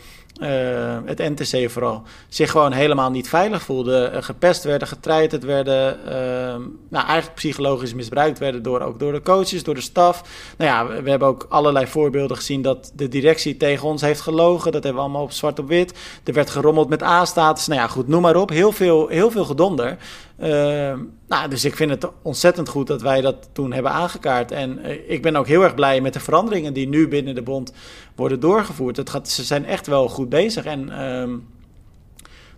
het 1.05 1.17
NTC 1.17 1.71
vooral, 1.71 2.03
zich 2.29 2.51
gewoon 2.51 2.71
helemaal 2.71 3.11
niet 3.11 3.29
veilig 3.29 3.61
voelden. 3.61 4.23
gepest 4.23 4.63
werden, 4.63 4.87
getreiterd 4.87 5.43
werden, 5.43 6.05
ehm, 6.05 6.61
nou 6.89 7.05
eigenlijk 7.05 7.35
psychologisch 7.35 7.93
misbruikt 7.93 8.39
werden 8.39 8.63
door, 8.63 8.81
ook 8.81 8.99
door 8.99 9.11
de 9.11 9.21
coaches, 9.21 9.63
door 9.63 9.75
de 9.75 9.81
staf. 9.81 10.23
Nou 10.57 10.71
ja, 10.71 11.01
we 11.03 11.09
hebben 11.09 11.27
ook 11.27 11.45
allerlei 11.49 11.87
voorbeelden 11.87 12.37
gezien 12.37 12.61
dat 12.61 12.91
de 12.95 13.07
directie 13.07 13.57
tegen 13.57 13.87
ons 13.87 14.01
heeft 14.01 14.21
gelogen. 14.21 14.71
Dat 14.71 14.83
hebben 14.83 15.01
we 15.01 15.07
allemaal 15.07 15.23
op 15.23 15.31
zwart 15.31 15.59
op 15.59 15.67
wit. 15.67 15.93
Er 16.23 16.33
werd 16.33 16.49
gerommeld 16.49 16.89
met 16.89 17.03
A-status. 17.03 17.67
Nou 17.67 17.81
ja, 17.81 17.87
goed, 17.87 18.07
noem 18.07 18.21
maar 18.21 18.35
op. 18.35 18.49
Heel 18.49 18.71
veel, 18.71 19.07
heel 19.07 19.31
veel 19.31 19.45
gedonder. 19.45 19.97
Uh, 20.39 20.93
nou, 21.27 21.49
dus 21.49 21.65
ik 21.65 21.75
vind 21.75 21.89
het 21.89 22.07
ontzettend 22.21 22.69
goed 22.69 22.87
dat 22.87 23.01
wij 23.01 23.21
dat 23.21 23.49
toen 23.51 23.73
hebben 23.73 23.91
aangekaart. 23.91 24.51
En 24.51 24.79
uh, 24.79 25.09
ik 25.09 25.21
ben 25.21 25.35
ook 25.35 25.47
heel 25.47 25.63
erg 25.63 25.75
blij 25.75 26.01
met 26.01 26.13
de 26.13 26.19
veranderingen 26.19 26.73
die 26.73 26.87
nu 26.87 27.07
binnen 27.07 27.35
de 27.35 27.41
bond 27.41 27.73
worden 28.15 28.39
doorgevoerd. 28.39 28.97
Het 28.97 29.09
gaat, 29.09 29.29
ze 29.29 29.43
zijn 29.43 29.65
echt 29.65 29.87
wel 29.87 30.09
goed 30.09 30.29
bezig. 30.29 30.65
En 30.65 30.87
uh, 30.87 31.37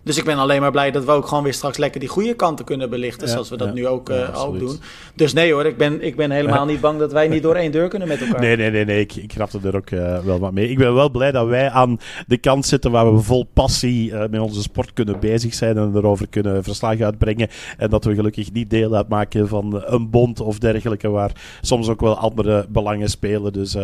dus 0.08 0.16
ik 0.18 0.24
ben 0.24 0.38
alleen 0.38 0.60
maar 0.60 0.70
blij 0.70 0.90
dat 0.90 1.04
we 1.04 1.10
ook 1.10 1.26
gewoon 1.26 1.44
weer 1.44 1.54
straks 1.54 1.76
lekker 1.76 2.00
die 2.00 2.08
goede 2.08 2.34
kanten 2.34 2.64
kunnen 2.64 2.90
belichten. 2.90 3.28
Zoals 3.28 3.48
we 3.48 3.56
dat 3.56 3.74
nu 3.74 3.86
ook, 3.86 4.10
uh, 4.10 4.18
ja, 4.18 4.32
ook 4.32 4.58
doen. 4.58 4.78
Dus 5.14 5.32
nee 5.32 5.52
hoor, 5.52 5.66
ik 5.66 5.76
ben, 5.76 6.02
ik 6.02 6.16
ben 6.16 6.30
helemaal 6.30 6.64
niet 6.66 6.80
bang 6.80 6.98
dat 6.98 7.12
wij 7.12 7.28
niet 7.28 7.42
door 7.42 7.54
één 7.54 7.72
deur 7.72 7.88
kunnen 7.88 8.08
met 8.08 8.20
elkaar. 8.20 8.40
Nee, 8.40 8.56
nee, 8.56 8.70
nee, 8.70 8.84
nee. 8.84 9.00
Ik, 9.00 9.14
ik 9.14 9.32
grapte 9.32 9.58
er 9.62 9.76
ook 9.76 9.90
uh, 9.90 10.18
wel 10.18 10.38
wat 10.38 10.52
mee. 10.52 10.70
Ik 10.70 10.78
ben 10.78 10.94
wel 10.94 11.10
blij 11.10 11.32
dat 11.32 11.46
wij 11.46 11.70
aan 11.70 11.98
de 12.26 12.38
kant 12.38 12.66
zitten 12.66 12.90
waar 12.90 13.14
we 13.14 13.20
vol 13.20 13.46
passie 13.52 14.10
uh, 14.10 14.20
met 14.30 14.40
onze 14.40 14.62
sport 14.62 14.92
kunnen 14.92 15.20
bezig 15.20 15.54
zijn 15.54 15.76
en 15.76 15.92
erover 15.94 16.28
kunnen 16.28 16.62
verslag 16.64 17.00
uitbrengen. 17.00 17.48
En 17.76 17.90
dat 17.90 18.04
we 18.04 18.14
gelukkig 18.14 18.52
niet 18.52 18.70
deel 18.70 18.94
uitmaken 18.94 19.48
van 19.48 19.82
een 19.86 20.10
bond 20.10 20.40
of 20.40 20.58
dergelijke, 20.58 21.08
waar 21.08 21.32
soms 21.60 21.88
ook 21.88 22.00
wel 22.00 22.18
andere 22.18 22.66
belangen 22.68 23.08
spelen. 23.08 23.52
Dus 23.52 23.76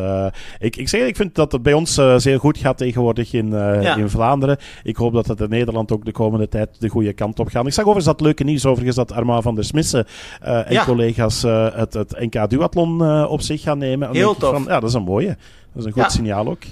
ik, 0.58 0.76
ik 0.76 0.88
zeg, 0.88 1.06
ik 1.06 1.16
vind 1.16 1.34
dat 1.34 1.52
het 1.52 1.62
bij 1.62 1.72
ons 1.72 2.00
zeer 2.16 2.38
goed 2.38 2.58
gaat 2.58 2.78
tegenwoordig 2.78 3.32
in, 3.32 3.52
in 3.96 4.08
Vlaanderen. 4.08 4.56
Ik 4.82 4.96
hoop 4.96 5.12
dat 5.12 5.26
het 5.26 5.40
in 5.40 5.48
Nederland 5.48 5.92
ook 5.92 6.04
de 6.04 6.12
komende 6.14 6.48
tijd 6.48 6.68
de 6.78 6.88
goede 6.88 7.12
kant 7.12 7.38
op 7.38 7.48
gaan. 7.48 7.66
Ik 7.66 7.72
zag 7.72 7.84
overigens 7.84 8.16
dat 8.16 8.20
leuke 8.20 8.44
nieuws 8.44 8.66
overigens 8.66 8.96
dat 8.96 9.12
Arma 9.12 9.40
van 9.40 9.54
der 9.54 9.64
Smissen 9.64 10.06
en 10.40 10.84
collega's 10.84 11.42
het, 11.42 11.94
het 11.94 12.14
NK 12.18 12.50
Duathlon 12.50 13.26
op 13.26 13.40
zich 13.40 13.62
gaan 13.62 13.78
nemen. 13.78 14.12
Heel 14.12 14.36
tof. 14.36 14.52
Van, 14.52 14.62
ja, 14.62 14.80
dat 14.80 14.88
is 14.88 14.94
een 14.94 15.02
mooie. 15.02 15.36
Dat 15.72 15.82
is 15.82 15.84
een 15.84 16.02
goed 16.02 16.12
signaal 16.12 16.48
ook. 16.48 16.62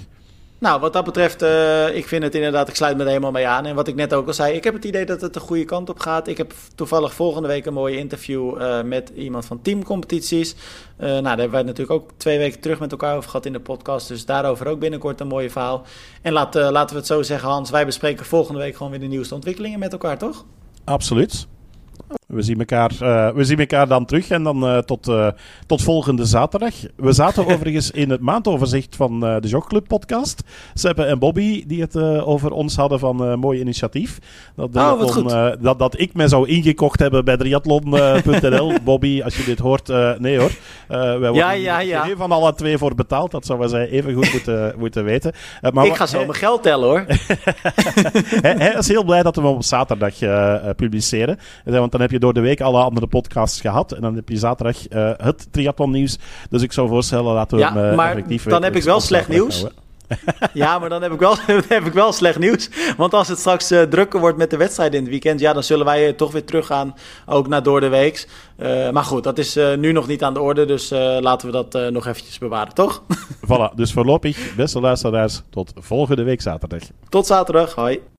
Nou, 0.63 0.79
wat 0.79 0.93
dat 0.93 1.05
betreft, 1.05 1.41
uh, 1.41 1.95
ik 1.95 2.07
vind 2.07 2.23
het 2.23 2.35
inderdaad, 2.35 2.67
ik 2.67 2.75
sluit 2.75 2.97
me 2.97 3.01
er 3.03 3.07
helemaal 3.07 3.31
mee 3.31 3.47
aan. 3.47 3.65
En 3.65 3.75
wat 3.75 3.87
ik 3.87 3.95
net 3.95 4.13
ook 4.13 4.27
al 4.27 4.33
zei, 4.33 4.55
ik 4.55 4.63
heb 4.63 4.73
het 4.73 4.85
idee 4.85 5.05
dat 5.05 5.21
het 5.21 5.33
de 5.33 5.39
goede 5.39 5.65
kant 5.65 5.89
op 5.89 5.99
gaat. 5.99 6.27
Ik 6.27 6.37
heb 6.37 6.53
toevallig 6.75 7.13
volgende 7.13 7.47
week 7.47 7.65
een 7.65 7.73
mooie 7.73 7.97
interview 7.97 8.61
uh, 8.61 8.81
met 8.81 9.11
iemand 9.15 9.45
van 9.45 9.61
teamcompetities. 9.61 10.55
Uh, 10.99 11.07
nou, 11.07 11.21
daar 11.21 11.37
hebben 11.37 11.51
wij 11.51 11.63
natuurlijk 11.63 12.01
ook 12.01 12.09
twee 12.17 12.37
weken 12.37 12.59
terug 12.59 12.79
met 12.79 12.91
elkaar 12.91 13.15
over 13.15 13.29
gehad 13.29 13.45
in 13.45 13.53
de 13.53 13.59
podcast. 13.59 14.07
Dus 14.07 14.25
daarover 14.25 14.67
ook 14.67 14.79
binnenkort 14.79 15.19
een 15.19 15.27
mooie 15.27 15.49
verhaal. 15.49 15.83
En 16.21 16.33
laat, 16.33 16.55
laten 16.55 16.95
we 16.95 17.01
het 17.01 17.07
zo 17.07 17.21
zeggen, 17.21 17.49
Hans, 17.49 17.69
wij 17.69 17.85
bespreken 17.85 18.25
volgende 18.25 18.59
week 18.59 18.75
gewoon 18.75 18.91
weer 18.91 19.01
de 19.01 19.05
nieuwste 19.05 19.35
ontwikkelingen 19.35 19.79
met 19.79 19.91
elkaar, 19.91 20.17
toch? 20.17 20.45
Absoluut. 20.83 21.47
We 22.33 22.41
zien, 22.41 22.59
elkaar, 22.59 22.91
uh, 23.01 23.29
we 23.29 23.43
zien 23.43 23.59
elkaar 23.59 23.87
dan 23.87 24.05
terug 24.05 24.29
en 24.29 24.43
dan 24.43 24.63
uh, 24.63 24.77
tot, 24.77 25.07
uh, 25.07 25.27
tot 25.65 25.81
volgende 25.81 26.25
zaterdag. 26.25 26.73
We 26.95 27.11
zaten 27.11 27.45
overigens 27.53 27.91
in 27.91 28.09
het 28.09 28.21
maandoverzicht 28.21 28.95
van 28.95 29.19
de 29.19 29.47
Jogclub 29.47 29.87
podcast. 29.87 30.43
Seppe 30.73 31.03
en 31.03 31.19
Bobby 31.19 31.63
die 31.67 31.81
het 31.81 31.97
over 31.97 32.51
ons 32.51 32.75
hadden 32.75 32.99
van 32.99 33.39
mooi 33.39 33.59
initiatief. 33.59 34.19
Dat, 34.55 34.75
oh, 34.75 35.57
dat, 35.61 35.79
dat 35.79 35.99
ik 35.99 36.13
me 36.13 36.27
zou 36.27 36.47
ingekocht 36.47 36.99
hebben 36.99 37.25
bij 37.25 37.37
triathlon.nl. 37.37 38.73
Bobby, 38.83 39.21
als 39.23 39.37
je 39.37 39.43
dit 39.43 39.59
hoort, 39.59 39.87
nee 40.19 40.39
hoor. 40.39 40.51
wij 40.87 41.17
worden 41.17 41.35
ja, 41.35 41.51
ja, 41.51 41.79
ja. 41.79 42.05
van 42.17 42.31
alle 42.31 42.53
twee 42.53 42.77
voor 42.77 42.95
betaald. 42.95 43.31
Dat 43.31 43.45
zouden 43.45 43.69
zij 43.69 43.89
even 43.89 44.13
goed 44.13 44.31
moeten, 44.31 44.73
moeten 44.79 45.03
weten. 45.03 45.33
maar 45.73 45.85
ik 45.85 45.95
ga 45.95 46.05
zo 46.05 46.19
mijn 46.19 46.33
geld 46.33 46.63
tellen 46.63 46.89
hoor. 46.89 47.05
hij, 48.41 48.55
hij, 48.57 48.75
is 48.77 48.87
heel 48.87 49.03
blij 49.03 49.23
dat 49.23 49.35
we 49.35 49.41
hem 49.41 49.51
op 49.51 49.63
zaterdag 49.63 50.13
publiceren. 50.75 51.39
Want 51.65 51.91
dan 51.91 52.01
heb 52.01 52.11
je 52.11 52.19
door 52.23 52.33
de 52.33 52.39
week 52.39 52.61
alle 52.61 52.81
andere 52.81 53.07
podcasts 53.07 53.61
gehad. 53.61 53.91
En 53.91 54.01
dan 54.01 54.15
heb 54.15 54.29
je 54.29 54.37
zaterdag 54.37 54.91
uh, 54.91 55.11
het 55.17 55.47
triathlon 55.51 55.91
nieuws. 55.91 56.17
Dus 56.49 56.61
ik 56.61 56.71
zou 56.71 56.87
voorstellen, 56.87 57.33
laten 57.33 57.57
we 57.57 57.63
ja, 57.63 57.73
hem 57.73 57.89
uh, 57.89 57.95
maar 57.95 58.09
effectief... 58.09 58.43
dan 58.43 58.63
heb 58.63 58.75
ik 58.75 58.83
wel 58.83 58.99
slecht 58.99 59.27
nieuws. 59.27 59.65
ja, 60.53 60.79
maar 60.79 60.89
dan 60.89 61.01
heb, 61.01 61.11
ik 61.11 61.19
wel, 61.19 61.35
heb 61.67 61.85
ik 61.85 61.93
wel 61.93 62.11
slecht 62.11 62.39
nieuws. 62.39 62.69
Want 62.97 63.13
als 63.13 63.27
het 63.27 63.39
straks 63.39 63.71
uh, 63.71 63.81
drukker 63.81 64.19
wordt 64.19 64.37
met 64.37 64.49
de 64.49 64.57
wedstrijden 64.57 64.95
in 64.95 65.01
het 65.01 65.11
weekend, 65.11 65.39
ja, 65.39 65.53
dan 65.53 65.63
zullen 65.63 65.85
wij 65.85 66.13
toch 66.13 66.31
weer 66.31 66.45
teruggaan, 66.45 66.95
ook 67.25 67.47
naar 67.47 67.63
door 67.63 67.79
de 67.79 67.87
weeks. 67.87 68.27
Uh, 68.57 68.89
maar 68.89 69.03
goed, 69.03 69.23
dat 69.23 69.37
is 69.37 69.55
nu 69.55 69.91
nog 69.91 70.07
niet 70.07 70.23
aan 70.23 70.33
de 70.33 70.41
orde, 70.41 70.65
dus 70.65 70.89
laten 71.19 71.51
we 71.51 71.53
dat 71.53 71.91
nog 71.91 72.07
eventjes 72.07 72.37
bewaren, 72.37 72.73
toch? 72.73 73.03
voilà, 73.51 73.75
dus 73.75 73.93
voorlopig, 73.93 74.55
beste 74.55 74.79
luisteraars, 74.79 75.41
tot 75.49 75.73
volgende 75.75 76.23
week 76.23 76.41
zaterdag. 76.41 76.81
Tot 77.09 77.25
zaterdag, 77.25 77.75
hoi. 77.75 77.99